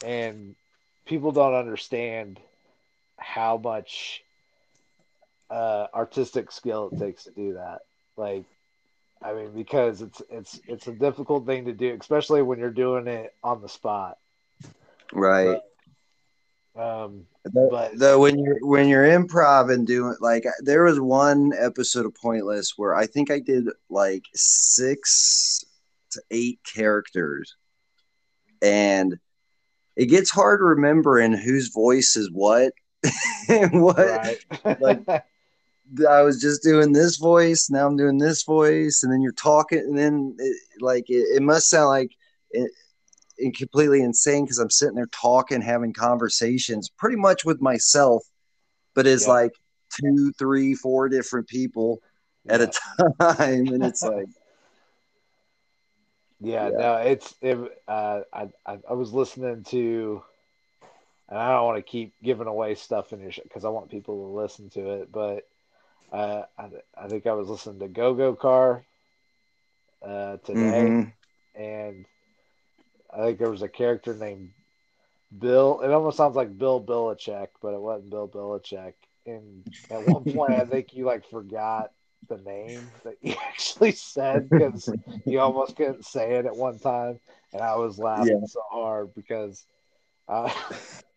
And 0.03 0.55
people 1.05 1.31
don't 1.31 1.53
understand 1.53 2.39
how 3.17 3.57
much 3.57 4.23
uh, 5.49 5.87
artistic 5.93 6.51
skill 6.51 6.89
it 6.91 6.99
takes 6.99 7.25
to 7.25 7.31
do 7.31 7.53
that. 7.53 7.79
Like 8.17 8.45
I 9.23 9.33
mean, 9.33 9.51
because 9.51 10.01
it's 10.01 10.21
it's 10.29 10.59
it's 10.67 10.87
a 10.87 10.93
difficult 10.93 11.45
thing 11.45 11.65
to 11.65 11.73
do, 11.73 11.95
especially 11.99 12.41
when 12.41 12.59
you're 12.59 12.71
doing 12.71 13.07
it 13.07 13.33
on 13.43 13.61
the 13.61 13.69
spot. 13.69 14.17
Right. 15.13 15.59
But, 16.75 17.03
um, 17.03 17.25
the, 17.43 17.67
but 17.69 17.99
the 17.99 18.17
when 18.17 18.39
you're 18.39 18.59
when 18.61 18.87
you're 18.87 19.05
improv 19.05 19.71
and 19.71 19.85
doing 19.85 20.15
like 20.21 20.45
there 20.59 20.83
was 20.83 20.99
one 20.99 21.53
episode 21.57 22.05
of 22.05 22.15
Pointless 22.15 22.73
where 22.77 22.95
I 22.95 23.05
think 23.05 23.29
I 23.29 23.39
did 23.39 23.67
like 23.89 24.23
six 24.33 25.65
to 26.11 26.21
eight 26.31 26.59
characters, 26.63 27.55
and 28.61 29.19
it 29.95 30.05
gets 30.05 30.31
hard 30.31 30.61
remembering 30.61 31.33
whose 31.33 31.69
voice 31.69 32.15
is 32.15 32.31
what 32.31 32.73
and 33.49 33.81
what 33.81 33.97
right. 33.97 34.79
like 34.79 35.25
I 36.09 36.21
was 36.21 36.39
just 36.39 36.63
doing 36.63 36.93
this 36.93 37.17
voice. 37.17 37.69
Now 37.69 37.87
I'm 37.87 37.97
doing 37.97 38.17
this 38.17 38.43
voice, 38.43 39.03
and 39.03 39.11
then 39.11 39.21
you're 39.21 39.33
talking, 39.33 39.79
and 39.79 39.97
then 39.97 40.35
it, 40.39 40.57
like 40.79 41.09
it, 41.09 41.35
it, 41.35 41.41
must 41.41 41.69
sound 41.69 41.89
like 41.89 42.11
it, 42.51 42.71
it 43.37 43.57
completely 43.57 44.01
insane 44.01 44.45
because 44.45 44.59
I'm 44.59 44.69
sitting 44.69 44.95
there 44.95 45.07
talking, 45.07 45.61
having 45.61 45.93
conversations, 45.93 46.89
pretty 46.89 47.17
much 47.17 47.43
with 47.43 47.61
myself, 47.61 48.23
but 48.93 49.07
it's 49.07 49.27
yeah. 49.27 49.33
like 49.33 49.51
two, 49.99 50.31
three, 50.37 50.75
four 50.75 51.09
different 51.09 51.47
people 51.47 52.01
yeah. 52.45 52.53
at 52.53 52.61
a 52.61 52.67
time, 53.19 53.67
and 53.67 53.83
it's 53.83 54.03
like. 54.03 54.27
Yeah, 56.43 56.69
yeah, 56.69 56.77
no, 56.77 56.95
it's 56.95 57.35
it, 57.41 57.81
uh, 57.87 58.21
I, 58.33 58.49
I 58.65 58.79
I 58.89 58.93
was 58.93 59.13
listening 59.13 59.63
to, 59.65 60.23
and 61.29 61.37
I 61.37 61.51
don't 61.51 61.65
want 61.67 61.77
to 61.77 61.83
keep 61.83 62.15
giving 62.23 62.47
away 62.47 62.73
stuff 62.73 63.13
in 63.13 63.19
your 63.19 63.31
because 63.43 63.63
I 63.63 63.69
want 63.69 63.91
people 63.91 64.15
to 64.15 64.41
listen 64.41 64.67
to 64.71 64.89
it, 64.93 65.11
but 65.11 65.47
uh, 66.11 66.43
I, 66.57 66.69
I 66.97 67.07
think 67.07 67.25
I 67.25 67.33
was 67.33 67.47
listening 67.47 67.79
to 67.79 67.87
Go 67.87 68.13
Go 68.13 68.35
Car 68.35 68.83
uh, 70.01 70.37
today, 70.37 70.61
mm-hmm. 70.61 71.61
and 71.61 72.05
I 73.13 73.25
think 73.25 73.39
there 73.39 73.49
was 73.49 73.61
a 73.61 73.69
character 73.69 74.13
named 74.13 74.51
Bill. 75.37 75.81
It 75.81 75.91
almost 75.91 76.17
sounds 76.17 76.35
like 76.35 76.57
Bill 76.57 76.81
Belichick, 76.81 77.47
but 77.61 77.73
it 77.73 77.81
wasn't 77.81 78.09
Bill 78.09 78.27
Belichick. 78.27 78.93
and 79.25 79.65
at 79.89 80.07
one 80.07 80.23
point 80.33 80.53
I 80.53 80.65
think 80.65 80.93
you 80.93 81.05
like 81.05 81.29
forgot 81.29 81.91
the 82.27 82.37
name 82.37 82.89
that 83.03 83.15
you 83.21 83.35
actually 83.47 83.93
said 83.93 84.49
because 84.49 84.89
you 85.25 85.39
almost 85.39 85.75
couldn't 85.75 86.05
say 86.05 86.33
it 86.35 86.45
at 86.45 86.55
one 86.55 86.79
time, 86.79 87.19
and 87.53 87.61
I 87.61 87.75
was 87.77 87.99
laughing 87.99 88.39
yeah. 88.41 88.47
so 88.47 88.61
hard 88.69 89.13
because. 89.15 89.65
Uh, 90.27 90.51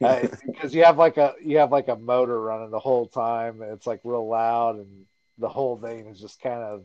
because 0.46 0.74
you 0.74 0.84
have 0.84 0.98
like 0.98 1.16
a 1.16 1.34
you 1.42 1.58
have 1.58 1.72
like 1.72 1.88
a 1.88 1.96
motor 1.96 2.40
running 2.40 2.70
the 2.70 2.78
whole 2.78 3.06
time 3.06 3.62
and 3.62 3.72
it's 3.72 3.86
like 3.86 4.00
real 4.04 4.26
loud 4.26 4.76
and 4.76 5.04
the 5.38 5.48
whole 5.48 5.76
thing 5.76 6.06
is 6.06 6.20
just 6.20 6.40
kind 6.40 6.62
of 6.62 6.84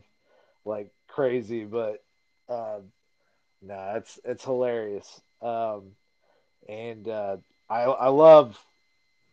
like 0.65 0.89
crazy 1.07 1.63
but 1.63 2.03
uh 2.49 2.79
no 3.61 3.75
nah, 3.75 3.95
it's 3.95 4.19
it's 4.23 4.43
hilarious. 4.43 5.21
Um 5.41 5.91
and 6.67 7.07
uh 7.07 7.37
i 7.69 7.81
i 7.83 8.07
love 8.07 8.59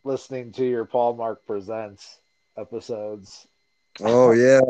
listening 0.03 0.51
to 0.53 0.65
your 0.65 0.85
paul 0.85 1.15
mark 1.15 1.45
presents 1.45 2.19
episodes. 2.57 3.47
Oh 4.01 4.31
yeah. 4.33 4.61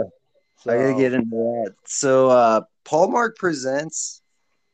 So, 0.58 0.71
i 0.71 0.78
gotta 0.78 0.93
get 0.99 1.13
into 1.13 1.36
that. 1.36 1.75
So 1.86 2.30
uh 2.30 2.62
paul 2.84 3.10
mark 3.10 3.38
presents 3.38 4.21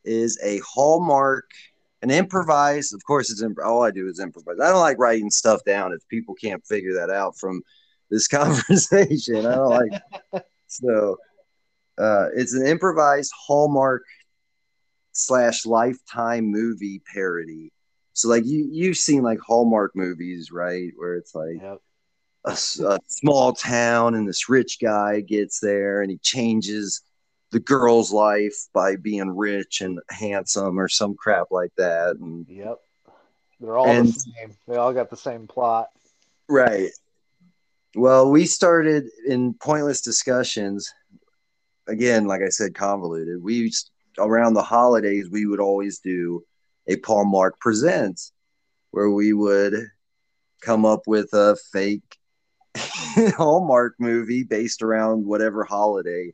is 0.04 0.39
a 0.43 0.60
hallmark 0.60 1.49
an 2.06 2.12
improvised, 2.12 2.94
of 2.94 3.04
course, 3.04 3.32
it's 3.32 3.41
imp- 3.41 3.58
all 3.65 3.82
I 3.82 3.89
do 3.89 4.08
is 4.08 4.20
improvise. 4.20 4.60
I 4.62 4.70
don't 4.70 4.80
like 4.80 5.00
writing 5.00 5.32
stuff 5.32 5.63
down 5.65 5.91
if 5.91 6.08
people 6.08 6.36
can't 6.36 6.63
figure 6.63 6.94
that 6.94 7.10
out 7.10 7.36
from 7.36 7.63
this 8.12 8.28
conversation. 8.30 9.44
I 9.48 9.56
don't 9.56 9.70
like 9.72 10.44
so. 10.68 11.18
Uh, 11.98 12.28
it's 12.36 12.54
an 12.54 12.68
improvised 12.68 13.32
Hallmark 13.36 14.04
slash 15.13 15.65
Lifetime 15.65 16.46
movie 16.46 17.02
parody. 17.12 17.72
So, 18.13 18.30
like 18.30 18.46
you, 18.46 18.70
you've 18.72 18.98
seen 18.98 19.24
like 19.24 19.39
Hallmark 19.39 19.96
movies, 19.96 20.52
right? 20.52 20.91
Where 20.98 21.15
it's 21.15 21.34
like 21.34 21.60
yep. 21.60 21.80
a, 22.46 22.52
a 22.52 23.00
small 23.08 23.54
town 23.54 24.13
and 24.13 24.30
this 24.30 24.48
rich 24.48 24.78
guy 24.80 25.22
gets 25.22 25.60
there 25.60 26.04
and 26.04 26.12
he 26.12 26.20
changes 26.20 27.02
the 27.56 27.62
girl's 27.62 28.12
life 28.12 28.68
by 28.74 28.98
being 28.98 29.30
rich 29.30 29.80
and 29.80 30.02
handsome 30.10 30.78
or 30.78 30.89
some 30.89 31.15
crap 31.15 31.48
like 31.52 31.72
that. 31.78 32.18
And 32.20 32.46
yep, 32.50 32.80
they're 33.62 33.78
all 33.78 33.88
and, 33.88 34.10
the 34.10 34.12
same. 34.12 34.58
They 34.68 34.76
all 34.76 34.91
got 34.91 35.10
the 35.10 35.15
same 35.15 35.48
plot. 35.48 35.88
Right. 36.50 36.89
Well, 37.96 38.30
we 38.30 38.46
started 38.46 39.06
in 39.26 39.54
pointless 39.54 40.02
discussions. 40.02 40.94
Again, 41.88 42.26
like 42.26 42.41
I 42.41 42.50
said, 42.50 42.76
convoluted. 42.76 43.41
We 43.41 43.72
around 44.20 44.56
the 44.56 44.62
holidays 44.62 45.30
we 45.30 45.46
would 45.46 45.62
always 45.62 46.00
do 46.00 46.44
a 46.89 46.98
Paul 46.98 47.24
Mark 47.24 47.58
presents, 47.62 48.34
where 48.91 49.10
we 49.10 49.32
would 49.32 49.76
come 50.60 50.84
up 50.84 51.04
with 51.08 51.32
a 51.32 51.56
fake 51.72 52.18
Hallmark 52.76 53.96
movie 53.98 54.44
based 54.44 54.82
around 54.82 55.26
whatever 55.26 55.63
holiday 55.63 56.34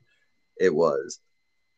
it 0.61 0.73
was. 0.73 1.19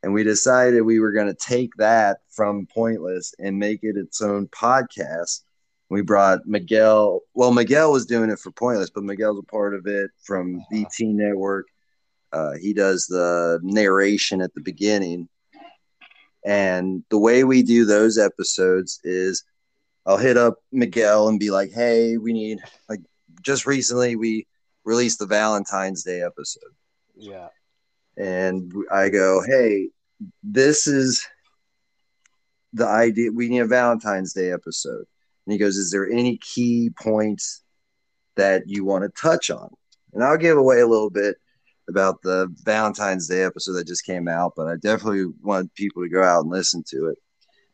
And 0.03 0.13
we 0.13 0.23
decided 0.23 0.81
we 0.81 0.99
were 0.99 1.13
going 1.13 1.27
to 1.27 1.33
take 1.33 1.73
that 1.77 2.17
from 2.29 2.67
Pointless 2.67 3.33
and 3.39 3.57
make 3.57 3.79
it 3.83 3.95
its 3.95 4.21
own 4.21 4.47
podcast. 4.47 5.41
We 5.89 6.01
brought 6.01 6.45
Miguel. 6.45 7.21
Well, 7.33 7.53
Miguel 7.53 7.91
was 7.91 8.05
doing 8.05 8.29
it 8.29 8.39
for 8.39 8.51
Pointless, 8.51 8.89
but 8.89 9.05
Miguel's 9.05 9.39
a 9.39 9.43
part 9.43 9.73
of 9.73 9.87
it 9.87 10.11
from 10.21 10.61
BT 10.69 11.13
Network. 11.13 11.67
Uh, 12.33 12.53
he 12.59 12.73
does 12.73 13.05
the 13.07 13.59
narration 13.63 14.41
at 14.41 14.53
the 14.53 14.61
beginning. 14.61 15.29
And 16.45 17.05
the 17.09 17.19
way 17.19 17.45
we 17.45 17.63
do 17.63 17.85
those 17.85 18.17
episodes 18.17 18.99
is 19.05 19.45
I'll 20.05 20.17
hit 20.17 20.35
up 20.35 20.55
Miguel 20.73 21.29
and 21.29 21.39
be 21.39 21.49
like, 21.49 21.71
hey, 21.71 22.17
we 22.17 22.33
need, 22.33 22.59
like, 22.89 22.99
just 23.41 23.65
recently 23.65 24.17
we 24.17 24.47
released 24.83 25.19
the 25.19 25.25
Valentine's 25.27 26.03
Day 26.03 26.21
episode. 26.21 26.73
Yeah 27.15 27.47
and 28.17 28.71
I 28.91 29.09
go, 29.09 29.41
hey, 29.45 29.89
this 30.43 30.87
is 30.87 31.25
the 32.73 32.87
idea. 32.87 33.31
We 33.31 33.49
need 33.49 33.59
a 33.59 33.67
Valentine's 33.67 34.33
Day 34.33 34.51
episode. 34.51 35.05
And 35.45 35.53
he 35.53 35.57
goes, 35.57 35.77
is 35.77 35.91
there 35.91 36.09
any 36.09 36.37
key 36.37 36.89
points 36.97 37.63
that 38.35 38.63
you 38.67 38.85
want 38.85 39.03
to 39.03 39.21
touch 39.21 39.49
on? 39.49 39.69
And 40.13 40.23
I'll 40.23 40.37
give 40.37 40.57
away 40.57 40.79
a 40.79 40.87
little 40.87 41.09
bit 41.09 41.37
about 41.89 42.21
the 42.21 42.47
Valentine's 42.63 43.27
Day 43.27 43.43
episode 43.43 43.73
that 43.73 43.87
just 43.87 44.05
came 44.05 44.27
out, 44.27 44.53
but 44.55 44.67
I 44.67 44.75
definitely 44.77 45.25
want 45.41 45.73
people 45.75 46.03
to 46.03 46.09
go 46.09 46.23
out 46.23 46.41
and 46.41 46.49
listen 46.49 46.83
to 46.89 47.07
it. 47.07 47.17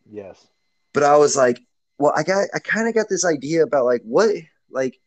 Yes. 0.10 0.48
But 0.94 1.04
I 1.04 1.18
was 1.18 1.38
like, 1.38 1.60
well, 2.00 2.14
I 2.16 2.24
got, 2.24 2.48
I 2.54 2.60
kind 2.60 2.88
of 2.88 2.96
got 2.96 3.08
this 3.10 3.26
idea 3.26 3.64
about 3.64 3.86
like 3.86 4.02
what, 4.04 4.32
like, 4.72 5.00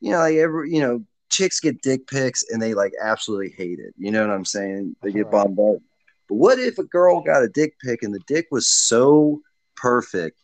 you 0.00 0.10
know, 0.10 0.18
like 0.18 0.34
every, 0.36 0.72
you 0.72 0.80
know, 0.80 1.04
chicks 1.30 1.60
get 1.60 1.80
dick 1.82 2.06
pics 2.06 2.44
and 2.50 2.60
they 2.60 2.74
like 2.74 2.92
absolutely 3.00 3.54
hate 3.56 3.78
it. 3.78 3.94
You 3.96 4.10
know 4.10 4.26
what 4.26 4.34
I'm 4.34 4.44
saying? 4.44 4.96
They 5.02 5.12
get 5.12 5.30
bombarded. 5.30 5.82
But 6.28 6.34
what 6.36 6.58
if 6.58 6.78
a 6.78 6.84
girl 6.84 7.22
got 7.22 7.42
a 7.42 7.48
dick 7.48 7.78
pic 7.80 8.02
and 8.02 8.14
the 8.14 8.22
dick 8.26 8.48
was 8.50 8.66
so 8.66 9.40
perfect 9.76 10.38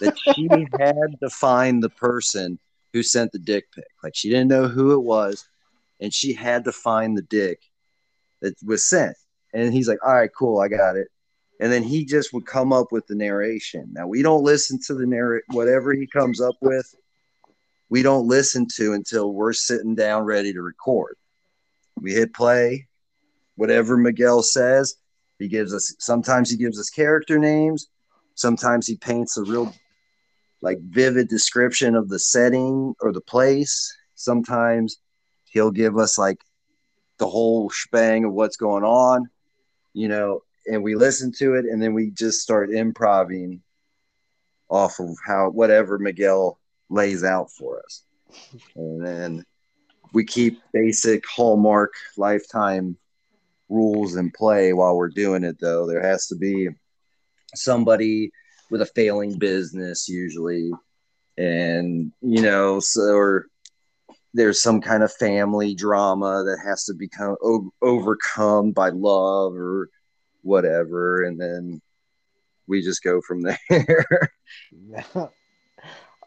that 0.00 0.16
she 0.18 0.48
had 0.78 1.20
to 1.20 1.30
find 1.30 1.82
the 1.82 1.90
person 1.90 2.58
who 2.92 3.02
sent 3.02 3.32
the 3.32 3.38
dick 3.38 3.70
pic? 3.72 3.84
Like 4.02 4.14
she 4.14 4.30
didn't 4.30 4.48
know 4.48 4.68
who 4.68 4.94
it 4.94 5.02
was, 5.02 5.46
and 6.00 6.12
she 6.12 6.32
had 6.32 6.64
to 6.64 6.72
find 6.72 7.16
the 7.16 7.22
dick 7.22 7.60
that 8.40 8.54
was 8.64 8.88
sent. 8.88 9.16
And 9.54 9.72
he's 9.72 9.88
like, 9.88 10.04
"All 10.04 10.14
right, 10.14 10.30
cool, 10.36 10.60
I 10.60 10.68
got 10.68 10.96
it." 10.96 11.08
And 11.60 11.72
then 11.72 11.82
he 11.82 12.04
just 12.04 12.32
would 12.32 12.46
come 12.46 12.72
up 12.72 12.92
with 12.92 13.06
the 13.06 13.14
narration. 13.14 13.88
Now 13.92 14.06
we 14.06 14.22
don't 14.22 14.44
listen 14.44 14.78
to 14.86 14.94
the 14.94 15.06
narrate 15.06 15.44
whatever 15.48 15.92
he 15.92 16.06
comes 16.06 16.40
up 16.40 16.54
with 16.60 16.94
we 17.90 18.02
don't 18.02 18.26
listen 18.26 18.66
to 18.76 18.92
until 18.92 19.32
we're 19.32 19.52
sitting 19.52 19.94
down 19.94 20.24
ready 20.24 20.52
to 20.52 20.62
record. 20.62 21.16
We 22.00 22.12
hit 22.12 22.34
play, 22.34 22.88
whatever 23.56 23.96
Miguel 23.96 24.42
says, 24.42 24.94
he 25.38 25.48
gives 25.48 25.72
us 25.72 25.94
sometimes 25.98 26.50
he 26.50 26.56
gives 26.56 26.78
us 26.78 26.90
character 26.90 27.38
names, 27.38 27.88
sometimes 28.34 28.86
he 28.86 28.96
paints 28.96 29.36
a 29.36 29.42
real 29.42 29.72
like 30.60 30.78
vivid 30.80 31.28
description 31.28 31.94
of 31.94 32.08
the 32.08 32.18
setting 32.18 32.94
or 33.00 33.12
the 33.12 33.20
place. 33.20 33.96
Sometimes 34.16 34.98
he'll 35.44 35.70
give 35.70 35.96
us 35.96 36.18
like 36.18 36.40
the 37.18 37.28
whole 37.28 37.70
shebang 37.70 38.24
of 38.24 38.32
what's 38.32 38.56
going 38.56 38.84
on, 38.84 39.28
you 39.92 40.08
know, 40.08 40.42
and 40.66 40.82
we 40.82 40.94
listen 40.94 41.32
to 41.38 41.54
it 41.54 41.64
and 41.64 41.82
then 41.82 41.94
we 41.94 42.10
just 42.10 42.40
start 42.40 42.72
improvising 42.72 43.62
off 44.68 44.98
of 45.00 45.16
how 45.26 45.48
whatever 45.50 45.98
Miguel 45.98 46.58
lays 46.90 47.24
out 47.24 47.50
for 47.50 47.82
us. 47.84 48.04
And 48.76 49.04
then 49.04 49.44
we 50.12 50.24
keep 50.24 50.60
basic 50.72 51.24
hallmark 51.28 51.92
lifetime 52.16 52.96
rules 53.68 54.16
in 54.16 54.30
play 54.30 54.72
while 54.72 54.96
we're 54.96 55.08
doing 55.08 55.44
it 55.44 55.58
though. 55.60 55.86
There 55.86 56.02
has 56.02 56.26
to 56.28 56.36
be 56.36 56.68
somebody 57.54 58.30
with 58.70 58.82
a 58.82 58.86
failing 58.86 59.38
business 59.38 60.08
usually 60.08 60.70
and 61.38 62.12
you 62.20 62.42
know 62.42 62.80
so 62.80 63.00
or 63.14 63.46
there's 64.34 64.60
some 64.60 64.80
kind 64.80 65.02
of 65.02 65.12
family 65.14 65.74
drama 65.74 66.44
that 66.44 66.58
has 66.62 66.84
to 66.84 66.94
become 66.94 67.36
o- 67.42 67.72
overcome 67.80 68.72
by 68.72 68.90
love 68.90 69.54
or 69.54 69.88
whatever 70.42 71.22
and 71.22 71.40
then 71.40 71.80
we 72.66 72.82
just 72.82 73.02
go 73.02 73.20
from 73.20 73.42
there 73.70 74.32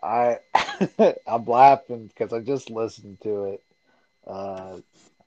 I 0.01 0.39
I'm 1.27 1.45
laughing 1.45 2.07
because 2.07 2.33
I 2.33 2.39
just 2.39 2.69
listened 2.69 3.21
to 3.21 3.45
it. 3.45 3.63
Uh, 4.25 4.77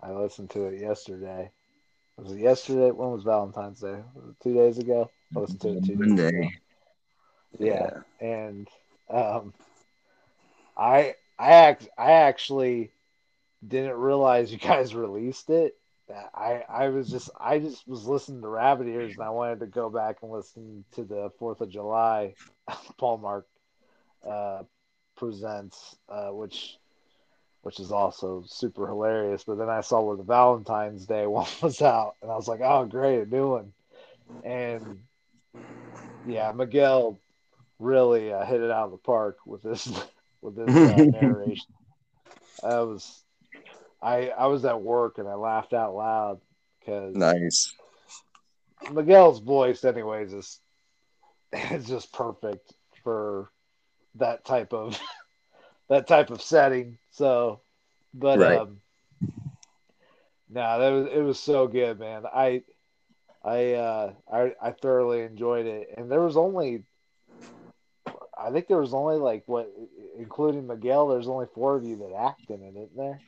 I 0.00 0.12
listened 0.12 0.50
to 0.50 0.66
it 0.66 0.80
yesterday. 0.80 1.50
Was 2.16 2.32
it 2.32 2.40
yesterday? 2.40 2.90
When 2.90 3.10
was 3.10 3.24
Valentine's 3.24 3.80
Day? 3.80 4.00
Was 4.14 4.30
it 4.30 4.36
two 4.42 4.54
days 4.54 4.78
ago? 4.78 5.10
I 5.34 5.40
listened 5.40 5.60
to 5.62 5.68
it 5.70 5.84
two 5.84 5.96
days 5.96 6.20
ago. 6.20 6.48
Yeah, 7.58 7.90
yeah. 8.20 8.20
and 8.20 8.68
um, 9.10 9.52
I 10.76 11.14
I 11.38 11.50
act 11.52 11.88
I 11.98 12.12
actually 12.12 12.90
didn't 13.66 13.96
realize 13.96 14.52
you 14.52 14.58
guys 14.58 14.94
released 14.94 15.50
it. 15.50 15.76
I 16.34 16.64
I 16.68 16.88
was 16.88 17.10
just 17.10 17.30
I 17.38 17.58
just 17.58 17.86
was 17.88 18.06
listening 18.06 18.42
to 18.42 18.48
Rabid 18.48 18.88
Ears 18.88 19.14
and 19.14 19.24
I 19.24 19.30
wanted 19.30 19.60
to 19.60 19.66
go 19.66 19.88
back 19.88 20.18
and 20.22 20.30
listen 20.30 20.84
to 20.92 21.04
the 21.04 21.30
Fourth 21.38 21.60
of 21.60 21.70
July 21.70 22.34
Paul 22.98 23.18
Mark 23.18 23.46
uh, 24.28 24.62
presents, 25.16 25.96
uh, 26.08 26.28
which 26.28 26.78
which 27.62 27.80
is 27.80 27.92
also 27.92 28.44
super 28.46 28.86
hilarious. 28.86 29.44
But 29.44 29.56
then 29.56 29.70
I 29.70 29.80
saw 29.80 30.02
where 30.02 30.16
the 30.16 30.22
Valentine's 30.22 31.06
Day 31.06 31.26
one 31.26 31.48
was 31.62 31.80
out, 31.82 32.14
and 32.22 32.30
I 32.30 32.36
was 32.36 32.48
like, 32.48 32.60
"Oh, 32.62 32.84
great, 32.84 33.22
a 33.22 33.26
new 33.26 33.50
one!" 33.50 33.72
And 34.42 35.00
yeah, 36.26 36.52
Miguel 36.52 37.18
really 37.78 38.32
uh, 38.32 38.44
hit 38.44 38.60
it 38.60 38.70
out 38.70 38.86
of 38.86 38.90
the 38.92 38.98
park 38.98 39.38
with 39.46 39.62
this 39.62 39.86
with 40.42 40.56
this 40.56 40.74
uh, 40.74 41.04
narration. 41.12 41.72
I 42.62 42.80
was 42.80 43.24
I 44.02 44.28
I 44.28 44.46
was 44.46 44.64
at 44.64 44.80
work 44.80 45.18
and 45.18 45.28
I 45.28 45.34
laughed 45.34 45.72
out 45.72 45.94
loud 45.94 46.40
because 46.78 47.14
nice. 47.14 47.74
Miguel's 48.92 49.40
voice, 49.40 49.84
anyways, 49.84 50.32
is 50.32 50.60
is 51.70 51.86
just 51.86 52.12
perfect 52.12 52.74
for 53.02 53.50
that 54.16 54.44
type 54.44 54.72
of 54.72 54.98
that 55.88 56.06
type 56.06 56.30
of 56.30 56.40
setting. 56.42 56.98
So 57.10 57.60
But 58.14 58.40
Right. 58.40 58.60
um, 58.60 58.80
no, 60.48 60.78
that 60.78 60.90
was 60.90 61.06
it 61.12 61.20
was 61.20 61.38
so 61.38 61.66
good, 61.66 61.98
man. 61.98 62.24
I 62.32 62.62
I 63.42 63.72
uh 63.74 64.12
I 64.32 64.54
I 64.62 64.72
thoroughly 64.72 65.22
enjoyed 65.22 65.66
it, 65.66 65.88
and 65.96 66.10
there 66.10 66.20
was 66.20 66.36
only 66.36 66.84
I 68.38 68.50
think 68.50 68.66
there 68.68 68.78
was 68.80 68.94
only 68.94 69.16
like 69.16 69.44
what, 69.46 69.70
including 70.18 70.66
Miguel. 70.66 71.08
There's 71.08 71.28
only 71.28 71.46
four 71.54 71.76
of 71.76 71.84
you 71.84 71.96
that 71.96 72.14
act 72.14 72.50
in 72.50 72.62
it, 72.62 72.74
isn't 72.76 72.96
there? 72.96 73.20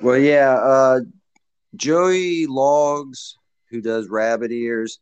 Well, 0.00 0.18
yeah. 0.18 0.54
Uh, 0.54 1.00
Joey 1.76 2.46
Logs, 2.46 3.36
who 3.70 3.80
does 3.80 4.08
Rabid 4.08 4.52
Ears, 4.52 4.98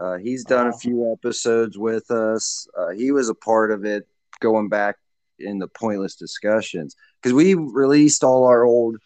uh, 0.00 0.16
he's 0.16 0.44
done 0.44 0.66
a 0.66 0.72
few 0.72 1.12
episodes 1.12 1.78
with 1.78 2.10
us. 2.10 2.66
Uh, 2.76 2.90
he 2.90 3.10
was 3.12 3.28
a 3.28 3.34
part 3.34 3.70
of 3.70 3.84
it 3.84 4.06
going 4.40 4.68
back 4.68 4.96
in 5.38 5.58
the 5.58 5.68
pointless 5.68 6.16
discussions 6.16 6.96
because 7.22 7.34
we 7.34 7.54
released 7.54 8.24
all 8.24 8.44
our 8.44 8.64
old 8.64 8.96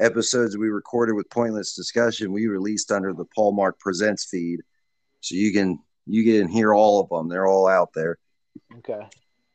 episodes 0.00 0.56
we 0.56 0.68
recorded 0.68 1.14
with 1.14 1.30
pointless 1.30 1.74
discussion. 1.74 2.32
We 2.32 2.46
released 2.46 2.92
under 2.92 3.12
the 3.12 3.24
Paul 3.34 3.52
Mark 3.52 3.78
Presents 3.78 4.26
feed, 4.26 4.60
so 5.20 5.34
you 5.34 5.52
can 5.52 5.78
you 6.06 6.24
can 6.24 6.48
hear 6.48 6.74
all 6.74 7.00
of 7.00 7.08
them. 7.08 7.28
They're 7.28 7.46
all 7.46 7.68
out 7.68 7.90
there. 7.94 8.18
Okay. 8.78 9.06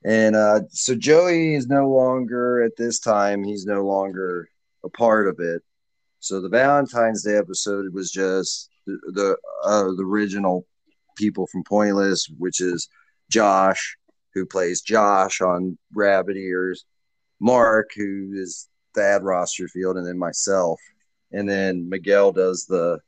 And 0.05 0.35
uh, 0.35 0.61
so 0.69 0.95
Joey 0.95 1.55
is 1.55 1.67
no 1.67 1.89
longer 1.89 2.61
at 2.61 2.75
this 2.77 2.99
time. 2.99 3.43
He's 3.43 3.65
no 3.65 3.85
longer 3.85 4.49
a 4.83 4.89
part 4.89 5.27
of 5.27 5.39
it. 5.39 5.61
So 6.19 6.41
the 6.41 6.49
Valentine's 6.49 7.23
Day 7.23 7.37
episode 7.37 7.93
was 7.93 8.11
just 8.11 8.69
the 8.85 8.99
the, 9.13 9.37
uh, 9.63 9.83
the 9.95 10.03
original 10.03 10.65
people 11.17 11.47
from 11.47 11.63
Pointless, 11.63 12.29
which 12.37 12.59
is 12.59 12.89
Josh, 13.29 13.97
who 14.33 14.45
plays 14.45 14.81
Josh 14.81 15.41
on 15.41 15.77
Rabid 15.93 16.37
Ears, 16.37 16.85
Mark, 17.39 17.91
who 17.95 18.31
is 18.33 18.67
Thad 18.95 19.21
Rosterfield, 19.21 19.97
and 19.97 20.05
then 20.05 20.17
myself, 20.17 20.79
and 21.31 21.49
then 21.49 21.89
Miguel 21.89 22.31
does 22.31 22.65
the 22.65 22.99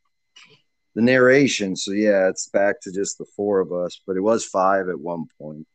the 0.96 1.02
narration. 1.02 1.76
So 1.76 1.92
yeah, 1.92 2.30
it's 2.30 2.50
back 2.50 2.82
to 2.82 2.92
just 2.92 3.18
the 3.18 3.26
four 3.36 3.60
of 3.60 3.72
us, 3.72 4.02
but 4.08 4.16
it 4.16 4.22
was 4.22 4.46
five 4.46 4.88
at 4.90 5.00
one 5.00 5.26
point. 5.40 5.68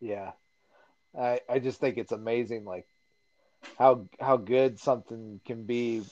Yeah. 0.00 0.32
I 1.18 1.40
I 1.48 1.58
just 1.58 1.80
think 1.80 1.98
it's 1.98 2.12
amazing, 2.12 2.64
like 2.64 2.86
how 3.78 4.06
how 4.20 4.36
good 4.36 4.78
something 4.78 5.40
can 5.44 5.64
be 5.64 6.02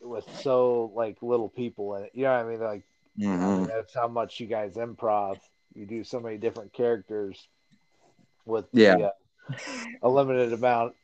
with 0.00 0.24
so 0.40 0.92
like 0.94 1.18
little 1.22 1.48
people 1.48 1.94
in 1.96 2.04
it. 2.04 2.10
You 2.14 2.24
know 2.24 2.32
what 2.32 2.46
I 2.46 2.48
mean? 2.48 2.60
Like 2.60 2.84
I 3.18 3.22
mean, 3.22 3.38
mm-hmm. 3.38 3.64
that's 3.64 3.94
how 3.94 4.08
much 4.08 4.40
you 4.40 4.46
guys 4.46 4.74
improv. 4.74 5.38
You 5.74 5.86
do 5.86 6.04
so 6.04 6.20
many 6.20 6.36
different 6.38 6.72
characters 6.72 7.48
with 8.44 8.66
Yeah. 8.72 8.96
the, 8.96 9.04
uh, 9.06 9.54
a 10.02 10.08
limited 10.08 10.52
amount 10.52 10.94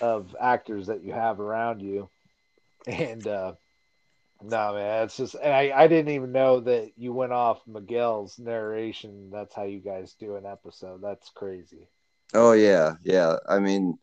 of 0.00 0.34
actors 0.40 0.86
that 0.88 1.02
you 1.02 1.12
have 1.12 1.40
around 1.40 1.80
you. 1.80 2.08
And 2.86 3.26
uh, 3.26 3.54
no, 4.42 4.74
man, 4.74 5.04
it's 5.04 5.16
just. 5.16 5.34
And 5.36 5.52
I, 5.52 5.72
I 5.74 5.86
didn't 5.88 6.12
even 6.12 6.32
know 6.32 6.60
that 6.60 6.92
you 6.98 7.12
went 7.14 7.32
off 7.32 7.60
Miguel's 7.66 8.38
narration. 8.38 9.30
That's 9.32 9.54
how 9.54 9.62
you 9.64 9.80
guys 9.80 10.14
do 10.20 10.36
an 10.36 10.44
episode. 10.44 11.00
That's 11.02 11.30
crazy. 11.30 11.88
Oh 12.34 12.52
yeah, 12.52 12.94
yeah. 13.02 13.36
I 13.48 13.58
mean, 13.58 13.98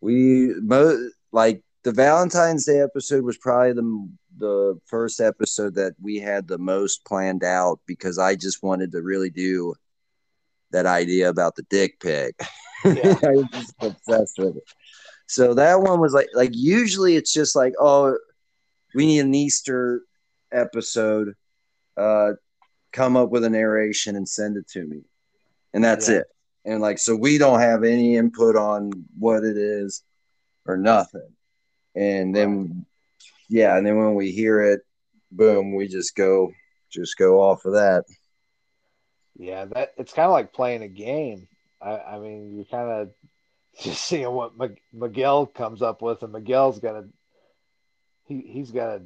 we 0.00 0.54
mo- 0.60 1.10
like 1.32 1.62
the 1.82 1.92
Valentine's 1.92 2.64
Day 2.64 2.80
episode 2.80 3.24
was 3.24 3.36
probably 3.36 3.72
the 3.72 4.08
the 4.38 4.78
first 4.86 5.20
episode 5.20 5.74
that 5.74 5.94
we 6.00 6.18
had 6.18 6.46
the 6.46 6.58
most 6.58 7.04
planned 7.04 7.44
out 7.44 7.80
because 7.86 8.18
I 8.18 8.34
just 8.34 8.62
wanted 8.62 8.92
to 8.92 9.02
really 9.02 9.30
do 9.30 9.74
that 10.72 10.86
idea 10.86 11.28
about 11.28 11.56
the 11.56 11.62
dick 11.70 12.00
pic. 12.00 12.34
Yeah. 12.84 13.18
I 13.24 13.30
was 13.30 13.46
just 13.52 13.74
obsessed 13.80 14.38
with 14.38 14.56
it. 14.56 14.64
So 15.26 15.54
that 15.54 15.80
one 15.80 16.00
was 16.00 16.12
like 16.12 16.28
like 16.34 16.50
usually 16.52 17.16
it's 17.16 17.32
just 17.32 17.56
like 17.56 17.74
oh 17.80 18.16
we 18.94 19.06
need 19.06 19.20
an 19.20 19.34
Easter 19.34 20.02
episode. 20.52 21.34
Uh, 21.96 22.32
come 22.92 23.16
up 23.16 23.30
with 23.30 23.44
a 23.44 23.50
narration 23.50 24.16
and 24.16 24.28
send 24.28 24.56
it 24.56 24.66
to 24.68 24.84
me, 24.86 25.02
and 25.74 25.82
that's 25.84 26.08
Yeah. 26.08 26.16
it. 26.16 26.26
And 26.64 26.80
like 26.80 26.98
so 26.98 27.14
we 27.16 27.38
don't 27.38 27.60
have 27.60 27.84
any 27.84 28.16
input 28.16 28.56
on 28.56 28.90
what 29.18 29.44
it 29.44 29.56
is 29.56 30.02
or 30.66 30.76
nothing. 30.76 31.28
And 31.94 32.34
then 32.34 32.84
yeah, 33.48 33.76
and 33.76 33.86
then 33.86 33.96
when 33.96 34.14
we 34.14 34.32
hear 34.32 34.60
it, 34.60 34.80
boom, 35.30 35.74
we 35.74 35.88
just 35.88 36.14
go 36.14 36.52
just 36.90 37.16
go 37.16 37.40
off 37.40 37.64
of 37.64 37.72
that. 37.72 38.04
Yeah, 39.38 39.66
that 39.66 39.92
it's 39.96 40.12
kind 40.12 40.26
of 40.26 40.32
like 40.32 40.52
playing 40.52 40.82
a 40.82 40.88
game. 40.88 41.48
I, 41.80 41.98
I 41.98 42.18
mean, 42.18 42.54
you're 42.56 42.64
kind 42.64 42.90
of 42.90 43.10
just 43.82 44.04
seeing 44.04 44.30
what 44.30 44.56
Mig- 44.56 44.80
Miguel 44.92 45.46
comes 45.46 45.82
up 45.82 46.02
with, 46.02 46.22
and 46.22 46.32
Miguel's 46.32 46.78
got 46.78 46.96
a 46.96 47.04
he 48.26 48.40
he's 48.40 48.70
got 48.70 48.96
a 48.96 49.02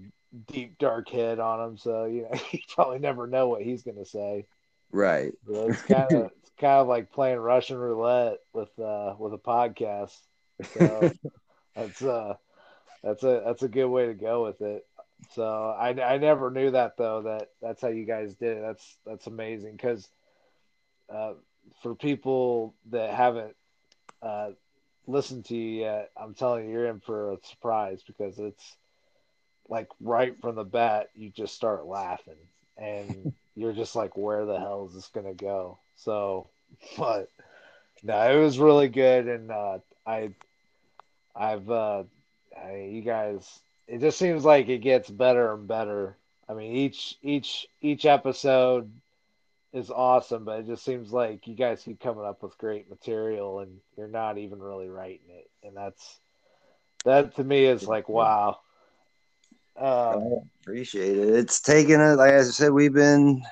deep 0.53 0.79
dark 0.79 1.09
head 1.09 1.39
on 1.39 1.69
him, 1.69 1.77
so 1.77 2.05
you 2.05 2.23
know 2.23 2.41
you 2.51 2.61
probably 2.75 2.99
never 2.99 3.27
know 3.27 3.49
what 3.49 3.63
he's 3.63 3.83
gonna 3.83 4.05
say. 4.05 4.47
Right. 4.93 5.33
So 5.47 5.69
it's 5.69 5.83
kind 5.83 6.13
of 6.13 6.31
it's 6.43 6.51
kind 6.59 6.81
of 6.81 6.89
like 6.89 7.13
playing 7.13 7.39
Russian 7.39 7.79
roulette 7.79 8.39
with 8.53 8.77
uh 8.79 9.15
with 9.19 9.35
a 9.35 9.39
podcast. 9.39 10.17
So 10.75 11.13
that's 11.75 12.03
uh 12.03 12.35
that's 13.03 13.23
a 13.23 13.43
that's 13.45 13.63
a 13.63 13.69
good 13.69 13.89
way 13.89 14.07
to 14.07 14.15
go 14.15 14.45
with 14.45 14.61
it. 14.61 14.87
So 15.35 15.75
I, 15.79 15.89
I 15.91 16.19
never 16.19 16.51
knew 16.51 16.71
that 16.71 16.97
though 16.97 17.23
that 17.23 17.49
that's 17.61 17.83
how 17.83 17.89
you 17.89 18.05
guys 18.05 18.35
did 18.35 18.59
it. 18.59 18.63
That's 18.63 18.97
that's 19.07 19.27
amazing 19.27 19.73
because 19.73 20.09
uh, 21.13 21.35
for 21.83 21.95
people 21.95 22.75
that 22.91 23.11
haven't 23.15 23.55
uh, 24.23 24.51
listened 25.07 25.45
to 25.47 25.57
you 25.57 25.81
yet, 25.83 26.11
I'm 26.17 26.35
telling 26.35 26.67
you, 26.67 26.73
you're 26.73 26.87
in 26.87 27.01
for 27.01 27.33
a 27.33 27.39
surprise 27.43 28.03
because 28.07 28.39
it's 28.39 28.77
like 29.69 29.89
right 30.01 30.39
from 30.41 30.57
the 30.57 30.65
bat, 30.65 31.09
you 31.15 31.31
just 31.31 31.55
start 31.55 31.87
laughing 31.87 32.35
and 32.77 33.33
you're 33.55 33.73
just 33.73 33.95
like, 33.95 34.17
where 34.17 34.45
the 34.47 34.59
hell 34.59 34.87
is 34.89 34.95
this 34.95 35.09
gonna 35.09 35.35
go? 35.35 35.79
So, 35.97 36.49
but 36.99 37.29
no, 38.03 38.17
it 38.31 38.43
was 38.43 38.59
really 38.59 38.89
good, 38.89 39.29
and 39.29 39.51
uh, 39.51 39.79
I, 40.07 40.31
I've, 41.35 41.71
I, 42.63 42.89
you 42.91 43.03
guys, 43.03 43.61
it 43.87 44.01
just 44.01 44.19
seems 44.19 44.45
like 44.45 44.69
it 44.69 44.79
gets 44.79 45.09
better 45.11 45.55
and 45.55 45.67
better. 45.67 46.17
I 46.49 46.55
mean, 46.55 46.75
each 46.75 47.17
each 47.23 47.67
each 47.81 48.05
episode 48.05 48.91
is 49.73 49.91
awesome, 49.91 50.45
but 50.45 50.61
it 50.61 50.67
just 50.67 50.85
seems 50.85 51.13
like 51.13 51.47
you 51.47 51.55
guys 51.55 51.83
keep 51.85 52.01
coming 52.01 52.25
up 52.25 52.43
with 52.43 52.59
great 52.59 52.91
material, 52.91 53.61
and 53.61 53.79
you're 53.97 54.09
not 54.09 54.39
even 54.39 54.61
really 54.61 54.89
writing 54.89 55.31
it, 55.31 55.49
and 55.63 55.77
that's 55.77 56.19
that 57.05 57.37
to 57.37 57.45
me 57.45 57.65
is 57.65 57.87
like 57.87 58.09
wow. 58.09 58.59
Um, 59.77 59.87
I 59.87 60.21
appreciate 60.61 61.17
it. 61.17 61.29
It's 61.31 61.61
taken 61.61 62.01
it. 62.01 62.17
Like 62.17 62.33
I 62.33 62.43
said, 62.43 62.73
we've 62.73 62.93
been 62.93 63.43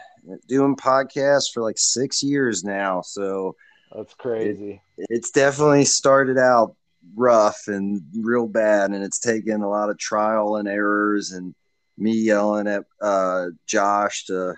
doing 0.47 0.77
podcasts 0.77 1.53
for 1.53 1.63
like 1.63 1.79
six 1.79 2.23
years 2.23 2.65
now, 2.65 3.01
so 3.01 3.57
that's 3.95 4.15
crazy. 4.15 4.83
it's 4.99 5.31
definitely 5.31 5.85
started 5.85 6.37
out 6.37 6.75
rough 7.15 7.69
and 7.69 8.03
real 8.21 8.47
bad, 8.47 8.91
and 8.91 9.03
it's 9.03 9.19
taken 9.19 9.63
a 9.63 9.69
lot 9.69 9.91
of 9.91 9.99
trial 9.99 10.57
and 10.57 10.69
errors, 10.69 11.33
and 11.33 11.55
me 11.97 12.13
yelling 12.13 12.67
at 12.69 12.85
uh, 13.03 13.47
Josh 13.67 14.25
to 14.27 14.55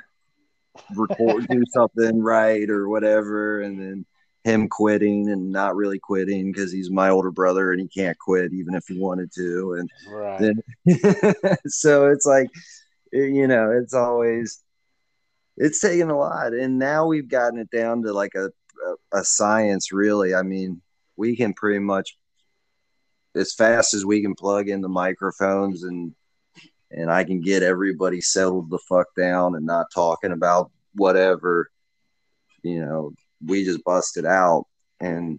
record, 0.95 1.47
do 1.49 1.63
something 1.73 2.21
right 2.23 2.69
or 2.69 2.89
whatever, 2.89 3.61
and 3.63 3.81
then 3.81 4.07
him 4.45 4.69
quitting 4.69 5.29
and 5.31 5.51
not 5.51 5.77
really 5.77 5.99
quitting 5.99 6.51
because 6.51 6.73
he's 6.73 6.91
my 6.91 7.11
older 7.11 7.31
brother 7.31 7.73
and 7.73 7.81
he 7.81 7.89
can't 7.89 8.19
quit 8.19 8.53
even 8.53 8.75
if 8.75 8.85
he 8.89 8.99
wanted 8.99 9.31
to, 9.33 9.75
and 9.75 9.91
Right. 10.07 10.41
then 10.41 10.63
so 11.67 12.09
it's 12.09 12.27
like 12.27 12.49
you 13.13 13.47
know 13.47 13.71
it's 13.71 13.93
always 13.95 14.63
it's 15.57 15.81
taken 15.81 16.11
a 16.11 16.17
lot 16.19 16.53
and 16.53 16.79
now 16.79 17.07
we've 17.07 17.29
gotten 17.29 17.59
it 17.59 17.71
down 17.71 18.03
to 18.03 18.13
like 18.13 18.35
a, 18.35 18.47
a, 18.47 19.19
a 19.19 19.25
science 19.25 19.93
really 19.93 20.35
i 20.35 20.43
mean 20.43 20.81
we 21.17 21.37
can 21.37 21.53
pretty 21.53 21.81
much 21.81 22.17
as 23.35 23.53
fast 23.55 23.95
as 23.95 24.05
we 24.05 24.23
can 24.23 24.35
plug 24.35 24.69
in 24.69 24.81
the 24.81 24.89
microphones 24.89 25.85
and 25.85 26.15
and 26.91 27.11
i 27.11 27.23
can 27.23 27.41
get 27.41 27.63
everybody 27.63 28.21
settled 28.21 28.71
the 28.71 28.79
fuck 28.89 29.07
down 29.17 29.55
and 29.55 29.65
not 29.65 29.87
talking 29.95 30.33
about 30.33 30.71
whatever 30.95 31.71
you 32.63 32.85
know 32.85 33.13
we 33.47 33.65
just 33.65 33.85
bust 33.85 34.17
it 34.17 34.27
out 34.27 34.67
and 35.01 35.39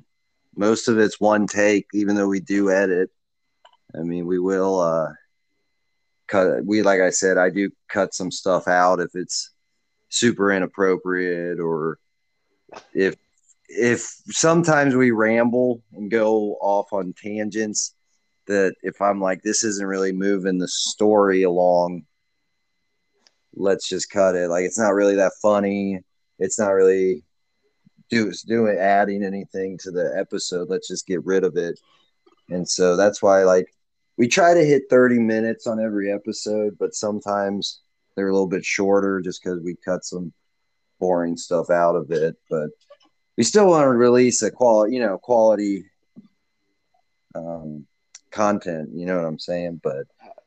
most 0.55 0.87
of 0.87 0.97
it's 0.97 1.19
one 1.19 1.47
take 1.47 1.85
even 1.93 2.15
though 2.15 2.27
we 2.27 2.39
do 2.39 2.71
edit 2.71 3.09
I 3.95 3.99
mean, 3.99 4.25
we 4.25 4.39
will 4.39 4.79
uh, 4.79 5.09
cut. 6.27 6.65
We 6.65 6.81
like 6.81 7.01
I 7.01 7.09
said, 7.09 7.37
I 7.37 7.49
do 7.49 7.71
cut 7.89 8.13
some 8.13 8.31
stuff 8.31 8.67
out 8.67 8.99
if 8.99 9.15
it's 9.15 9.51
super 10.09 10.51
inappropriate 10.51 11.59
or 11.59 11.97
if 12.93 13.15
if 13.77 14.01
sometimes 14.27 14.95
we 14.95 15.11
ramble 15.11 15.81
and 15.93 16.11
go 16.11 16.57
off 16.61 16.91
on 16.93 17.13
tangents 17.13 17.95
that 18.47 18.73
if 18.81 19.01
I'm 19.01 19.21
like 19.21 19.41
this 19.43 19.63
isn't 19.63 19.85
really 19.85 20.11
moving 20.11 20.57
the 20.57 20.67
story 20.67 21.43
along, 21.43 22.03
let's 23.55 23.87
just 23.87 24.09
cut 24.09 24.35
it. 24.35 24.49
Like 24.49 24.65
it's 24.65 24.79
not 24.79 24.93
really 24.93 25.15
that 25.15 25.33
funny. 25.41 25.99
It's 26.39 26.59
not 26.59 26.71
really 26.71 27.23
do 28.09 28.31
doing 28.47 28.77
adding 28.77 29.23
anything 29.23 29.77
to 29.79 29.91
the 29.91 30.13
episode. 30.17 30.69
Let's 30.69 30.87
just 30.87 31.07
get 31.07 31.25
rid 31.25 31.43
of 31.43 31.55
it. 31.55 31.79
And 32.49 32.67
so 32.67 32.97
that's 32.97 33.21
why 33.21 33.43
like 33.43 33.67
we 34.17 34.27
try 34.27 34.53
to 34.53 34.65
hit 34.65 34.83
30 34.89 35.19
minutes 35.19 35.65
on 35.65 35.79
every 35.79 36.11
episode, 36.11 36.77
but 36.77 36.93
sometimes 36.93 37.81
they're 38.15 38.27
a 38.27 38.33
little 38.33 38.47
bit 38.47 38.65
shorter 38.65 39.21
just 39.21 39.41
because 39.41 39.61
we 39.63 39.75
cut 39.85 40.03
some 40.03 40.33
boring 40.99 41.37
stuff 41.37 41.69
out 41.69 41.95
of 41.95 42.11
it. 42.11 42.35
But 42.49 42.69
we 43.41 43.45
still 43.45 43.69
want 43.69 43.85
to 43.85 43.89
release 43.89 44.43
a 44.43 44.51
quality, 44.51 44.93
you 44.93 45.01
know, 45.01 45.17
quality 45.17 45.85
um, 47.33 47.87
content. 48.29 48.89
You 48.93 49.07
know 49.07 49.17
what 49.17 49.25
I'm 49.25 49.39
saying? 49.39 49.81
But 49.81 50.05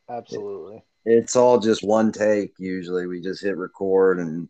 Absolutely. 0.09 0.77
it, 1.05 1.15
it's 1.15 1.35
all 1.35 1.59
just 1.59 1.83
one 1.83 2.13
take. 2.13 2.53
Usually, 2.57 3.09
we 3.09 3.21
just 3.21 3.43
hit 3.43 3.57
record 3.57 4.21
and 4.21 4.49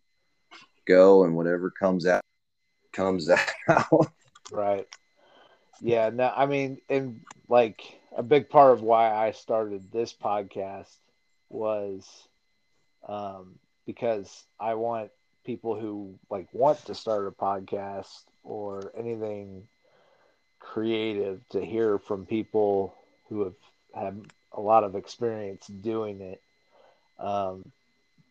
go, 0.87 1.25
and 1.25 1.35
whatever 1.35 1.71
comes 1.71 2.05
out 2.05 2.21
comes 2.93 3.31
out. 3.71 4.13
Right. 4.53 4.87
Yeah. 5.81 6.11
No, 6.11 6.31
I 6.37 6.45
mean, 6.45 6.83
and 6.91 7.23
like 7.49 7.81
a 8.15 8.23
big 8.23 8.51
part 8.51 8.75
of 8.75 8.83
why 8.83 9.11
I 9.11 9.31
started 9.31 9.91
this 9.91 10.13
podcast 10.13 10.95
was 11.49 12.07
um, 13.09 13.55
because 13.87 14.45
I 14.61 14.75
want 14.75 15.13
people 15.45 15.79
who 15.79 16.15
like 16.31 16.49
want 16.53 16.85
to 16.87 16.95
start 16.95 17.27
a 17.27 17.31
podcast 17.31 18.25
or 18.43 18.93
anything 18.97 19.67
creative 20.61 21.47
to 21.51 21.65
hear 21.65 21.99
from 21.99 22.27
people 22.27 22.95
who 23.29 23.45
have 23.45 23.55
had 23.95 24.25
a 24.53 24.61
lot 24.61 24.85
of 24.85 24.97
experience 24.97 25.67
doing 25.67 26.21
it. 26.21 26.41
Um, 27.19 27.65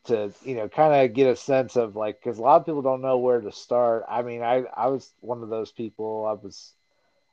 to 0.06 0.34
you 0.44 0.56
know 0.56 0.68
kind 0.68 0.94
of 0.94 1.16
get 1.16 1.28
a 1.28 1.36
sense 1.36 1.76
of 1.76 1.96
like 1.96 2.22
because 2.22 2.38
a 2.38 2.42
lot 2.42 2.58
of 2.58 2.66
people 2.66 2.82
don't 2.82 3.02
know 3.02 3.18
where 3.18 3.40
to 3.40 3.52
start. 3.52 4.04
I 4.10 4.22
mean 4.22 4.42
i 4.42 4.64
i 4.76 4.88
was 4.88 5.12
one 5.22 5.42
of 5.44 5.50
those 5.50 5.72
people. 5.72 6.26
I 6.26 6.34
was 6.34 6.74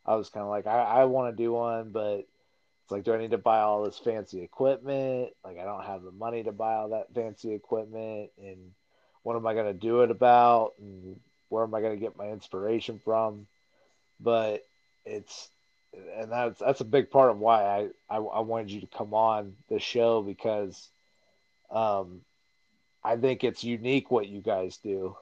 i 0.07 0.15
was 0.15 0.29
kind 0.29 0.45
of 0.45 0.51
like 0.51 0.67
i, 0.67 0.79
I 0.79 1.05
want 1.05 1.37
to 1.37 1.43
do 1.43 1.53
one 1.53 1.91
but 1.91 2.19
it's 2.19 2.91
like 2.91 3.05
do 3.05 3.13
i 3.13 3.19
need 3.19 3.33
to 3.33 3.39
buy 3.39 3.61
all 3.61 3.85
this 3.85 3.99
fancy 3.99 4.43
equipment? 4.43 5.31
Like 5.45 5.59
i 5.59 5.65
don't 5.65 5.85
have 5.85 6.03
the 6.03 6.13
money 6.13 6.45
to 6.45 6.53
buy 6.53 6.75
all 6.75 6.91
that 6.91 7.13
fancy 7.15 7.53
equipment. 7.53 8.31
And 8.39 8.73
what 9.23 9.37
am 9.37 9.47
i 9.47 9.55
going 9.55 9.67
to 9.67 9.75
do 9.75 10.03
it 10.03 10.11
about 10.11 10.73
and 10.79 11.19
where 11.49 11.65
am 11.65 11.75
i 11.75 11.81
going 11.81 11.93
to 11.93 12.01
get 12.01 12.17
my 12.17 12.29
inspiration 12.29 13.01
from? 13.05 13.47
But 14.21 14.65
it's 15.05 15.49
and 16.17 16.31
that's 16.31 16.59
that's 16.61 16.81
a 16.81 16.85
big 16.85 17.11
part 17.11 17.31
of 17.31 17.39
why 17.39 17.65
I, 17.65 17.89
I, 18.09 18.19
I 18.19 18.41
wanted 18.41 18.71
you 18.71 18.81
to 18.81 18.87
come 18.87 19.13
on 19.13 19.57
the 19.69 19.79
show 19.79 20.23
because 20.23 20.89
um 21.71 22.21
I 23.03 23.17
think 23.17 23.45
it's 23.45 23.65
unique 23.65 24.11
what 24.11 24.29
you 24.29 24.41
guys 24.41 24.77
do 24.77 25.17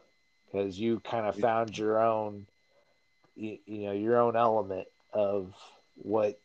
because 0.46 0.78
you 0.78 1.00
kind 1.00 1.26
of 1.26 1.36
found 1.36 1.76
your 1.76 2.02
own, 2.02 2.46
you, 3.36 3.58
you, 3.66 3.86
know, 3.86 3.92
your 3.92 4.18
own 4.18 4.34
element 4.34 4.88
of 5.12 5.54
what 5.94 6.40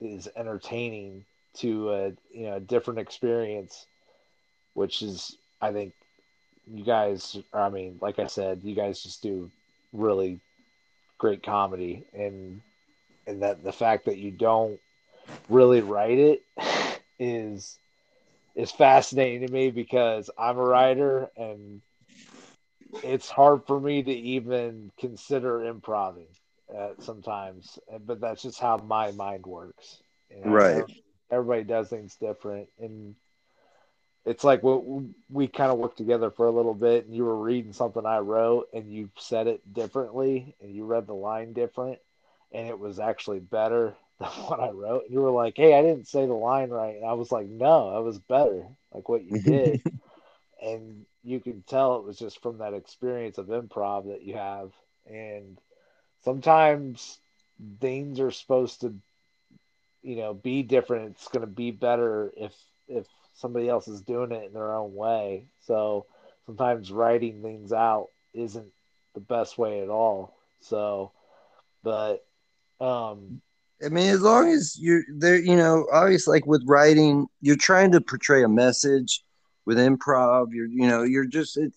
is 0.00 0.28
entertaining 0.36 1.24
to 1.54 1.90
a 1.92 2.06
you 2.32 2.46
know 2.46 2.56
a 2.56 2.60
different 2.60 2.98
experience, 2.98 3.86
which 4.72 5.02
is 5.02 5.36
I 5.60 5.72
think 5.72 5.92
you 6.66 6.84
guys. 6.84 7.36
I 7.52 7.68
mean, 7.68 7.98
like 8.00 8.18
I 8.18 8.26
said, 8.26 8.60
you 8.62 8.74
guys 8.74 9.02
just 9.02 9.22
do 9.22 9.50
really 9.92 10.40
great 11.18 11.42
comedy, 11.42 12.04
and 12.12 12.60
and 13.26 13.42
that 13.42 13.62
the 13.62 13.72
fact 13.72 14.06
that 14.06 14.18
you 14.18 14.30
don't 14.30 14.78
really 15.48 15.80
write 15.80 16.18
it 16.18 16.42
is 17.18 17.78
is 18.54 18.70
fascinating 18.72 19.46
to 19.46 19.52
me 19.52 19.70
because 19.70 20.30
I'm 20.38 20.58
a 20.58 20.64
writer 20.64 21.30
and 21.36 21.80
it's 23.02 23.28
hard 23.28 23.66
for 23.66 23.80
me 23.80 24.02
to 24.02 24.12
even 24.12 24.90
consider 24.98 25.64
improving 25.64 26.26
uh, 26.76 26.90
sometimes, 26.98 27.78
but 28.06 28.20
that's 28.20 28.42
just 28.42 28.60
how 28.60 28.76
my 28.78 29.10
mind 29.12 29.46
works. 29.46 30.00
You 30.30 30.40
know, 30.40 30.60
right. 30.60 30.84
Everybody 31.30 31.64
does 31.64 31.88
things 31.88 32.16
different. 32.16 32.68
And 32.78 33.14
it's 34.24 34.44
like 34.44 34.62
we, 34.62 35.08
we 35.30 35.46
kind 35.48 35.70
of 35.70 35.78
worked 35.78 35.98
together 35.98 36.30
for 36.30 36.46
a 36.46 36.52
little 36.52 36.74
bit 36.74 37.06
and 37.06 37.14
you 37.14 37.24
were 37.24 37.36
reading 37.36 37.72
something 37.72 38.06
I 38.06 38.18
wrote 38.18 38.68
and 38.72 38.90
you 38.92 39.10
said 39.18 39.46
it 39.46 39.72
differently 39.72 40.54
and 40.60 40.74
you 40.74 40.84
read 40.84 41.06
the 41.06 41.14
line 41.14 41.52
different 41.52 41.98
and 42.52 42.68
it 42.68 42.78
was 42.78 42.98
actually 42.98 43.40
better 43.40 43.94
than 44.20 44.28
what 44.28 44.60
I 44.60 44.70
wrote. 44.70 45.04
You 45.10 45.20
were 45.20 45.30
like, 45.30 45.56
"Hey, 45.56 45.76
I 45.76 45.82
didn't 45.82 46.06
say 46.06 46.26
the 46.26 46.32
line 46.34 46.70
right," 46.70 46.96
and 46.96 47.04
I 47.04 47.14
was 47.14 47.32
like, 47.32 47.48
"No, 47.48 47.98
it 47.98 48.02
was 48.02 48.18
better, 48.18 48.66
like 48.92 49.08
what 49.08 49.24
you 49.24 49.40
did." 49.40 49.82
and 50.62 51.04
you 51.22 51.40
can 51.40 51.62
tell 51.62 51.96
it 51.96 52.04
was 52.04 52.18
just 52.18 52.40
from 52.42 52.58
that 52.58 52.74
experience 52.74 53.38
of 53.38 53.46
improv 53.46 54.08
that 54.08 54.22
you 54.22 54.34
have. 54.34 54.72
And 55.06 55.58
sometimes 56.22 57.18
things 57.80 58.20
are 58.20 58.30
supposed 58.30 58.80
to, 58.82 58.94
you 60.02 60.16
know, 60.16 60.34
be 60.34 60.62
different. 60.62 61.12
It's 61.12 61.28
going 61.28 61.42
to 61.46 61.52
be 61.52 61.70
better 61.70 62.32
if 62.36 62.54
if 62.88 63.06
somebody 63.34 63.68
else 63.68 63.88
is 63.88 64.00
doing 64.02 64.32
it 64.32 64.44
in 64.44 64.52
their 64.52 64.74
own 64.74 64.94
way. 64.94 65.46
So 65.66 66.06
sometimes 66.46 66.90
writing 66.90 67.42
things 67.42 67.72
out 67.72 68.08
isn't 68.32 68.72
the 69.14 69.20
best 69.20 69.58
way 69.58 69.82
at 69.82 69.88
all. 69.88 70.36
So, 70.60 71.12
but 71.82 72.26
um 72.80 73.40
I 73.84 73.88
mean, 73.88 74.08
as 74.08 74.22
long 74.22 74.48
as 74.48 74.78
you're 74.78 75.02
there, 75.08 75.38
you 75.38 75.56
know, 75.56 75.86
obviously, 75.92 76.36
like 76.36 76.46
with 76.46 76.62
writing, 76.64 77.26
you're 77.42 77.56
trying 77.56 77.92
to 77.92 78.00
portray 78.00 78.42
a 78.42 78.48
message. 78.48 79.22
With 79.66 79.78
improv, 79.78 80.48
you're, 80.52 80.66
you 80.66 80.86
know, 80.86 81.04
you're 81.04 81.24
just 81.24 81.56
it, 81.56 81.72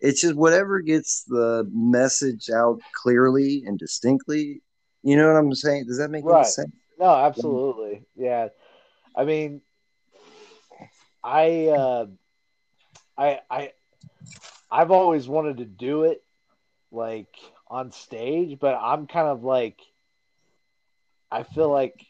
it's 0.00 0.22
just 0.22 0.34
whatever 0.34 0.80
gets 0.80 1.22
the 1.22 1.70
message 1.72 2.50
out 2.50 2.80
clearly 2.92 3.62
and 3.64 3.78
distinctly. 3.78 4.60
You 5.04 5.16
know 5.16 5.28
what 5.28 5.36
I'm 5.36 5.54
saying? 5.54 5.86
Does 5.86 5.98
that 5.98 6.10
make 6.10 6.24
right. 6.24 6.40
any 6.40 6.48
sense? 6.48 6.72
No, 6.98 7.14
absolutely. 7.14 8.04
Yeah, 8.16 8.48
I 9.16 9.24
mean, 9.24 9.60
I, 11.22 11.66
uh, 11.68 12.06
I, 13.16 13.40
I, 13.50 13.72
I've 14.70 14.90
always 14.90 15.28
wanted 15.28 15.58
to 15.58 15.64
do 15.64 16.04
it, 16.04 16.22
like 16.90 17.34
on 17.68 17.92
stage, 17.92 18.58
but 18.58 18.74
I'm 18.80 19.06
kind 19.06 19.28
of 19.28 19.44
like 19.44 19.80
I 21.30 21.42
feel 21.42 21.70
like 21.70 22.06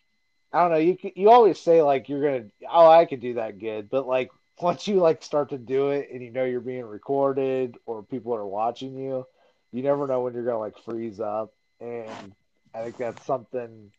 I 0.52 0.62
don't 0.62 0.70
know. 0.72 0.78
You 0.78 0.96
you 1.14 1.30
always 1.30 1.58
say 1.58 1.82
like 1.82 2.08
you're 2.08 2.22
gonna 2.22 2.50
oh 2.70 2.88
I 2.88 3.04
could 3.06 3.20
do 3.20 3.34
that 3.34 3.58
good, 3.58 3.88
but 3.90 4.06
like 4.06 4.30
once 4.60 4.86
you 4.86 4.96
like 4.96 5.22
start 5.22 5.50
to 5.50 5.58
do 5.58 5.90
it 5.90 6.08
and 6.12 6.22
you 6.22 6.30
know 6.30 6.44
you're 6.44 6.60
being 6.60 6.84
recorded 6.84 7.76
or 7.86 8.02
people 8.02 8.34
are 8.34 8.46
watching 8.46 8.96
you, 8.96 9.26
you 9.72 9.82
never 9.82 10.06
know 10.06 10.22
when 10.22 10.34
you're 10.34 10.44
gonna 10.44 10.58
like 10.58 10.78
freeze 10.78 11.20
up. 11.20 11.52
And 11.80 12.34
I 12.74 12.82
think 12.82 12.96
that's 12.98 13.24
something. 13.24 13.90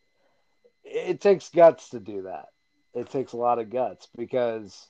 It 0.83 1.21
takes 1.21 1.49
guts 1.49 1.89
to 1.89 1.99
do 1.99 2.23
that. 2.23 2.47
It 2.93 3.09
takes 3.09 3.33
a 3.33 3.37
lot 3.37 3.59
of 3.59 3.69
guts 3.69 4.07
because 4.15 4.89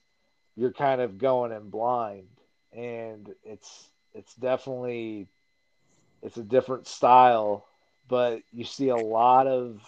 you're 0.56 0.72
kind 0.72 1.02
of 1.02 1.18
going 1.18 1.52
in 1.52 1.70
blind, 1.70 2.28
and 2.72 3.34
it's 3.44 3.90
it's 4.14 4.34
definitely 4.36 5.28
it's 6.22 6.38
a 6.38 6.44
different 6.44 6.88
style, 6.88 7.66
but 8.08 8.42
you 8.52 8.64
see 8.64 8.90
a 8.90 8.96
lot 8.96 9.48
of 9.48 9.82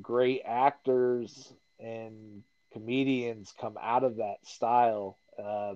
great 0.00 0.42
actors 0.44 1.52
and 1.80 2.42
comedians 2.72 3.54
come 3.60 3.78
out 3.80 4.04
of 4.04 4.16
that 4.16 4.36
style 4.44 5.16
uh, 5.42 5.74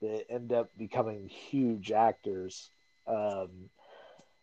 that 0.00 0.30
end 0.30 0.52
up 0.52 0.70
becoming 0.76 1.28
huge 1.28 1.92
actors. 1.92 2.68
Um, 3.06 3.70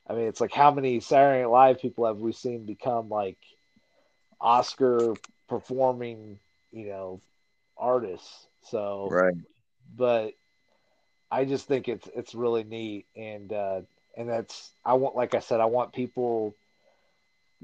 I 0.07 0.13
mean, 0.13 0.27
it's 0.27 0.41
like 0.41 0.53
how 0.53 0.71
many 0.71 0.99
Saturday 0.99 1.41
Night 1.41 1.49
Live 1.49 1.81
people 1.81 2.05
have 2.05 2.17
we 2.17 2.33
seen 2.33 2.65
become 2.65 3.09
like 3.09 3.37
Oscar 4.39 5.13
performing, 5.47 6.39
you 6.71 6.87
know, 6.87 7.21
artists? 7.77 8.47
So, 8.69 9.07
right. 9.11 9.35
But 9.95 10.33
I 11.31 11.45
just 11.45 11.67
think 11.67 11.87
it's 11.87 12.07
it's 12.15 12.35
really 12.35 12.63
neat, 12.63 13.05
and 13.15 13.51
uh, 13.51 13.81
and 14.17 14.29
that's 14.29 14.71
I 14.85 14.93
want, 14.93 15.15
like 15.15 15.35
I 15.35 15.39
said, 15.39 15.59
I 15.59 15.65
want 15.65 15.93
people 15.93 16.55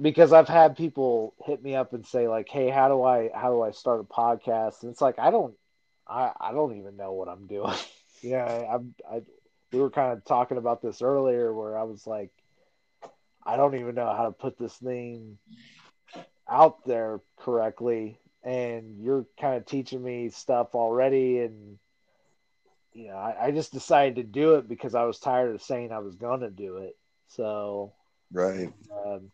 because 0.01 0.31
I've 0.33 0.47
had 0.47 0.77
people 0.77 1.33
hit 1.45 1.63
me 1.63 1.75
up 1.75 1.93
and 1.93 2.05
say 2.05 2.27
like, 2.27 2.49
"Hey, 2.49 2.69
how 2.69 2.87
do 2.87 3.03
I 3.03 3.29
how 3.33 3.51
do 3.51 3.61
I 3.61 3.71
start 3.71 4.01
a 4.01 4.03
podcast?" 4.03 4.83
And 4.83 4.91
it's 4.91 5.01
like 5.01 5.19
I 5.19 5.31
don't 5.31 5.55
I 6.07 6.31
I 6.39 6.51
don't 6.51 6.77
even 6.77 6.97
know 6.97 7.13
what 7.13 7.27
I'm 7.27 7.47
doing. 7.47 7.75
yeah, 8.21 8.45
I'm 8.45 8.93
I 9.09 9.21
we 9.71 9.79
were 9.79 9.91
kind 9.91 10.13
of 10.13 10.25
talking 10.25 10.57
about 10.57 10.81
this 10.81 11.01
earlier 11.01 11.53
where 11.53 11.77
I 11.77 11.83
was 11.83 12.07
like, 12.07 12.31
I 13.45 13.55
don't 13.55 13.75
even 13.75 13.95
know 13.95 14.11
how 14.15 14.25
to 14.25 14.31
put 14.31 14.57
this 14.57 14.75
thing 14.75 15.37
out 16.49 16.85
there 16.85 17.21
correctly, 17.37 18.17
and 18.49 18.99
you're 18.99 19.27
kind 19.39 19.57
of 19.57 19.65
teaching 19.65 20.01
me 20.01 20.29
stuff 20.29 20.73
already, 20.73 21.39
and 21.39 21.77
you 22.93 23.09
know, 23.09 23.15
I, 23.15 23.45
I 23.45 23.51
just 23.51 23.71
decided 23.71 24.15
to 24.15 24.23
do 24.23 24.55
it 24.55 24.67
because 24.67 24.95
I 24.95 25.03
was 25.03 25.19
tired 25.19 25.53
of 25.53 25.61
saying 25.61 25.91
I 25.91 25.99
was 25.99 26.15
going 26.15 26.39
to 26.39 26.49
do 26.49 26.77
it. 26.77 26.97
So, 27.27 27.93
right. 28.33 28.73
Um, 29.05 29.31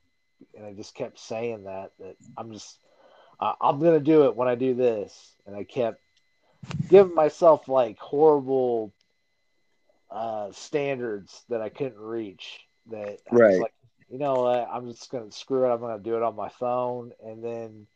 and 0.53 0.65
I 0.65 0.73
just 0.73 0.95
kept 0.95 1.17
saying 1.17 1.63
that 1.63 1.91
that 1.99 2.17
I'm 2.37 2.51
just 2.51 2.77
uh, 3.39 3.53
I'm 3.61 3.79
gonna 3.79 4.01
do 4.01 4.25
it 4.25 4.35
when 4.35 4.49
I 4.49 4.55
do 4.55 4.73
this, 4.73 5.33
and 5.47 5.55
I 5.55 5.63
kept 5.63 6.01
giving 6.89 7.15
myself 7.15 7.69
like 7.69 7.97
horrible 7.99 8.93
uh, 10.11 10.51
standards 10.51 11.43
that 11.47 11.61
I 11.61 11.69
couldn't 11.69 11.99
reach. 11.99 12.59
That 12.91 13.19
I 13.31 13.35
right, 13.35 13.61
like, 13.61 13.73
you 14.09 14.19
know, 14.19 14.45
I'm 14.45 14.91
just 14.91 15.09
gonna 15.09 15.31
screw 15.31 15.65
it. 15.65 15.73
I'm 15.73 15.79
gonna 15.79 15.99
do 15.99 16.17
it 16.17 16.23
on 16.23 16.35
my 16.35 16.49
phone, 16.49 17.13
and 17.23 17.41
then 17.41 17.87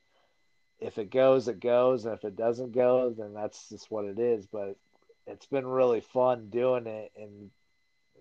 if 0.80 0.98
it 0.98 1.12
goes, 1.12 1.48
it 1.48 1.60
goes, 1.60 2.06
and 2.06 2.14
if 2.14 2.24
it 2.24 2.36
doesn't 2.36 2.74
go, 2.74 3.14
then 3.18 3.34
that's 3.34 3.70
just 3.70 3.92
what 3.92 4.06
it 4.06 4.20
is. 4.20 4.46
But 4.46 4.76
it's 5.28 5.46
been 5.46 5.68
really 5.68 6.02
fun 6.02 6.50
doing 6.50 6.88
it, 6.88 7.12
and 7.18 7.50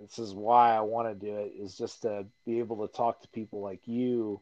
this 0.01 0.19
is 0.19 0.35
why 0.35 0.77
I 0.77 0.81
want 0.81 1.09
to 1.09 1.27
do 1.27 1.39
it 1.39 1.53
is 1.59 1.77
just 1.77 2.03
to 2.03 2.27
be 2.47 2.59
able 2.59 2.87
to 2.87 2.93
talk 2.93 3.23
to 3.23 3.29
people 3.29 3.61
like 3.61 3.87
you 3.87 4.41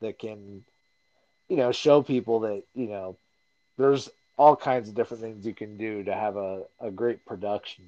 that 0.00 0.18
can, 0.18 0.64
you 1.48 1.56
know, 1.56 1.72
show 1.72 2.02
people 2.02 2.40
that 2.40 2.62
you 2.74 2.88
know 2.88 3.16
there's 3.76 4.08
all 4.38 4.56
kinds 4.56 4.88
of 4.88 4.94
different 4.94 5.22
things 5.22 5.46
you 5.46 5.54
can 5.54 5.76
do 5.76 6.04
to 6.04 6.14
have 6.14 6.36
a, 6.36 6.62
a 6.80 6.90
great 6.90 7.24
production. 7.26 7.84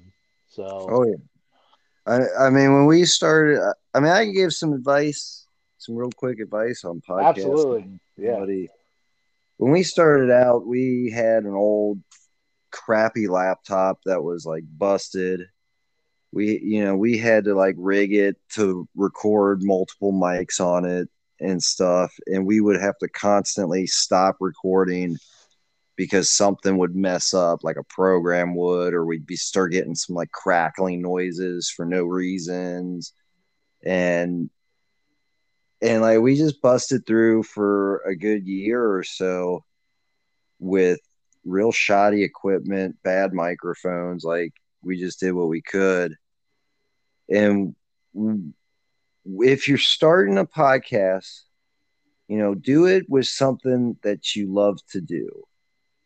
So, 0.49 0.65
oh 0.67 1.03
yeah, 1.05 1.15
I 2.05 2.45
I 2.47 2.49
mean 2.49 2.73
when 2.73 2.85
we 2.85 3.05
started, 3.05 3.59
I 3.93 3.99
mean 3.99 4.11
I 4.11 4.25
can 4.25 4.33
give 4.33 4.53
some 4.53 4.73
advice, 4.73 5.45
some 5.77 5.95
real 5.95 6.11
quick 6.15 6.39
advice 6.39 6.83
on 6.85 7.01
podcasting. 7.01 7.27
Absolutely, 7.27 7.99
yeah. 8.17 8.67
When 9.59 9.73
we 9.73 9.83
started 9.83 10.31
out, 10.31 10.65
we 10.65 11.11
had 11.13 11.43
an 11.43 11.53
old 11.53 12.01
crappy 12.71 13.27
laptop 13.27 13.99
that 14.05 14.23
was 14.23 14.45
like 14.45 14.63
busted. 14.65 15.47
We 16.31 16.61
you 16.63 16.85
know 16.85 16.95
we 16.95 17.17
had 17.17 17.43
to 17.43 17.55
like 17.55 17.75
rig 17.77 18.13
it 18.13 18.37
to 18.53 18.87
record 18.95 19.61
multiple 19.61 20.13
mics 20.13 20.61
on 20.61 20.85
it 20.85 21.09
and 21.41 21.61
stuff, 21.61 22.13
and 22.25 22.45
we 22.45 22.61
would 22.61 22.79
have 22.79 22.97
to 22.99 23.09
constantly 23.09 23.85
stop 23.85 24.37
recording 24.39 25.17
because 25.97 26.31
something 26.31 26.77
would 26.77 26.95
mess 26.95 27.33
up, 27.33 27.61
like 27.61 27.75
a 27.75 27.83
program 27.83 28.55
would, 28.55 28.93
or 28.93 29.05
we'd 29.05 29.25
be 29.25 29.35
start 29.35 29.73
getting 29.73 29.93
some 29.95 30.15
like 30.15 30.31
crackling 30.31 31.01
noises 31.01 31.69
for 31.69 31.85
no 31.85 32.05
reasons, 32.05 33.11
and 33.83 34.49
and 35.81 36.01
like 36.01 36.19
we 36.19 36.35
just 36.35 36.61
busted 36.61 37.05
through 37.05 37.43
for 37.43 37.97
a 37.99 38.15
good 38.15 38.45
year 38.47 38.95
or 38.95 39.03
so 39.03 39.63
with 40.59 40.99
real 41.45 41.71
shoddy 41.71 42.23
equipment, 42.23 42.97
bad 43.03 43.33
microphones. 43.33 44.23
Like 44.23 44.53
we 44.83 44.99
just 44.99 45.19
did 45.19 45.33
what 45.33 45.47
we 45.47 45.61
could, 45.61 46.15
and 47.29 47.75
if 49.25 49.67
you're 49.67 49.77
starting 49.77 50.37
a 50.37 50.45
podcast, 50.45 51.41
you 52.27 52.37
know, 52.37 52.55
do 52.55 52.85
it 52.85 53.05
with 53.09 53.27
something 53.27 53.97
that 54.03 54.35
you 54.35 54.53
love 54.53 54.79
to 54.91 55.01
do 55.01 55.29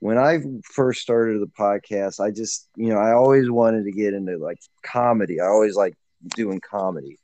when 0.03 0.17
I 0.17 0.39
first 0.65 1.01
started 1.01 1.41
the 1.41 1.47
podcast, 1.47 2.19
I 2.19 2.29
just, 2.31 2.67
you 2.75 2.89
know, 2.89 2.97
I 2.97 3.13
always 3.13 3.49
wanted 3.49 3.85
to 3.85 3.91
get 3.93 4.13
into 4.13 4.35
like 4.37 4.59
comedy. 4.83 5.39
I 5.39 5.45
always 5.45 5.77
like 5.77 5.93
doing 6.35 6.59
comedy, 6.59 7.17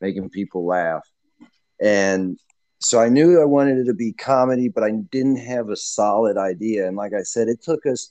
making 0.00 0.30
people 0.30 0.66
laugh. 0.66 1.08
And 1.80 2.38
so 2.80 3.00
I 3.00 3.08
knew 3.08 3.40
I 3.40 3.44
wanted 3.44 3.78
it 3.78 3.84
to 3.84 3.94
be 3.94 4.12
comedy, 4.12 4.68
but 4.68 4.84
I 4.84 4.90
didn't 4.90 5.36
have 5.36 5.68
a 5.68 5.76
solid 5.76 6.36
idea. 6.36 6.86
And 6.86 6.96
like 6.96 7.12
I 7.14 7.22
said, 7.22 7.48
it 7.48 7.62
took 7.62 7.86
us 7.86 8.10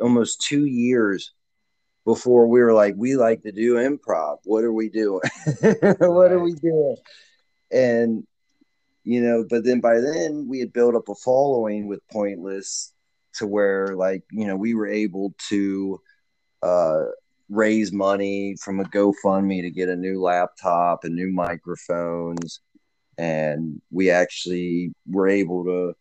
almost 0.00 0.42
two 0.42 0.64
years 0.64 1.32
before 2.04 2.48
we 2.48 2.60
were 2.60 2.72
like, 2.72 2.94
we 2.96 3.16
like 3.16 3.42
to 3.42 3.52
do 3.52 3.74
improv. 3.74 4.38
What 4.44 4.64
are 4.64 4.72
we 4.72 4.88
doing? 4.88 5.20
what 5.60 6.32
are 6.32 6.42
we 6.42 6.54
doing? 6.54 6.96
And, 7.70 8.26
you 9.04 9.20
know, 9.20 9.44
but 9.48 9.64
then 9.64 9.80
by 9.80 10.00
then 10.00 10.46
we 10.48 10.58
had 10.58 10.72
built 10.72 10.94
up 10.94 11.08
a 11.08 11.14
following 11.14 11.86
with 11.86 12.00
Pointless 12.10 12.92
to 13.34 13.46
where 13.46 13.94
like 13.96 14.22
you 14.30 14.46
know 14.46 14.56
we 14.56 14.74
were 14.74 14.88
able 14.88 15.34
to 15.48 16.00
uh, 16.62 17.04
raise 17.48 17.92
money 17.92 18.56
from 18.62 18.80
a 18.80 18.84
GoFundMe 18.84 19.62
to 19.62 19.70
get 19.70 19.88
a 19.88 19.96
new 19.96 20.20
laptop 20.20 21.04
and 21.04 21.14
new 21.14 21.30
microphones, 21.30 22.60
and 23.18 23.80
we 23.90 24.10
actually 24.10 24.92
were 25.06 25.28
able 25.28 25.64
to 25.64 25.94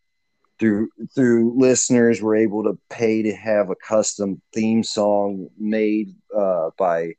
through 0.59 0.89
through 1.15 1.53
listeners 1.57 2.21
were 2.21 2.35
able 2.35 2.63
to 2.63 2.77
pay 2.89 3.23
to 3.23 3.35
have 3.35 3.69
a 3.69 3.75
custom 3.75 4.41
theme 4.53 4.83
song 4.83 5.47
made 5.57 6.15
uh, 6.35 6.69
by 6.77 7.13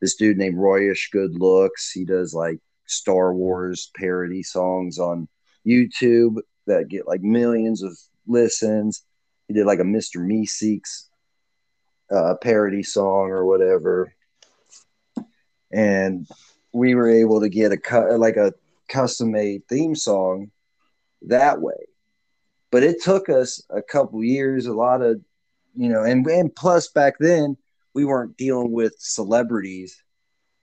this 0.00 0.14
dude 0.16 0.36
named 0.36 0.58
Royish 0.58 1.10
Good 1.10 1.34
Looks. 1.34 1.90
He 1.90 2.04
does 2.04 2.34
like 2.34 2.58
Star 2.86 3.32
Wars 3.32 3.90
parody 3.96 4.42
songs 4.42 4.98
on 4.98 5.28
YouTube 5.66 6.38
that 6.66 6.88
get 6.88 7.08
like 7.08 7.22
millions 7.22 7.82
of 7.82 7.96
listens 8.26 9.04
he 9.52 9.58
did 9.58 9.66
like 9.66 9.80
a 9.80 9.84
Mr. 9.84 10.16
Meeseeks 10.16 11.08
uh, 12.10 12.36
parody 12.40 12.82
song 12.82 13.30
or 13.30 13.44
whatever, 13.44 14.14
and 15.70 16.26
we 16.72 16.94
were 16.94 17.10
able 17.10 17.40
to 17.40 17.50
get 17.50 17.72
a 17.72 17.76
cut 17.76 18.18
like 18.18 18.36
a 18.36 18.54
custom 18.88 19.32
made 19.32 19.62
theme 19.68 19.94
song 19.94 20.50
that 21.22 21.60
way. 21.60 21.86
But 22.70 22.82
it 22.82 23.02
took 23.02 23.28
us 23.28 23.62
a 23.70 23.82
couple 23.82 24.24
years, 24.24 24.66
a 24.66 24.72
lot 24.72 25.02
of 25.02 25.20
you 25.74 25.88
know, 25.88 26.02
and 26.02 26.26
and 26.26 26.54
plus 26.54 26.88
back 26.88 27.14
then 27.18 27.56
we 27.94 28.04
weren't 28.04 28.36
dealing 28.36 28.72
with 28.72 28.94
celebrities 28.98 30.02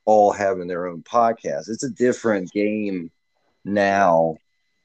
all 0.06 0.32
having 0.32 0.68
their 0.68 0.88
own 0.88 1.04
podcast. 1.04 1.70
It's 1.70 1.84
a 1.84 1.90
different 1.90 2.52
game 2.52 3.12
now 3.64 4.38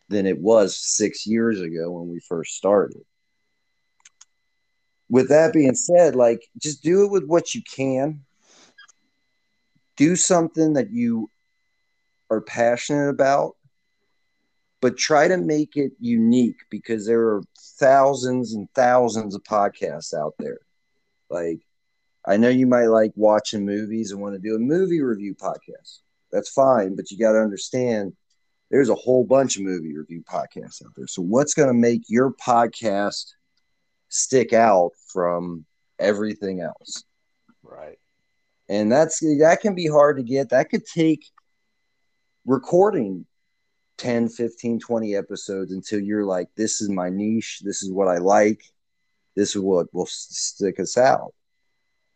than 0.09 0.27
it 0.27 0.39
was 0.39 0.77
six 0.77 1.27
years 1.27 1.61
ago 1.61 1.91
when 1.91 2.09
we 2.09 2.21
first 2.21 2.55
started 2.55 3.03
with 5.09 5.29
that 5.29 5.53
being 5.53 5.75
said, 5.75 6.17
like 6.17 6.45
just 6.59 6.83
do 6.83 7.05
it 7.05 7.11
with 7.11 7.25
what 7.25 7.55
you 7.55 7.63
can. 7.63 8.25
Do 9.97 10.17
something 10.17 10.73
that 10.73 10.91
you 10.91 11.29
are 12.31 12.41
passionate 12.41 13.09
about, 13.09 13.57
but 14.81 14.97
try 14.97 15.29
to 15.29 15.37
make 15.37 15.77
it 15.77 15.93
unique 15.99 16.59
because 16.71 17.07
there 17.07 17.21
are 17.21 17.43
thousands 17.79 18.55
and 18.55 18.69
thousands 18.75 19.35
of 19.35 19.43
podcasts 19.43 20.15
out 20.15 20.35
there. 20.39 20.59
Like, 21.31 21.61
I 22.27 22.37
know 22.37 22.49
you 22.49 22.67
might 22.67 22.87
like 22.87 23.13
watching 23.17 23.67
movies 23.67 24.11
and 24.11 24.21
want 24.21 24.35
to 24.35 24.41
do 24.41 24.57
a 24.57 24.59
movie 24.59 25.03
review 25.03 25.35
podcast. 25.35 26.01
That's 26.33 26.51
fine, 26.51 26.97
but 26.97 27.11
you 27.11 27.19
got 27.19 27.33
to 27.33 27.41
understand 27.41 28.13
there's 28.71 28.89
a 28.89 28.95
whole 28.95 29.25
bunch 29.25 29.57
of 29.57 29.63
movie 29.63 29.97
review 29.97 30.23
podcasts 30.23 30.85
out 30.85 30.93
there. 30.97 31.07
So, 31.07 31.23
what's 31.23 31.55
going 31.55 31.69
to 31.69 31.75
make 31.75 32.03
your 32.09 32.33
podcast 32.33 33.35
stick 34.15 34.53
out 34.53 34.93
from 35.13 35.65
everything 35.99 36.61
else. 36.61 37.05
Right. 37.63 37.99
And 38.69 38.91
that's 38.91 39.21
that 39.21 39.59
can 39.61 39.75
be 39.75 39.89
hard 39.89 40.17
to 40.17 40.23
get. 40.23 40.51
That 40.51 40.71
could 40.71 40.87
take 40.87 41.25
recording 42.47 43.27
10, 43.99 44.29
15, 44.29 44.81
20 44.81 45.17
episodes 45.17 45.73
until 45.73 46.01
you're 46.01 46.25
like, 46.25 46.49
this 46.57 46.81
is 46.81 46.89
my 46.89 47.09
niche. 47.09 47.61
This 47.65 47.83
is 47.83 47.93
what 47.93 48.09
I 48.09 48.19
like. 48.19 48.63
This 49.37 49.57
is 49.57 49.63
what 49.63 49.93
will 49.93 50.07
stick 50.07 50.81
us 50.81 50.97
out. 50.97 51.33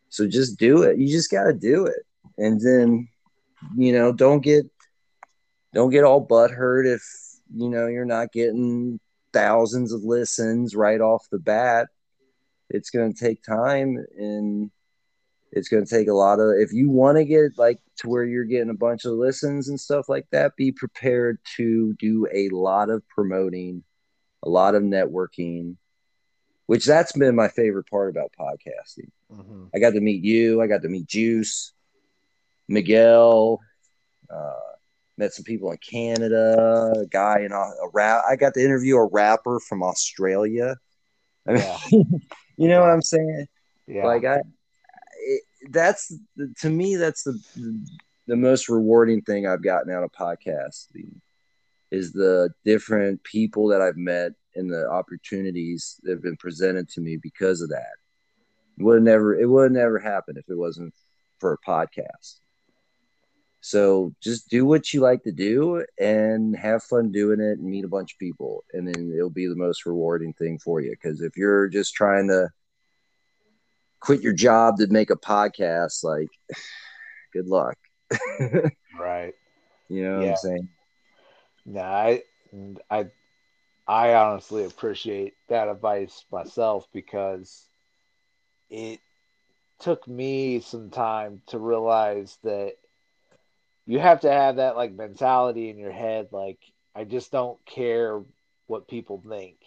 So 0.09 0.27
just 0.27 0.57
do 0.57 0.83
it. 0.83 0.97
You 0.97 1.07
just 1.07 1.31
got 1.31 1.45
to 1.45 1.53
do 1.53 1.85
it. 1.85 2.05
And 2.37 2.59
then, 2.59 3.07
you 3.75 3.93
know, 3.93 4.11
don't 4.11 4.41
get, 4.41 4.65
don't 5.73 5.91
get 5.91 6.03
all 6.03 6.25
butthurt 6.25 6.85
if, 6.85 7.03
you 7.53 7.69
know, 7.69 7.87
you're 7.87 8.05
not 8.05 8.31
getting 8.31 8.99
thousands 9.33 9.93
of 9.93 10.03
listens 10.03 10.75
right 10.75 11.01
off 11.01 11.27
the 11.31 11.39
bat. 11.39 11.87
It's 12.69 12.89
going 12.89 13.13
to 13.13 13.19
take 13.19 13.43
time 13.43 14.03
and 14.17 14.71
it's 15.51 15.67
going 15.67 15.83
to 15.83 15.89
take 15.89 16.07
a 16.07 16.13
lot 16.13 16.39
of 16.39 16.55
if 16.57 16.71
you 16.71 16.89
want 16.89 17.17
to 17.17 17.25
get 17.25 17.57
like 17.57 17.79
to 17.97 18.07
where 18.07 18.23
you're 18.23 18.45
getting 18.45 18.69
a 18.69 18.75
bunch 18.75 19.05
of 19.05 19.13
listens 19.13 19.69
and 19.69 19.79
stuff 19.79 20.07
like 20.09 20.25
that 20.31 20.55
be 20.55 20.71
prepared 20.71 21.39
to 21.57 21.93
do 21.99 22.27
a 22.33 22.49
lot 22.49 22.89
of 22.89 23.07
promoting 23.07 23.83
a 24.43 24.49
lot 24.49 24.75
of 24.75 24.83
networking 24.83 25.75
which 26.67 26.85
that's 26.85 27.11
been 27.13 27.35
my 27.35 27.47
favorite 27.47 27.89
part 27.89 28.09
about 28.09 28.31
podcasting 28.39 29.09
mm-hmm. 29.31 29.65
i 29.75 29.79
got 29.79 29.91
to 29.91 30.01
meet 30.01 30.23
you 30.23 30.61
i 30.61 30.67
got 30.67 30.81
to 30.81 30.89
meet 30.89 31.07
juice 31.07 31.73
miguel 32.67 33.59
uh, 34.31 34.53
met 35.19 35.33
some 35.33 35.43
people 35.43 35.71
in 35.71 35.77
Canada, 35.77 36.93
a 36.97 37.05
guy 37.05 37.41
in 37.41 37.51
a, 37.51 37.55
a 37.55 37.89
rap. 37.93 38.23
I 38.27 38.35
got 38.35 38.53
to 38.55 38.63
interview 38.63 38.95
a 38.95 39.05
rapper 39.05 39.59
from 39.59 39.83
Australia. 39.83 40.77
I 41.47 41.53
mean, 41.53 41.61
yeah. 41.61 41.77
you 42.57 42.67
know 42.67 42.81
what 42.81 42.89
I'm 42.89 43.01
saying? 43.01 43.47
Yeah. 43.85 44.05
Like 44.05 44.25
I, 44.25 44.41
that's 45.69 46.13
to 46.59 46.69
me 46.69 46.95
that's 46.95 47.23
the 47.23 47.39
the 48.27 48.35
most 48.35 48.69
rewarding 48.69 49.21
thing 49.21 49.47
I've 49.47 49.63
gotten 49.63 49.91
out 49.91 50.03
of 50.03 50.11
podcasting 50.11 51.15
is 51.91 52.11
the 52.11 52.51
different 52.63 53.23
people 53.23 53.67
that 53.69 53.81
I've 53.81 53.97
met 53.97 54.33
and 54.55 54.71
the 54.71 54.87
opportunities 54.87 55.99
that 56.03 56.11
have 56.11 56.21
been 56.21 56.37
presented 56.37 56.87
to 56.89 57.01
me 57.01 57.17
because 57.17 57.61
of 57.61 57.69
that. 57.69 57.95
It 58.77 58.83
would 58.83 59.03
never 59.03 59.37
it 59.37 59.49
would 59.49 59.71
never 59.71 59.99
happen 59.99 60.37
if 60.37 60.47
it 60.47 60.57
wasn't 60.57 60.93
for 61.39 61.53
a 61.53 61.69
podcast. 61.69 62.39
So 63.61 64.13
just 64.21 64.49
do 64.49 64.65
what 64.65 64.93
you 64.93 65.01
like 65.01 65.23
to 65.23 65.31
do 65.31 65.85
and 65.99 66.55
have 66.55 66.83
fun 66.83 67.11
doing 67.11 67.41
it 67.41 67.59
and 67.59 67.63
meet 67.63 67.83
a 67.83 67.89
bunch 67.89 68.13
of 68.13 68.19
people. 68.19 68.63
And 68.73 68.87
then 68.87 69.13
it'll 69.13 69.29
be 69.29 69.47
the 69.47 69.55
most 69.55 69.85
rewarding 69.85 70.33
thing 70.33 70.59
for 70.59 70.79
you. 70.79 70.91
Because 70.91 71.21
if 71.21 71.35
you're 71.35 71.67
just 71.67 71.93
trying 71.93 72.29
to 72.29 72.49
quit 73.99 74.21
your 74.21 74.33
job 74.33 74.77
to 74.77 74.87
make 74.87 75.09
a 75.09 75.15
podcast, 75.15 76.03
like, 76.03 76.29
good 77.33 77.47
luck. 77.47 77.77
right. 78.99 79.33
You 79.89 80.03
know 80.03 80.19
yeah. 80.19 80.25
what 80.25 80.29
I'm 80.29 80.35
saying? 80.37 80.69
No, 81.65 81.81
I, 81.81 82.23
I, 82.89 83.05
I 83.87 84.13
honestly 84.13 84.65
appreciate 84.65 85.33
that 85.49 85.67
advice 85.67 86.25
myself 86.31 86.87
because 86.93 87.67
it 88.69 88.99
took 89.79 90.07
me 90.07 90.59
some 90.59 90.89
time 90.89 91.41
to 91.47 91.57
realize 91.57 92.37
that 92.43 92.73
you 93.85 93.99
have 93.99 94.21
to 94.21 94.31
have 94.31 94.57
that 94.57 94.75
like 94.75 94.93
mentality 94.93 95.69
in 95.69 95.77
your 95.77 95.91
head 95.91 96.27
like 96.31 96.59
I 96.95 97.05
just 97.05 97.31
don't 97.31 97.63
care 97.65 98.21
what 98.67 98.87
people 98.87 99.23
think 99.27 99.57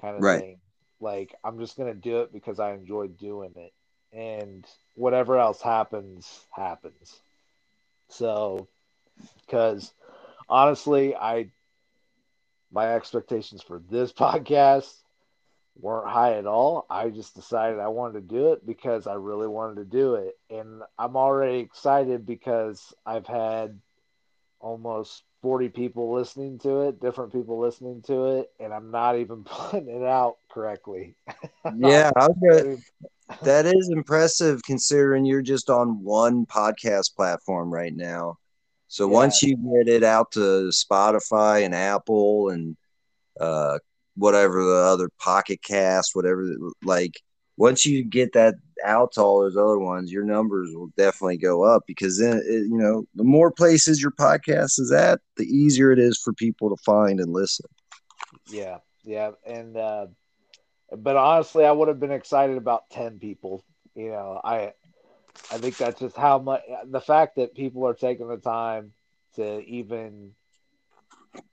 kind 0.00 0.16
of 0.16 0.22
Right. 0.22 0.40
thing. 0.40 0.58
Like 1.00 1.34
I'm 1.44 1.58
just 1.58 1.76
to 1.94 1.94
do 1.94 2.20
it 2.22 2.32
because 2.32 2.60
I 2.60 2.72
enjoy 2.72 3.08
doing 3.08 3.52
it 3.56 3.72
and 4.12 4.66
whatever 4.94 5.38
else 5.38 5.60
happens 5.62 6.46
happens. 6.52 7.20
So 8.08 8.68
cuz 9.48 9.92
honestly, 10.48 11.14
I 11.16 11.50
my 12.70 12.94
expectations 12.94 13.62
for 13.62 13.80
this 13.90 14.12
podcast 14.24 14.92
weren't 15.80 16.08
high 16.08 16.34
at 16.34 16.46
all. 16.46 16.86
I 16.90 17.10
just 17.10 17.34
decided 17.34 17.78
I 17.78 17.88
wanted 17.88 18.14
to 18.14 18.34
do 18.34 18.52
it 18.52 18.66
because 18.66 19.06
I 19.06 19.14
really 19.14 19.48
wanted 19.48 19.76
to 19.76 19.84
do 19.84 20.14
it. 20.14 20.38
And 20.50 20.82
I'm 20.98 21.16
already 21.16 21.58
excited 21.58 22.26
because 22.26 22.94
I've 23.06 23.26
had 23.26 23.80
almost 24.60 25.24
40 25.42 25.68
people 25.68 26.12
listening 26.12 26.58
to 26.60 26.82
it, 26.82 27.00
different 27.00 27.32
people 27.32 27.58
listening 27.58 28.02
to 28.02 28.38
it, 28.38 28.50
and 28.60 28.72
I'm 28.72 28.90
not 28.90 29.16
even 29.18 29.44
putting 29.44 29.88
it 29.88 30.02
out 30.04 30.36
correctly. 30.50 31.14
Yeah, 31.76 32.10
gonna, 32.16 32.76
that 33.42 33.66
is 33.66 33.90
impressive 33.90 34.62
considering 34.64 35.24
you're 35.24 35.42
just 35.42 35.70
on 35.70 36.02
one 36.02 36.46
podcast 36.46 37.14
platform 37.14 37.72
right 37.72 37.94
now. 37.94 38.38
So 38.88 39.06
Yeah. 39.06 39.14
once 39.14 39.42
you 39.42 39.56
get 39.56 39.92
it 39.92 40.02
out 40.02 40.32
to 40.32 40.70
Spotify 40.72 41.64
and 41.64 41.74
Apple 41.74 42.48
and 42.50 42.76
uh, 43.40 43.78
whatever 44.16 44.62
the 44.64 44.76
other 44.76 45.08
Pocket 45.18 45.62
Cast, 45.62 46.10
whatever, 46.14 46.44
like 46.82 47.20
once 47.60 47.84
you 47.84 48.02
get 48.02 48.32
that 48.32 48.54
out 48.86 49.12
to 49.12 49.20
all 49.20 49.42
those 49.42 49.54
other 49.54 49.78
ones, 49.78 50.10
your 50.10 50.24
numbers 50.24 50.70
will 50.74 50.88
definitely 50.96 51.36
go 51.36 51.62
up 51.62 51.82
because 51.86 52.18
then 52.18 52.38
it, 52.38 52.66
you 52.70 52.78
know 52.78 53.04
the 53.14 53.22
more 53.22 53.52
places 53.52 54.00
your 54.00 54.12
podcast 54.12 54.80
is 54.80 54.90
at, 54.90 55.20
the 55.36 55.44
easier 55.44 55.92
it 55.92 55.98
is 55.98 56.18
for 56.18 56.32
people 56.32 56.74
to 56.74 56.82
find 56.82 57.20
and 57.20 57.34
listen. 57.34 57.66
Yeah, 58.50 58.78
yeah, 59.04 59.32
and 59.46 59.76
uh, 59.76 60.06
but 60.96 61.16
honestly, 61.16 61.66
I 61.66 61.72
would 61.72 61.88
have 61.88 62.00
been 62.00 62.10
excited 62.10 62.56
about 62.56 62.88
ten 62.88 63.18
people. 63.18 63.62
You 63.94 64.08
know, 64.08 64.40
I 64.42 64.72
I 65.52 65.58
think 65.58 65.76
that's 65.76 66.00
just 66.00 66.16
how 66.16 66.38
much 66.38 66.62
the 66.86 67.00
fact 67.02 67.36
that 67.36 67.54
people 67.54 67.86
are 67.86 67.94
taking 67.94 68.28
the 68.28 68.38
time 68.38 68.94
to 69.36 69.60
even 69.66 70.32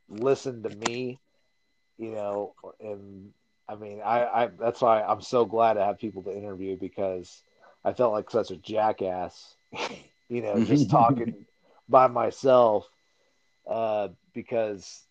listen 0.07 0.63
to 0.63 0.69
me. 0.69 1.19
You 1.97 2.11
know, 2.11 2.53
and 2.79 3.33
I 3.69 3.75
mean, 3.75 4.01
I, 4.03 4.25
I 4.25 4.47
that's 4.47 4.81
why 4.81 5.01
I'm 5.01 5.21
so 5.21 5.45
glad 5.45 5.73
to 5.73 5.83
have 5.83 5.99
people 5.99 6.23
to 6.23 6.35
interview 6.35 6.77
because 6.77 7.41
I 7.83 7.93
felt 7.93 8.13
like 8.13 8.29
such 8.29 8.51
a 8.51 8.57
jackass. 8.57 9.55
you 10.29 10.41
know, 10.41 10.61
just 10.61 10.89
talking 10.91 11.45
by 11.89 12.07
myself 12.07 12.87
uh, 13.67 14.09
because 14.33 15.03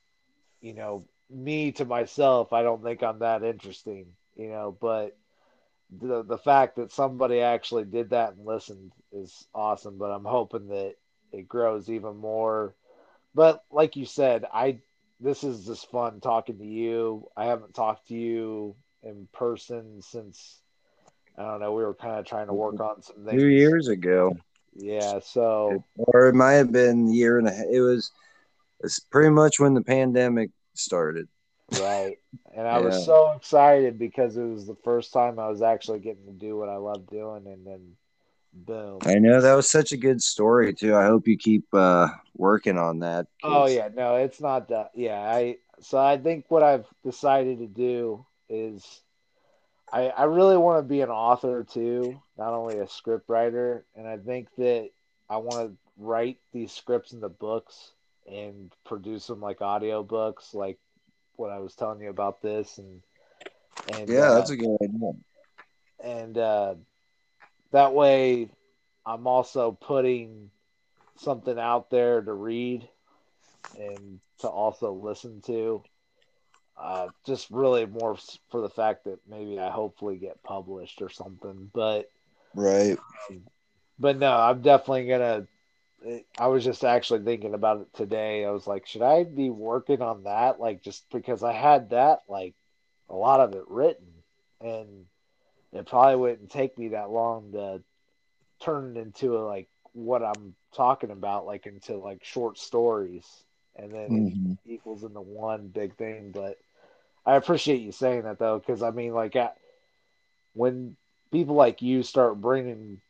you 0.60 0.74
know 0.74 1.04
me 1.30 1.72
to 1.72 1.84
myself 1.84 2.52
i 2.52 2.62
don't 2.62 2.82
think 2.82 3.02
i'm 3.02 3.18
that 3.18 3.42
interesting 3.42 4.06
you 4.36 4.48
know 4.48 4.76
but 4.80 5.16
the 6.00 6.22
the 6.22 6.38
fact 6.38 6.76
that 6.76 6.92
somebody 6.92 7.40
actually 7.40 7.84
did 7.84 8.10
that 8.10 8.34
and 8.34 8.46
listened 8.46 8.92
is 9.12 9.46
awesome 9.54 9.98
but 9.98 10.10
i'm 10.10 10.24
hoping 10.24 10.68
that 10.68 10.94
it 11.32 11.48
grows 11.48 11.90
even 11.90 12.16
more 12.16 12.74
but 13.34 13.64
like 13.70 13.96
you 13.96 14.04
said 14.04 14.44
i 14.52 14.78
this 15.20 15.44
is 15.44 15.66
just 15.66 15.90
fun 15.90 16.20
talking 16.20 16.58
to 16.58 16.66
you 16.66 17.26
i 17.36 17.44
haven't 17.46 17.74
talked 17.74 18.08
to 18.08 18.14
you 18.14 18.74
in 19.02 19.28
person 19.32 20.00
since 20.02 20.60
i 21.38 21.42
don't 21.42 21.60
know 21.60 21.72
we 21.72 21.82
were 21.82 21.94
kind 21.94 22.18
of 22.18 22.26
trying 22.26 22.46
to 22.46 22.54
work 22.54 22.80
on 22.80 23.02
some 23.02 23.24
things 23.24 23.40
Two 23.40 23.48
years 23.48 23.88
ago, 23.88 24.36
yeah 24.74 25.18
so 25.22 25.82
or 25.96 26.28
it 26.28 26.34
might 26.34 26.54
have 26.54 26.72
been 26.72 27.08
a 27.08 27.12
year 27.12 27.38
and 27.38 27.48
a 27.48 27.52
half. 27.52 27.66
It 27.70 27.80
was 27.80 28.10
it's 28.80 29.00
pretty 29.00 29.30
much 29.30 29.58
when 29.58 29.74
the 29.74 29.82
pandemic 29.82 30.50
started. 30.74 31.28
Right. 31.80 32.18
And 32.54 32.66
I 32.66 32.78
was 32.78 33.04
so 33.04 33.32
excited 33.32 33.98
because 33.98 34.36
it 34.36 34.44
was 34.44 34.66
the 34.66 34.76
first 34.84 35.12
time 35.12 35.38
I 35.38 35.48
was 35.48 35.62
actually 35.62 35.98
getting 36.00 36.26
to 36.26 36.32
do 36.32 36.56
what 36.56 36.68
I 36.68 36.76
love 36.76 37.06
doing 37.08 37.46
and 37.46 37.66
then 37.66 37.80
boom. 38.64 38.98
I 39.02 39.14
know 39.14 39.40
that 39.40 39.54
was 39.54 39.70
such 39.70 39.92
a 39.92 39.96
good 39.96 40.22
story 40.22 40.74
too. 40.74 40.96
I 40.96 41.04
hope 41.04 41.28
you 41.28 41.36
keep 41.36 41.64
uh, 41.72 42.08
working 42.34 42.78
on 42.78 43.00
that. 43.00 43.26
Oh 43.42 43.66
yeah, 43.66 43.88
no, 43.94 44.16
it's 44.16 44.40
not 44.40 44.68
that 44.68 44.92
yeah, 44.94 45.20
I 45.20 45.56
so 45.80 45.98
I 45.98 46.16
think 46.18 46.46
what 46.48 46.62
I've 46.62 46.86
decided 47.04 47.58
to 47.58 47.66
do 47.66 48.24
is 48.48 49.02
I 49.92 50.08
I 50.08 50.24
really 50.24 50.56
want 50.56 50.78
to 50.78 50.88
be 50.88 51.00
an 51.02 51.10
author 51.10 51.64
too, 51.64 52.20
not 52.38 52.52
only 52.52 52.78
a 52.78 52.88
script 52.88 53.28
writer, 53.28 53.84
and 53.94 54.06
I 54.06 54.16
think 54.16 54.48
that 54.56 54.90
I 55.28 55.36
want 55.38 55.70
to 55.70 55.76
write 55.98 56.38
these 56.52 56.72
scripts 56.72 57.12
into 57.12 57.28
books 57.28 57.92
and 58.30 58.72
produce 58.84 59.26
them 59.26 59.40
like 59.40 59.62
audio 59.62 60.02
books 60.02 60.52
like 60.52 60.78
what 61.36 61.50
I 61.50 61.58
was 61.58 61.74
telling 61.74 62.00
you 62.00 62.10
about 62.10 62.42
this 62.42 62.78
and 62.78 63.02
and 63.92 64.08
yeah, 64.08 64.30
uh, 64.30 64.34
that's 64.34 64.50
a 64.50 64.56
good 64.56 64.76
idea. 64.82 65.12
and 66.02 66.38
uh, 66.38 66.74
that 67.72 67.94
way 67.94 68.48
I'm 69.04 69.26
also 69.26 69.72
putting 69.72 70.50
something 71.16 71.58
out 71.58 71.90
there 71.90 72.20
to 72.20 72.32
read 72.32 72.88
and 73.78 74.20
to 74.40 74.48
also 74.48 74.92
listen 74.92 75.40
to. 75.42 75.82
Uh, 76.78 77.08
just 77.24 77.50
really 77.50 77.86
more 77.86 78.18
for 78.50 78.60
the 78.60 78.68
fact 78.68 79.04
that 79.04 79.18
maybe 79.28 79.58
I 79.58 79.70
hopefully 79.70 80.16
get 80.16 80.42
published 80.42 81.00
or 81.00 81.08
something. 81.08 81.70
But 81.72 82.10
Right. 82.54 82.98
but 83.98 84.18
no, 84.18 84.30
I'm 84.30 84.60
definitely 84.62 85.06
gonna. 85.06 85.46
I 86.38 86.48
was 86.48 86.64
just 86.64 86.84
actually 86.84 87.24
thinking 87.24 87.54
about 87.54 87.80
it 87.80 87.94
today. 87.94 88.44
I 88.44 88.50
was 88.50 88.66
like, 88.66 88.86
should 88.86 89.02
I 89.02 89.24
be 89.24 89.48
working 89.48 90.02
on 90.02 90.24
that? 90.24 90.60
Like, 90.60 90.82
just 90.82 91.08
because 91.10 91.42
I 91.42 91.52
had 91.52 91.90
that, 91.90 92.22
like, 92.28 92.54
a 93.08 93.14
lot 93.14 93.40
of 93.40 93.54
it 93.54 93.64
written, 93.68 94.06
and 94.60 95.06
it 95.72 95.86
probably 95.86 96.16
wouldn't 96.16 96.50
take 96.50 96.78
me 96.78 96.88
that 96.88 97.10
long 97.10 97.52
to 97.52 97.82
turn 98.60 98.96
it 98.96 99.00
into 99.00 99.38
like 99.38 99.68
what 99.92 100.22
I'm 100.22 100.54
talking 100.74 101.10
about, 101.10 101.46
like 101.46 101.66
into 101.66 101.96
like 101.96 102.24
short 102.24 102.58
stories, 102.58 103.26
and 103.76 103.92
then 103.92 104.16
Mhm. 104.16 104.58
it 104.66 104.70
equals 104.70 105.04
into 105.04 105.20
one 105.20 105.68
big 105.68 105.96
thing. 105.96 106.32
But 106.32 106.56
I 107.26 107.36
appreciate 107.36 107.80
you 107.80 107.92
saying 107.92 108.22
that 108.22 108.38
though, 108.38 108.58
because 108.58 108.82
I 108.82 108.90
mean, 108.90 109.14
like, 109.14 109.36
I, 109.36 109.50
when 110.54 110.96
people 111.32 111.54
like 111.54 111.82
you 111.82 112.02
start 112.02 112.40
bringing 112.40 113.00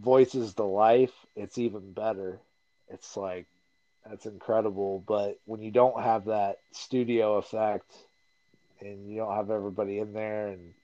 voices 0.00 0.54
to 0.54 0.64
life, 0.64 1.12
it's 1.36 1.58
even 1.58 1.92
better. 1.92 2.40
It's 2.88 3.16
like 3.16 3.46
that's 4.08 4.26
incredible. 4.26 5.02
But 5.06 5.38
when 5.46 5.62
you 5.62 5.70
don't 5.70 6.02
have 6.02 6.26
that 6.26 6.58
studio 6.72 7.36
effect 7.36 7.92
and 8.80 9.08
you 9.08 9.18
don't 9.18 9.36
have 9.36 9.50
everybody 9.50 9.98
in 9.98 10.12
there, 10.12 10.48
and 10.48 10.74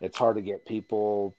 it's 0.00 0.18
hard 0.18 0.36
to 0.36 0.42
get 0.42 0.66
people 0.66 1.34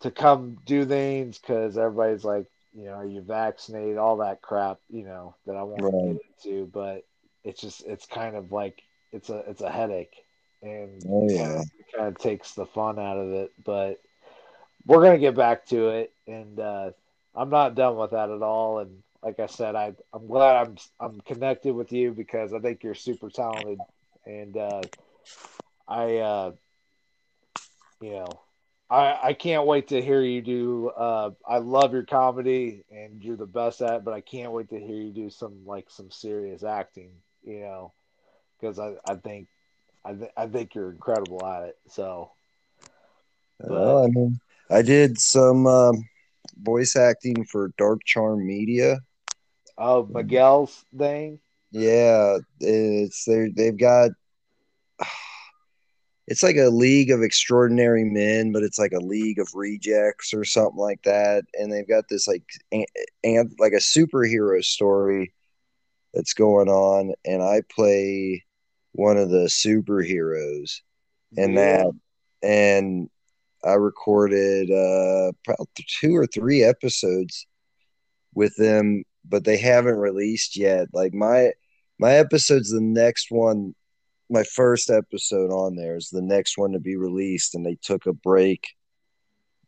to 0.00 0.10
come 0.10 0.56
do 0.64 0.84
things 0.84 1.38
because 1.38 1.76
everybody's 1.78 2.24
like, 2.24 2.46
you 2.74 2.84
know, 2.84 2.92
are 2.92 3.06
you 3.06 3.22
vaccinated? 3.22 3.96
All 3.98 4.18
that 4.18 4.42
crap, 4.42 4.78
you 4.90 5.04
know, 5.04 5.34
that 5.46 5.56
I 5.56 5.62
won't 5.62 5.92
Right. 5.92 6.04
get 6.04 6.16
into. 6.44 6.66
But 6.66 7.04
it's 7.44 7.60
just, 7.60 7.86
it's 7.86 8.06
kind 8.06 8.36
of 8.36 8.52
like 8.52 8.82
it's 9.12 9.30
a, 9.30 9.38
it's 9.48 9.62
a 9.62 9.70
headache, 9.70 10.14
and 10.62 11.04
Oh 11.08 11.28
it 11.28 11.40
yeah. 11.40 11.62
it 11.78 11.86
kind 11.96 12.08
of 12.08 12.18
takes 12.18 12.54
the 12.54 12.66
fun 12.66 12.98
out 12.98 13.18
of 13.18 13.32
it. 13.32 13.52
But 13.64 14.00
we're 14.86 15.02
gonna 15.02 15.18
get 15.18 15.34
back 15.36 15.66
to 15.66 15.88
it, 15.90 16.12
and 16.26 16.58
uh, 16.60 16.90
I'm 17.34 17.50
not 17.50 17.74
done 17.74 17.96
with 17.96 18.10
that 18.10 18.30
at 18.30 18.42
all. 18.42 18.78
And 18.80 19.02
like 19.22 19.38
I 19.40 19.46
said, 19.46 19.74
I 19.74 19.94
I'm 20.12 20.26
glad 20.26 20.66
I'm 20.66 20.76
I'm 21.00 21.20
connected 21.22 21.74
with 21.74 21.92
you 21.92 22.12
because 22.12 22.52
I 22.52 22.58
think 22.60 22.82
you're 22.82 22.94
super 22.94 23.30
talented, 23.30 23.80
and 24.26 24.56
uh, 24.56 24.82
I 25.88 26.16
uh, 26.16 26.52
you 28.00 28.10
know 28.10 28.28
I 28.88 29.18
I 29.22 29.32
can't 29.32 29.66
wait 29.66 29.88
to 29.88 30.00
hear 30.00 30.22
you 30.22 30.42
do. 30.42 30.88
Uh, 30.90 31.30
I 31.46 31.58
love 31.58 31.92
your 31.92 32.04
comedy, 32.04 32.84
and 32.90 33.22
you're 33.22 33.36
the 33.36 33.46
best 33.46 33.82
at. 33.82 33.96
it, 33.96 34.04
But 34.04 34.14
I 34.14 34.20
can't 34.20 34.52
wait 34.52 34.70
to 34.70 34.78
hear 34.78 34.96
you 34.96 35.12
do 35.12 35.30
some 35.30 35.66
like 35.66 35.90
some 35.90 36.10
serious 36.10 36.62
acting. 36.62 37.10
You 37.42 37.60
know, 37.60 37.92
because 38.60 38.78
I 38.78 38.94
I 39.04 39.16
think 39.16 39.48
I 40.04 40.12
th- 40.14 40.30
I 40.36 40.46
think 40.46 40.74
you're 40.74 40.90
incredible 40.90 41.44
at 41.44 41.64
it. 41.64 41.78
So. 41.88 42.30
Well, 43.58 44.04
I 44.04 44.08
mean, 44.08 44.38
I 44.70 44.82
did 44.82 45.18
some 45.18 45.66
um, 45.66 46.04
voice 46.62 46.94
acting 46.94 47.46
for 47.46 47.72
Dark 47.78 48.00
Charm 48.04 48.46
Media. 48.46 48.98
Oh, 49.78 50.04
Miguel's 50.04 50.84
thing. 50.96 51.40
Yeah, 51.70 52.38
it's 52.60 53.24
they 53.24 53.48
they've 53.48 53.76
got 53.76 54.10
it's 56.26 56.42
like 56.42 56.56
a 56.56 56.68
league 56.70 57.10
of 57.10 57.22
extraordinary 57.22 58.04
men, 58.04 58.52
but 58.52 58.62
it's 58.62 58.78
like 58.78 58.92
a 58.92 58.98
league 58.98 59.38
of 59.38 59.48
rejects 59.54 60.34
or 60.34 60.44
something 60.44 60.78
like 60.78 61.02
that. 61.04 61.44
And 61.54 61.72
they've 61.72 61.88
got 61.88 62.08
this 62.08 62.26
like 62.26 62.42
and 63.22 63.52
like 63.58 63.72
a 63.72 63.76
superhero 63.76 64.62
story 64.64 65.32
that's 66.14 66.34
going 66.34 66.68
on, 66.68 67.14
and 67.24 67.42
I 67.42 67.62
play 67.70 68.44
one 68.92 69.18
of 69.18 69.28
the 69.30 69.46
superheroes 69.46 70.80
and 71.36 71.56
Yeah. 71.56 71.84
that 71.84 71.92
and 72.42 73.10
I 73.64 73.74
recorded 73.74 74.70
uh 74.70 75.32
two 76.00 76.14
or 76.16 76.26
three 76.26 76.62
episodes 76.62 77.46
with 78.34 78.56
them, 78.56 79.04
but 79.24 79.44
they 79.44 79.56
haven't 79.58 79.96
released 79.96 80.56
yet. 80.56 80.88
Like 80.92 81.14
my 81.14 81.52
my 81.98 82.12
episode's 82.12 82.70
the 82.70 82.80
next 82.80 83.30
one 83.30 83.74
my 84.28 84.42
first 84.42 84.90
episode 84.90 85.50
on 85.50 85.76
there 85.76 85.96
is 85.96 86.08
the 86.10 86.22
next 86.22 86.58
one 86.58 86.72
to 86.72 86.80
be 86.80 86.96
released 86.96 87.54
and 87.54 87.64
they 87.64 87.76
took 87.82 88.06
a 88.06 88.12
break 88.12 88.68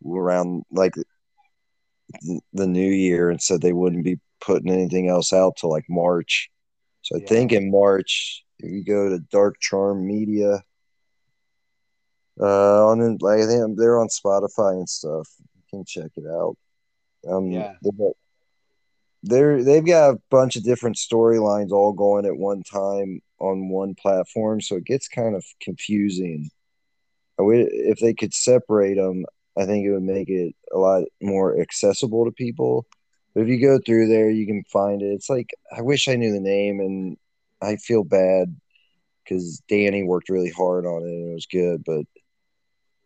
around 0.06 0.64
like 0.70 0.94
the 2.52 2.66
new 2.66 2.90
year 2.90 3.30
and 3.30 3.40
said 3.40 3.60
they 3.60 3.72
wouldn't 3.72 4.04
be 4.04 4.18
putting 4.40 4.72
anything 4.72 5.08
else 5.08 5.32
out 5.32 5.56
till 5.56 5.70
like 5.70 5.84
March. 5.88 6.50
So 7.02 7.16
I 7.16 7.20
think 7.20 7.52
in 7.52 7.70
March, 7.70 8.44
if 8.58 8.70
you 8.70 8.84
go 8.84 9.08
to 9.08 9.18
Dark 9.18 9.56
Charm 9.60 10.06
Media, 10.06 10.62
uh, 12.40 12.86
on 12.86 13.18
like 13.20 13.40
I 13.40 13.46
think 13.46 13.78
they're 13.78 13.98
on 13.98 14.08
Spotify 14.08 14.72
and 14.72 14.88
stuff. 14.88 15.28
You 15.38 15.62
can 15.70 15.84
check 15.84 16.10
it 16.16 16.24
out. 16.26 16.56
Um, 17.28 17.50
Yeah. 17.50 17.74
They're 19.22 19.62
they've 19.62 19.84
got 19.84 20.10
a 20.10 20.20
bunch 20.30 20.56
of 20.56 20.64
different 20.64 20.96
storylines 20.96 21.70
all 21.70 21.92
going 21.92 22.26
at 22.26 22.36
one 22.36 22.62
time 22.62 23.20
on 23.40 23.68
one 23.68 23.94
platform, 23.94 24.60
so 24.60 24.76
it 24.76 24.84
gets 24.84 25.08
kind 25.08 25.34
of 25.34 25.44
confusing. 25.60 26.50
If 27.38 28.00
they 28.00 28.14
could 28.14 28.34
separate 28.34 28.96
them, 28.96 29.24
I 29.56 29.64
think 29.64 29.84
it 29.86 29.92
would 29.92 30.02
make 30.02 30.28
it 30.28 30.54
a 30.72 30.78
lot 30.78 31.04
more 31.20 31.60
accessible 31.60 32.24
to 32.24 32.32
people. 32.32 32.86
But 33.34 33.42
if 33.42 33.48
you 33.48 33.60
go 33.60 33.78
through 33.78 34.08
there, 34.08 34.30
you 34.30 34.46
can 34.46 34.64
find 34.64 35.02
it. 35.02 35.12
It's 35.12 35.30
like 35.30 35.50
I 35.76 35.82
wish 35.82 36.08
I 36.08 36.16
knew 36.16 36.32
the 36.32 36.40
name, 36.40 36.80
and 36.80 37.16
I 37.60 37.76
feel 37.76 38.04
bad 38.04 38.56
because 39.24 39.60
Danny 39.68 40.02
worked 40.02 40.30
really 40.30 40.50
hard 40.50 40.86
on 40.86 41.02
it 41.02 41.08
and 41.08 41.30
it 41.30 41.34
was 41.34 41.46
good. 41.46 41.84
But 41.84 42.04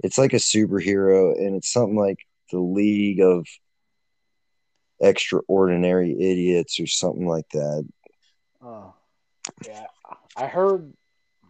it's 0.03 0.19
like 0.19 0.33
a 0.33 0.37
superhero, 0.37 1.37
and 1.37 1.57
it's 1.57 1.73
something 1.73 1.97
like 1.97 2.19
the 2.51 2.61
League 2.61 3.21
of 3.21 3.47
Extraordinary 5.03 6.13
Idiots 6.13 6.81
or 6.81 6.87
something 6.87 7.27
like 7.27 7.49
that. 7.51 7.87
Oh, 8.63 8.95
yeah. 9.67 9.87
I 10.37 10.47
heard 10.47 10.93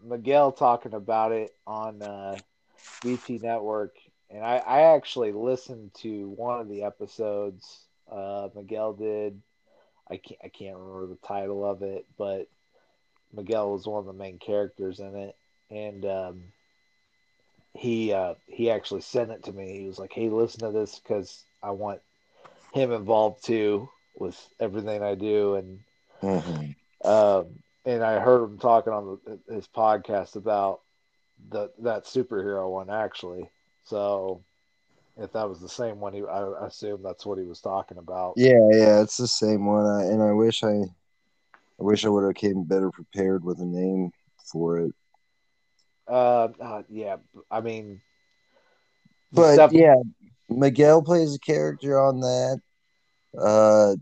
Miguel 0.03 0.53
talking 0.53 0.95
about 0.95 1.33
it 1.33 1.55
on 1.67 2.03
uh, 2.03 2.39
BT 3.03 3.39
Network, 3.39 3.95
and 4.31 4.45
I, 4.45 4.57
I 4.57 4.81
actually 4.95 5.33
listened 5.33 5.93
to 6.03 6.31
one 6.31 6.61
of 6.61 6.69
the 6.69 6.83
episodes 6.85 7.83
uh, 8.11 8.49
Miguel 8.55 8.93
did. 8.93 9.41
I 10.11 10.17
can't 10.17 10.41
I 10.45 10.49
can't 10.49 10.77
remember 10.77 11.07
the 11.07 11.27
title 11.27 11.65
of 11.65 11.83
it, 11.83 12.05
but 12.19 12.49
Miguel 13.33 13.73
was 13.73 13.87
one 13.87 14.01
of 14.01 14.07
the 14.07 14.13
main 14.13 14.39
characters 14.39 15.01
in 15.01 15.15
it, 15.17 15.37
and 15.71 16.05
um, 16.05 16.43
he 17.75 18.13
uh, 18.13 18.35
he 18.47 18.71
actually 18.71 19.01
sent 19.01 19.31
it 19.31 19.45
to 19.45 19.53
me. 19.53 19.81
He 19.81 19.87
was 19.87 19.99
like, 19.99 20.13
"Hey, 20.13 20.29
listen 20.29 20.61
to 20.61 20.71
this 20.71 20.99
because 20.99 21.45
I 21.63 21.71
want 21.71 22.01
him 22.75 22.93
involved 22.93 23.45
too 23.45 23.89
with 24.15 24.39
everything 24.61 25.03
I 25.03 25.15
do." 25.15 25.55
And 25.55 25.81
Mhm. 26.23 26.75
um, 27.05 27.47
and 27.85 28.03
I 28.03 28.21
heard 28.21 28.45
him 28.45 28.59
talking 28.59 28.93
on 28.93 29.19
the, 29.25 29.55
his 29.55 29.69
podcast 29.69 30.37
about 30.37 30.81
the 31.51 31.71
that 31.81 32.05
superhero 32.05 32.71
one 32.71 32.91
actually. 32.91 33.51
So 33.85 34.45
if 35.17 35.33
that 35.33 35.49
was 35.49 35.61
the 35.61 35.69
same 35.69 36.01
one, 36.01 36.13
he 36.15 36.23
I 36.23 36.67
assume 36.67 37.03
that's 37.03 37.27
what 37.27 37.39
he 37.39 37.45
was 37.45 37.61
talking 37.61 37.99
about. 37.99 38.37
Yeah, 38.37 38.69
yeah, 38.73 39.03
it's 39.03 39.17
the 39.17 39.27
same 39.29 39.67
one. 39.67 39.87
I, 39.87 40.05
and 40.05 40.23
I 40.23 40.33
wish 40.33 40.63
I, 40.63 40.69
I 40.69 40.85
wish 41.79 42.05
I 42.05 42.09
would 42.09 42.25
have 42.25 42.35
came 42.35 42.65
better 42.65 42.91
prepared 42.91 43.45
with 43.45 43.61
a 43.61 43.67
name 43.67 44.11
for 44.51 44.79
it. 44.79 44.95
Uh, 46.09 46.49
uh, 46.61 46.83
yeah. 46.89 47.17
I 47.51 47.61
mean, 47.61 48.01
But 49.33 49.63
yeah, 49.71 49.95
Miguel 50.53 51.03
plays 51.03 51.35
a 51.35 51.39
character 51.39 52.01
on 52.01 52.21
that. 52.21 52.61
Uh, 53.39 53.97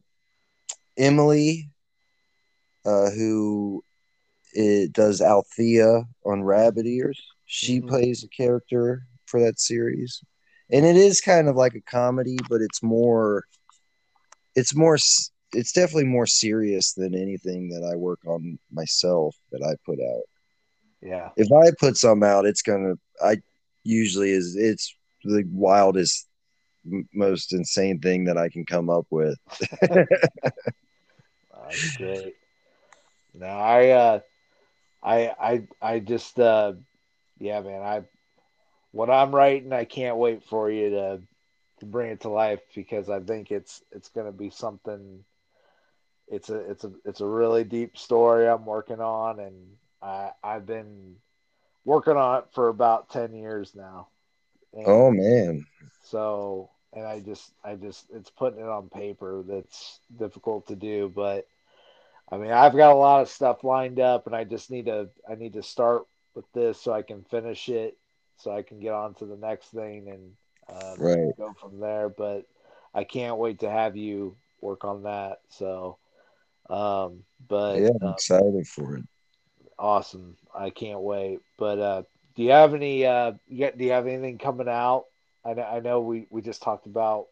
Emily, 0.96 1.70
uh, 2.84 3.10
who 3.10 3.84
it 4.52 4.92
does 4.92 5.20
Althea 5.20 6.02
on 6.24 6.42
Rabid 6.42 6.86
Ears, 6.86 7.20
she 7.46 7.80
Mhm. 7.80 7.88
plays 7.88 8.24
a 8.24 8.28
character 8.28 9.06
for 9.26 9.40
that 9.40 9.60
series, 9.60 10.22
and 10.70 10.84
it 10.84 10.96
is 10.96 11.20
kind 11.20 11.48
of 11.48 11.56
like 11.56 11.74
a 11.74 11.80
comedy, 11.82 12.38
but 12.48 12.60
it's 12.60 12.82
more, 12.82 13.44
it's 14.56 14.74
more, 14.74 14.96
it's 15.52 15.72
definitely 15.72 16.04
more 16.04 16.26
serious 16.26 16.92
than 16.94 17.14
anything 17.14 17.68
that 17.70 17.84
I 17.84 17.96
work 17.96 18.20
on 18.26 18.58
myself 18.70 19.36
that 19.52 19.62
I 19.62 19.76
put 19.84 20.00
out 20.00 20.24
yeah, 21.02 21.30
if 21.36 21.50
I 21.50 21.70
put 21.78 21.96
some 21.96 22.22
out, 22.22 22.44
it's 22.46 22.62
gonna. 22.62 22.94
I 23.22 23.38
usually 23.84 24.30
is. 24.30 24.56
It's 24.56 24.94
the 25.24 25.44
wildest, 25.50 26.26
most 27.12 27.52
insane 27.52 28.00
thing 28.00 28.24
that 28.24 28.36
I 28.36 28.48
can 28.48 28.64
come 28.64 28.90
up 28.90 29.06
with. 29.10 29.38
that's 29.80 31.96
great. 31.96 32.34
No, 33.34 33.46
I, 33.46 33.88
uh, 33.90 34.20
I, 35.02 35.34
I, 35.40 35.62
I 35.80 35.98
just, 36.00 36.38
uh, 36.38 36.74
yeah, 37.38 37.60
man, 37.60 37.82
I, 37.82 38.02
what 38.92 39.10
I'm 39.10 39.34
writing, 39.34 39.72
I 39.72 39.84
can't 39.84 40.16
wait 40.16 40.44
for 40.44 40.70
you 40.70 40.90
to, 40.90 41.20
to 41.80 41.86
bring 41.86 42.10
it 42.10 42.20
to 42.22 42.28
life 42.28 42.60
because 42.74 43.08
I 43.08 43.20
think 43.20 43.50
it's, 43.50 43.82
it's 43.92 44.08
going 44.08 44.26
to 44.26 44.32
be 44.32 44.50
something. 44.50 45.24
It's 46.28 46.50
a, 46.50 46.70
it's 46.70 46.84
a, 46.84 46.92
it's 47.04 47.20
a 47.20 47.26
really 47.26 47.64
deep 47.64 47.96
story 47.96 48.48
I'm 48.48 48.64
working 48.64 49.00
on, 49.00 49.40
and 49.40 49.54
I, 50.02 50.30
I've 50.44 50.66
been 50.66 51.16
working 51.84 52.16
on 52.16 52.38
it 52.38 52.44
for 52.52 52.68
about 52.68 53.10
ten 53.10 53.34
years 53.34 53.74
now. 53.74 54.08
And 54.74 55.02
Oh 55.02 55.10
man, 55.10 55.66
so, 56.02 56.70
and 56.92 57.06
I 57.06 57.20
just, 57.20 57.52
I 57.64 57.74
just, 57.76 58.06
it's 58.12 58.30
putting 58.30 58.60
it 58.60 58.68
on 58.68 58.88
paper 58.88 59.42
that's 59.46 60.00
difficult 60.18 60.66
to 60.68 60.76
do, 60.76 61.12
but 61.14 61.46
I 62.30 62.38
mean, 62.38 62.52
I've 62.52 62.76
got 62.76 62.92
a 62.92 62.98
lot 62.98 63.22
of 63.22 63.28
stuff 63.28 63.64
lined 63.64 64.00
up, 64.00 64.26
and 64.26 64.34
I 64.34 64.44
just 64.44 64.70
need 64.70 64.86
to, 64.86 65.08
I 65.30 65.34
need 65.34 65.54
to 65.54 65.62
start 65.62 66.04
with 66.34 66.50
this 66.52 66.80
so 66.80 66.92
I 66.92 67.02
can 67.02 67.22
finish 67.24 67.68
it, 67.68 67.96
so 68.36 68.52
I 68.52 68.62
can 68.62 68.80
get 68.80 68.92
on 68.94 69.14
to 69.14 69.26
the 69.26 69.36
next 69.36 69.68
thing 69.68 70.08
and 70.10 70.32
uh, 70.68 70.96
Right. 70.98 71.34
go 71.36 71.54
from 71.60 71.80
there. 71.80 72.08
But 72.08 72.46
I 72.94 73.04
can't 73.04 73.38
wait 73.38 73.60
to 73.60 73.70
have 73.70 73.96
you 73.96 74.36
work 74.60 74.84
on 74.84 75.02
that. 75.04 75.40
So, 75.48 75.98
um, 76.68 77.24
but 77.48 77.82
yeah, 77.82 77.90
I'm 78.02 78.08
uh, 78.08 78.12
excited 78.12 78.66
for 78.66 78.96
it. 78.96 79.04
awesome. 79.78 80.36
I 80.54 80.70
can't 80.70 81.00
wait. 81.00 81.40
But 81.58 81.78
uh, 81.78 82.02
do 82.36 82.42
you 82.42 82.50
have 82.50 82.74
any? 82.74 83.06
Uh, 83.06 83.32
got, 83.58 83.78
do 83.78 83.84
you 83.84 83.92
have 83.92 84.06
anything 84.06 84.38
coming 84.38 84.68
out? 84.68 85.04
I 85.44 85.54
know, 85.54 85.62
I 85.62 85.80
know 85.80 86.00
we, 86.00 86.26
we 86.30 86.42
just 86.42 86.62
talked 86.62 86.86
about 86.86 87.26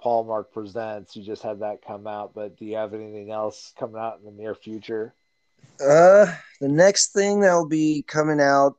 Paul 0.00 0.24
Mark 0.24 0.52
Presents. 0.52 1.16
You 1.16 1.22
just 1.22 1.42
had 1.42 1.60
that 1.60 1.82
come 1.86 2.06
out, 2.06 2.32
but 2.34 2.56
do 2.56 2.64
you 2.64 2.76
have 2.76 2.94
anything 2.94 3.30
else 3.30 3.72
coming 3.78 4.00
out 4.00 4.18
in 4.18 4.24
the 4.24 4.42
near 4.42 4.54
future? 4.54 5.14
Uh, 5.80 6.26
the 6.60 6.68
next 6.68 7.12
thing 7.12 7.40
that'll 7.40 7.68
be 7.68 8.04
coming 8.06 8.40
out 8.40 8.76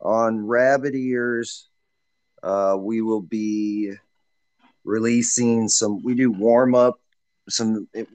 on 0.00 0.46
Rabid 0.46 0.94
Ears, 0.94 1.68
uh, 2.42 2.76
we 2.78 3.02
will 3.02 3.20
be 3.20 3.92
releasing 4.84 5.68
some. 5.68 6.02
We 6.02 6.14
do 6.14 6.30
warm 6.30 6.74
up, 6.74 7.00
some 7.48 7.88
i- 7.96 8.06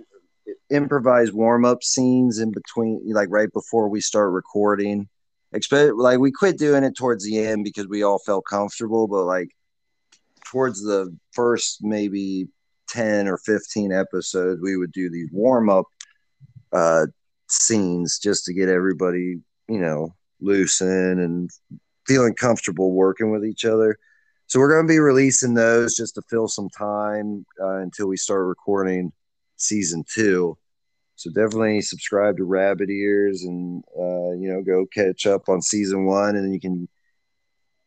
improvised 0.70 1.34
warm 1.34 1.66
up 1.66 1.84
scenes 1.84 2.39
in 2.39 2.51
between, 2.51 3.01
like 3.13 3.30
right 3.30 3.51
before 3.51 3.89
we 3.89 4.01
start 4.01 4.32
recording. 4.32 5.09
Expect 5.56 5.93
like 5.95 6.20
we 6.20 6.32
quit 6.32 6.58
doing 6.58 6.84
it 6.84 6.95
towards 6.95 7.26
the 7.26 7.39
end 7.39 7.64
because 7.64 7.88
we 7.88 8.03
all 8.03 8.20
felt 8.20 8.45
comfortable, 8.49 9.08
but 9.08 9.24
like 9.24 9.49
towards 10.45 10.84
the 10.84 11.16
first 11.32 11.80
maybe 11.82 12.47
10 12.89 13.28
or 13.28 13.39
15 13.39 13.91
episodes 13.91 14.62
we 14.62 14.78
would 14.78 14.91
do 14.91 15.10
these 15.10 15.28
warm 15.32 15.72
up 15.72 15.86
uh 16.72 17.08
scenes 17.49 18.20
just 18.20 18.45
to 18.45 18.53
get 18.53 18.70
everybody, 18.70 19.38
you 19.68 19.80
know, 19.80 20.14
loosen 20.41 21.20
and 21.20 21.49
feeling 22.06 22.34
comfortable 22.34 22.91
working 22.91 23.32
with 23.32 23.45
each 23.45 23.66
other. 23.66 23.97
So 24.47 24.60
we're 24.60 24.74
going 24.74 24.88
to 24.88 24.93
be 24.93 24.99
releasing 24.99 25.53
those 25.53 25.95
just 25.95 26.16
to 26.16 26.22
fill 26.30 26.47
some 26.47 26.70
time 26.70 27.45
uh, 27.62 27.78
until 27.78 28.08
we 28.08 28.18
start 28.18 28.45
recording 28.45 29.12
season 29.56 30.03
two. 30.14 30.58
So 31.16 31.30
definitely 31.30 31.82
subscribe 31.82 32.38
to 32.38 32.43
Rabid 32.43 32.89
Ears 32.89 33.43
and 33.43 33.84
uh, 33.97 34.32
you 34.32 34.51
know 34.51 34.61
go 34.61 34.86
catch 34.86 35.26
up 35.26 35.47
on 35.49 35.61
season 35.61 36.05
one, 36.05 36.36
and 36.36 36.45
then 36.45 36.53
you 36.53 36.59
can 36.59 36.88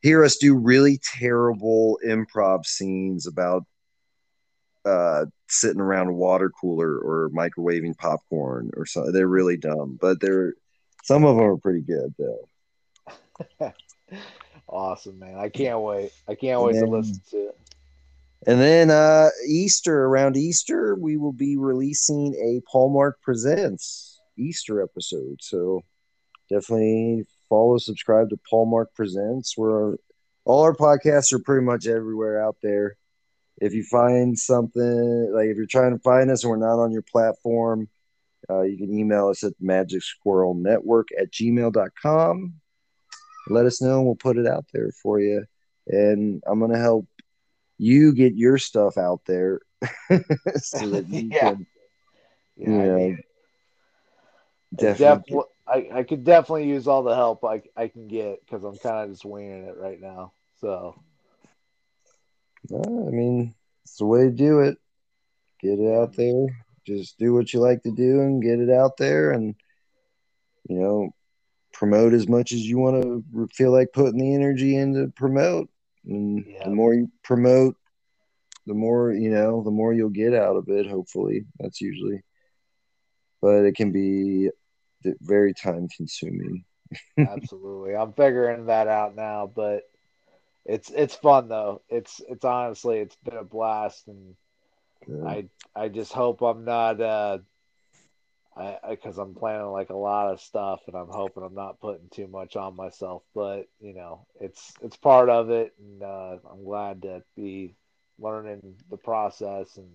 hear 0.00 0.24
us 0.24 0.36
do 0.36 0.54
really 0.56 1.00
terrible 1.18 1.98
improv 2.06 2.64
scenes 2.64 3.26
about 3.26 3.64
uh, 4.84 5.26
sitting 5.48 5.80
around 5.80 6.08
a 6.08 6.12
water 6.12 6.50
cooler 6.60 6.98
or 6.98 7.30
microwaving 7.30 7.96
popcorn 7.98 8.70
or 8.76 8.86
something. 8.86 9.12
They're 9.12 9.28
really 9.28 9.56
dumb, 9.56 9.98
but 10.00 10.20
they're 10.20 10.54
some 11.04 11.24
of 11.24 11.36
them 11.36 11.44
are 11.44 11.56
pretty 11.56 11.82
good 11.82 12.14
though. 12.18 13.72
Awesome, 14.68 15.18
man. 15.18 15.36
I 15.36 15.48
can't 15.48 15.80
wait. 15.80 16.12
I 16.28 16.34
can't 16.34 16.60
wait 16.60 16.74
to 16.74 16.86
listen 16.86 17.20
to 17.30 17.48
it. 17.48 17.58
And 18.46 18.60
then 18.60 18.90
uh, 18.90 19.30
Easter, 19.46 20.04
around 20.04 20.36
Easter, 20.36 20.94
we 20.94 21.16
will 21.16 21.32
be 21.32 21.56
releasing 21.56 22.34
a 22.34 22.62
Paul 22.70 22.90
Mark 22.90 23.20
Presents 23.20 24.20
Easter 24.36 24.82
episode. 24.82 25.38
So 25.40 25.82
definitely 26.48 27.24
follow, 27.48 27.78
subscribe 27.78 28.30
to 28.30 28.38
Paul 28.48 28.66
Mark 28.66 28.94
Presents. 28.94 29.56
We're 29.56 29.96
all 30.44 30.62
our 30.62 30.74
podcasts 30.74 31.32
are 31.32 31.40
pretty 31.40 31.64
much 31.64 31.86
everywhere 31.86 32.42
out 32.42 32.56
there. 32.62 32.96
If 33.60 33.74
you 33.74 33.82
find 33.82 34.38
something 34.38 35.32
like 35.34 35.48
if 35.48 35.56
you're 35.56 35.66
trying 35.66 35.92
to 35.92 36.02
find 36.02 36.30
us 36.30 36.44
and 36.44 36.50
we're 36.50 36.56
not 36.56 36.80
on 36.80 36.92
your 36.92 37.02
platform, 37.02 37.88
uh, 38.48 38.62
you 38.62 38.78
can 38.78 38.96
email 38.96 39.28
us 39.28 39.42
at 39.42 39.52
magic 39.60 40.02
squirrel 40.02 40.54
network 40.54 41.08
at 41.20 41.32
gmail.com. 41.32 42.54
Let 43.48 43.66
us 43.66 43.82
know 43.82 43.98
and 43.98 44.06
we'll 44.06 44.14
put 44.14 44.38
it 44.38 44.46
out 44.46 44.66
there 44.72 44.90
for 45.02 45.20
you. 45.20 45.44
And 45.86 46.42
I'm 46.46 46.60
going 46.60 46.72
to 46.72 46.78
help 46.78 47.06
you 47.78 48.12
get 48.14 48.34
your 48.34 48.58
stuff 48.58 48.98
out 48.98 49.24
there 49.26 49.60
so 50.56 50.88
that 50.90 51.06
you 51.10 51.32
Yeah. 51.32 51.50
can, 51.50 51.66
Yeah, 52.56 52.70
you 52.70 52.78
I 52.78 52.88
know, 52.88 52.96
mean, 52.96 53.18
definitely. 54.76 54.98
definitely, 54.98 55.44
I, 55.66 55.88
I 56.00 56.02
could 56.02 56.24
definitely 56.24 56.68
use 56.68 56.86
all 56.88 57.02
the 57.02 57.14
help 57.14 57.44
I, 57.44 57.62
I 57.76 57.88
can 57.88 58.08
get 58.08 58.44
because 58.44 58.64
I'm 58.64 58.78
kind 58.78 59.04
of 59.04 59.10
just 59.10 59.24
winging 59.24 59.64
it 59.64 59.76
right 59.76 60.00
now. 60.00 60.32
So 60.60 60.96
No, 62.70 63.06
I 63.08 63.10
mean, 63.10 63.54
it's 63.84 63.96
the 63.96 64.06
way 64.06 64.24
to 64.24 64.30
do 64.30 64.60
it. 64.60 64.78
Get 65.60 65.78
it 65.78 65.94
out 65.94 66.14
there. 66.16 66.46
Just 66.86 67.18
do 67.18 67.34
what 67.34 67.52
you 67.52 67.60
like 67.60 67.82
to 67.82 67.92
do 67.92 68.20
and 68.20 68.42
get 68.42 68.60
it 68.60 68.70
out 68.70 68.96
there 68.96 69.32
and, 69.32 69.54
you 70.68 70.78
know, 70.78 71.10
promote 71.72 72.12
as 72.14 72.28
much 72.28 72.52
as 72.52 72.60
you 72.60 72.78
want 72.78 73.02
to 73.02 73.48
feel 73.54 73.72
like 73.72 73.92
putting 73.92 74.18
the 74.18 74.34
energy 74.34 74.76
into 74.76 75.08
promote. 75.16 75.68
And 76.08 76.46
Yeah. 76.46 76.64
the 76.64 76.70
more 76.70 76.94
you 76.94 77.08
promote, 77.24 77.76
the 78.66 78.74
more, 78.74 79.12
you 79.12 79.30
know, 79.30 79.62
the 79.64 79.70
more 79.70 79.92
you'll 79.92 80.10
get 80.10 80.34
out 80.34 80.56
of 80.56 80.68
it, 80.68 80.88
hopefully. 80.88 81.44
That's 81.60 81.80
usually, 81.80 82.22
but 83.42 83.64
it 83.64 83.74
can 83.76 83.92
be 83.92 84.50
very 85.22 85.54
time 85.54 85.88
consuming. 85.96 86.64
absolutely, 87.24 87.94
I'm 87.96 88.12
figuring 88.12 88.66
that 88.66 88.88
out 88.88 89.14
now. 89.16 89.50
But 89.52 89.82
it's 90.64 90.90
it's 90.90 91.14
fun 91.14 91.48
though. 91.48 91.82
It's 91.88 92.20
it's 92.28 92.44
honestly 92.44 92.98
it's 92.98 93.16
been 93.16 93.36
a 93.36 93.44
blast, 93.44 94.08
and 94.08 94.34
Uh, 95.08 95.34
I 95.34 95.48
I 95.74 95.88
just 95.88 96.12
hope 96.12 96.42
I'm 96.42 96.64
not 96.64 97.00
uh 97.00 97.38
because 98.88 99.18
I'm 99.18 99.34
planning 99.34 99.66
like 99.68 99.90
a 99.90 99.96
lot 99.96 100.32
of 100.32 100.40
stuff 100.40 100.80
and 100.86 100.96
I'm 100.96 101.08
hoping 101.08 101.42
I'm 101.44 101.54
not 101.54 101.80
putting 101.80 102.08
too 102.10 102.26
much 102.28 102.56
on 102.56 102.76
myself 102.76 103.22
but 103.34 103.68
you 103.80 103.94
know 103.94 104.26
it's 104.40 104.74
it's 104.82 104.96
part 104.96 105.28
of 105.28 105.50
it 105.50 105.74
and 105.78 106.02
uh 106.02 106.36
I'm 106.50 106.64
glad 106.64 107.02
to 107.02 107.22
be 107.36 107.76
learning 108.18 108.76
the 108.90 108.96
process 108.96 109.76
and 109.76 109.88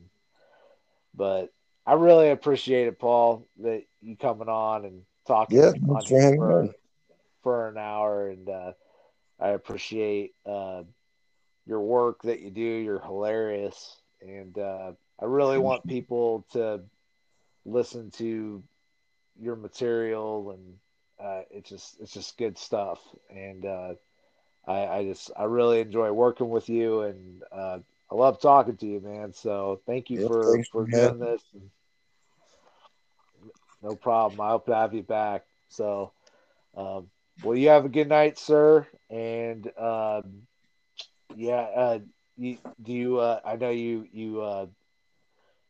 but 1.15 1.49
I 1.85 1.93
really 1.93 2.29
appreciate 2.29 2.87
it 2.87 2.99
Paul 2.99 3.47
that 3.61 3.83
you 4.01 4.15
coming 4.17 4.49
on 4.49 4.85
and 4.85 5.01
talking 5.27 5.59
Yeah, 5.59 5.71
on 5.89 6.05
for 6.05 6.05
here 6.05 6.33
for, 6.35 6.61
on. 6.61 6.73
for 7.43 7.69
an 7.69 7.77
hour 7.77 8.29
and 8.29 8.49
uh 8.49 8.73
I 9.39 9.49
appreciate 9.49 10.33
uh 10.45 10.83
your 11.65 11.81
work 11.81 12.21
that 12.23 12.39
you 12.41 12.51
do 12.51 12.61
you're 12.61 12.99
hilarious 13.01 14.01
and 14.21 14.57
uh 14.57 14.91
I 15.21 15.25
really 15.25 15.57
want 15.57 15.87
people 15.87 16.45
to 16.53 16.81
listen 17.65 18.11
to 18.11 18.63
your 19.39 19.55
material 19.55 20.51
and 20.51 20.73
uh, 21.23 21.41
it's 21.51 21.69
just 21.69 21.99
it's 21.99 22.13
just 22.13 22.37
good 22.37 22.57
stuff. 22.57 22.99
And 23.29 23.65
uh, 23.65 23.93
I, 24.67 24.87
I 24.87 25.03
just 25.05 25.31
I 25.37 25.43
really 25.43 25.79
enjoy 25.81 26.11
working 26.11 26.49
with 26.49 26.69
you 26.69 27.01
and 27.01 27.43
uh, 27.51 27.79
I 28.11 28.15
love 28.15 28.39
talking 28.41 28.77
to 28.77 28.85
you 28.87 29.01
man. 29.01 29.33
So 29.33 29.81
thank 29.85 30.09
you 30.09 30.17
Yeah, 30.17 30.27
for 30.27 30.61
for 30.71 30.85
doing 30.85 31.19
this. 31.19 31.41
No 33.81 33.95
problem. 33.95 34.41
I 34.41 34.49
hope 34.49 34.65
to 34.67 34.75
have 34.75 34.93
you 34.93 35.03
back. 35.03 35.43
So 35.69 36.11
um, 36.75 37.09
well 37.41 37.57
you 37.57 37.69
have 37.69 37.85
a 37.85 37.89
good 37.89 38.07
night 38.09 38.37
sir. 38.37 38.87
And 39.09 39.67
um, 39.77 40.47
yeah 41.35 41.61
uh, 41.75 41.99
you, 42.37 42.57
do 42.81 42.93
you 42.93 43.17
uh, 43.19 43.39
I 43.45 43.55
know 43.55 43.69
you 43.69 44.07
you 44.11 44.41
uh, 44.41 44.67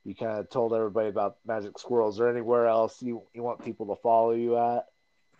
you 0.05 0.15
kind 0.15 0.39
of 0.39 0.49
told 0.49 0.73
everybody 0.73 1.09
about 1.09 1.37
Magic 1.45 1.77
Squirrels 1.79 2.19
or 2.19 2.27
anywhere 2.27 2.67
else 2.67 3.01
you, 3.01 3.23
you 3.33 3.41
want 3.41 3.63
people 3.63 3.95
to 3.95 4.01
follow 4.01 4.31
you 4.31 4.57
at? 4.57 4.85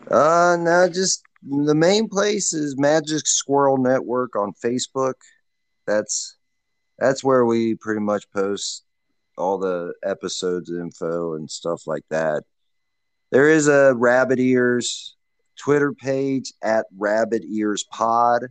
Uh, 0.09 0.57
no, 0.59 0.89
just 0.89 1.23
the 1.41 1.75
main 1.75 2.07
place 2.07 2.53
is 2.53 2.77
Magic 2.77 3.27
Squirrel 3.27 3.77
Network 3.77 4.35
on 4.35 4.53
Facebook. 4.53 5.13
That's 5.85 6.37
that's 6.97 7.23
where 7.23 7.45
we 7.45 7.75
pretty 7.75 8.01
much 8.01 8.29
post 8.31 8.83
all 9.37 9.57
the 9.57 9.93
episodes 10.03 10.69
info 10.69 11.33
and 11.33 11.49
stuff 11.49 11.87
like 11.87 12.03
that. 12.09 12.43
There 13.31 13.49
is 13.49 13.67
a 13.67 13.93
Rabid 13.95 14.39
Ears 14.39 15.15
Twitter 15.57 15.93
page 15.93 16.53
at 16.61 16.85
Rabid 16.97 17.43
Ears 17.45 17.83
Pod. 17.83 18.45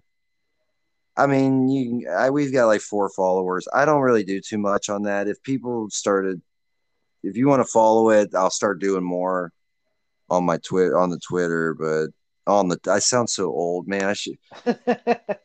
I 1.16 1.26
mean, 1.26 1.68
you, 1.68 2.08
I, 2.08 2.30
we've 2.30 2.52
got 2.52 2.66
like 2.66 2.80
four 2.80 3.10
followers. 3.10 3.68
I 3.72 3.84
don't 3.84 4.00
really 4.00 4.24
do 4.24 4.40
too 4.40 4.58
much 4.58 4.88
on 4.88 5.02
that. 5.02 5.28
If 5.28 5.42
people 5.42 5.90
started, 5.90 6.40
if 7.22 7.36
you 7.36 7.48
want 7.48 7.60
to 7.60 7.70
follow 7.70 8.10
it, 8.10 8.34
I'll 8.34 8.50
start 8.50 8.80
doing 8.80 9.04
more 9.04 9.52
on 10.30 10.44
my 10.44 10.58
Twitter 10.58 10.98
on 10.98 11.10
the 11.10 11.18
Twitter. 11.18 11.74
But 11.74 12.08
on 12.46 12.68
the, 12.68 12.78
I 12.88 12.98
sound 12.98 13.28
so 13.28 13.46
old, 13.46 13.86
man. 13.86 14.04
I 14.04 14.14
should 14.14 14.38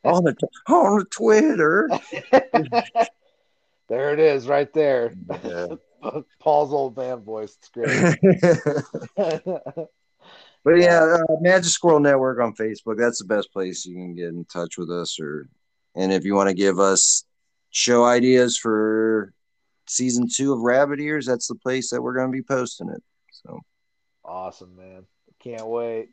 on 0.04 0.24
the 0.24 0.36
on 0.68 1.00
the 1.00 1.06
Twitter. 1.12 1.90
there 3.90 4.14
it 4.14 4.20
is, 4.20 4.48
right 4.48 4.72
there. 4.74 5.14
Yeah. 5.44 5.68
Paul's 6.40 6.74
old 6.74 6.96
man 6.96 7.20
voice. 7.20 7.58
It's 7.60 7.70
great. 7.70 8.16
But 10.68 10.82
yeah, 10.82 11.02
uh, 11.02 11.36
Magic 11.40 11.72
Squirrel 11.72 12.02
Network 12.02 12.42
on 12.42 12.54
Facebook. 12.54 12.98
That's 12.98 13.20
the 13.20 13.26
best 13.26 13.54
place 13.54 13.86
you 13.86 13.96
can 13.96 14.14
get 14.14 14.28
in 14.28 14.44
touch 14.44 14.78
with 14.78 14.92
us. 14.92 15.18
Or, 15.18 15.48
and 15.96 16.12
if 16.12 16.26
you 16.26 16.36
want 16.36 16.50
to 16.50 16.54
give 16.54 16.78
us 16.78 17.24
show 17.70 18.04
ideas 18.04 18.58
for 18.58 19.32
season 19.88 20.28
two 20.28 20.52
of 20.52 20.60
Rabid 20.60 21.00
Ears, 21.00 21.26
that's 21.26 21.48
the 21.48 21.56
place 21.56 21.90
that 21.92 22.02
we're 22.02 22.16
going 22.16 22.30
to 22.30 22.38
be 22.38 22.44
posting 22.44 22.90
it. 22.90 23.02
So 23.32 23.62
awesome, 24.26 24.76
man. 24.76 25.06
Can't 25.40 25.68
wait. 25.68 26.10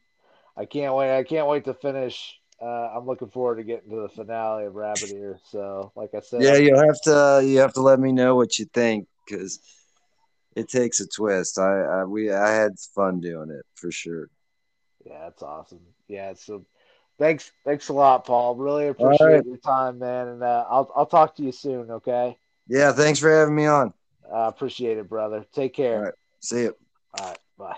I 0.57 0.66
can't 0.66 0.94
wait. 0.94 1.18
I 1.18 1.24
can't 1.24 1.48
wait 1.48 1.64
to 1.64 1.74
finish. 1.74 2.38
Uh, 2.62 2.92
I'm 2.94 3.07
looking 3.07 3.30
forward 3.30 3.57
to 3.57 3.64
getting 3.64 3.90
to 3.90 4.02
the 4.02 4.09
finale 4.09 4.66
of 4.66 4.76
Rabid 4.76 5.11
Ear. 5.11 5.40
So, 5.50 5.90
like 5.96 6.11
I 6.14 6.20
said, 6.20 6.42
yeah, 6.42 6.55
you'll 6.55 6.78
have 6.78 7.00
to 7.07 7.42
you 7.44 7.59
have 7.59 7.72
to 7.72 7.82
let 7.82 7.98
me 7.98 8.12
know 8.12 8.36
what 8.36 8.57
you 8.61 8.66
think 8.66 9.09
because 9.26 9.59
it 10.55 10.68
takes 10.68 11.00
a 11.00 11.09
twist. 11.09 11.59
I, 11.59 11.80
I 11.80 12.05
we 12.05 12.30
I 12.30 12.52
had 12.52 12.78
fun 12.94 13.18
doing 13.18 13.50
it 13.50 13.66
for 13.74 13.90
sure. 13.90 14.28
Yeah, 15.05 15.20
that's 15.24 15.42
awesome. 15.42 15.80
Yeah, 16.09 16.34
so 16.34 16.64
thanks, 17.18 17.52
thanks 17.64 17.88
a 17.88 17.92
lot, 17.92 18.24
Paul. 18.24 18.57
Really 18.57 18.88
appreciate 18.88 19.26
right. 19.26 19.44
your 19.44 19.57
time, 19.59 19.98
man. 19.98 20.28
And 20.28 20.42
uh, 20.42 20.64
I'll 20.68 20.90
I'll 20.96 21.07
talk 21.07 21.36
to 21.36 21.42
you 21.42 21.52
soon. 21.52 21.90
Okay. 21.90 22.36
Yeah, 22.68 22.92
thanks 22.92 23.18
for 23.18 23.30
having 23.30 23.55
me 23.55 23.66
on. 23.66 23.92
I 24.32 24.44
uh, 24.44 24.48
appreciate 24.48 24.96
it, 24.96 25.09
brother. 25.09 25.44
Take 25.52 25.74
care. 25.74 25.96
All 25.96 26.05
right. 26.05 26.14
See 26.40 26.62
you. 26.62 26.76
All 27.20 27.28
right. 27.28 27.38
Bye. 27.59 27.76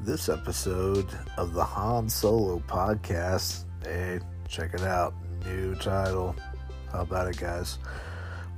This 0.00 0.28
episode 0.28 1.08
of 1.38 1.54
the 1.54 1.64
Han 1.64 2.10
Solo 2.10 2.58
podcast, 2.68 3.64
hey, 3.82 4.20
check 4.46 4.74
it 4.74 4.82
out. 4.82 5.14
New 5.46 5.74
title. 5.76 6.36
How 6.92 7.00
about 7.00 7.28
it, 7.28 7.38
guys? 7.38 7.78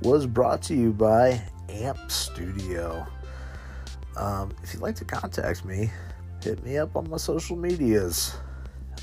Was 0.01 0.25
brought 0.27 0.61
to 0.63 0.75
you 0.75 0.91
by 0.91 1.41
Amp 1.69 2.11
Studio. 2.11 3.05
Um, 4.15 4.51
if 4.63 4.73
you'd 4.73 4.81
like 4.81 4.95
to 4.95 5.05
contact 5.05 5.65
me, 5.65 5.91
hit 6.43 6.63
me 6.63 6.77
up 6.77 6.95
on 6.95 7.09
my 7.09 7.17
social 7.17 7.55
medias 7.55 8.35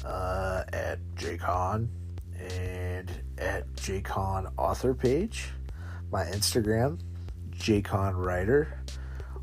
uh, 0.05 0.65
at 0.73 0.99
JCon 1.15 1.89
and 2.39 3.11
at 3.39 3.73
JCon 3.75 4.53
author 4.57 4.95
page, 4.95 5.49
my 6.11 6.25
Instagram, 6.25 7.01
JCon 7.57 8.15
writer, 8.17 8.83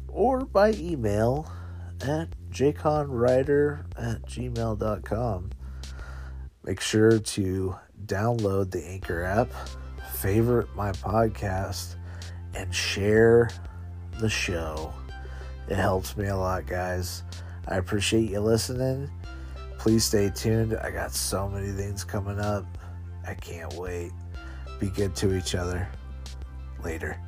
or 0.07 0.45
by 0.45 0.73
email 0.73 1.51
at 2.01 2.29
jconwriter 2.51 3.85
at 3.97 4.21
gmail.com. 4.23 5.51
Make 6.63 6.81
sure 6.81 7.19
to 7.19 7.75
download 8.05 8.71
the 8.71 8.85
Anchor 8.85 9.23
app, 9.23 9.51
favorite 10.13 10.67
my 10.75 10.91
podcast, 10.91 11.95
and 12.55 12.73
share 12.73 13.49
the 14.19 14.29
show. 14.29 14.93
It 15.69 15.75
helps 15.75 16.17
me 16.17 16.27
a 16.27 16.35
lot, 16.35 16.65
guys. 16.67 17.23
I 17.67 17.77
appreciate 17.77 18.29
you 18.29 18.39
listening. 18.39 19.09
Please 19.77 20.03
stay 20.03 20.29
tuned. 20.29 20.75
I 20.75 20.91
got 20.91 21.11
so 21.11 21.47
many 21.47 21.71
things 21.71 22.03
coming 22.03 22.39
up. 22.39 22.65
I 23.25 23.33
can't 23.33 23.73
wait. 23.73 24.11
Be 24.79 24.89
good 24.89 25.15
to 25.17 25.35
each 25.35 25.55
other. 25.55 25.87
Later. 26.83 27.19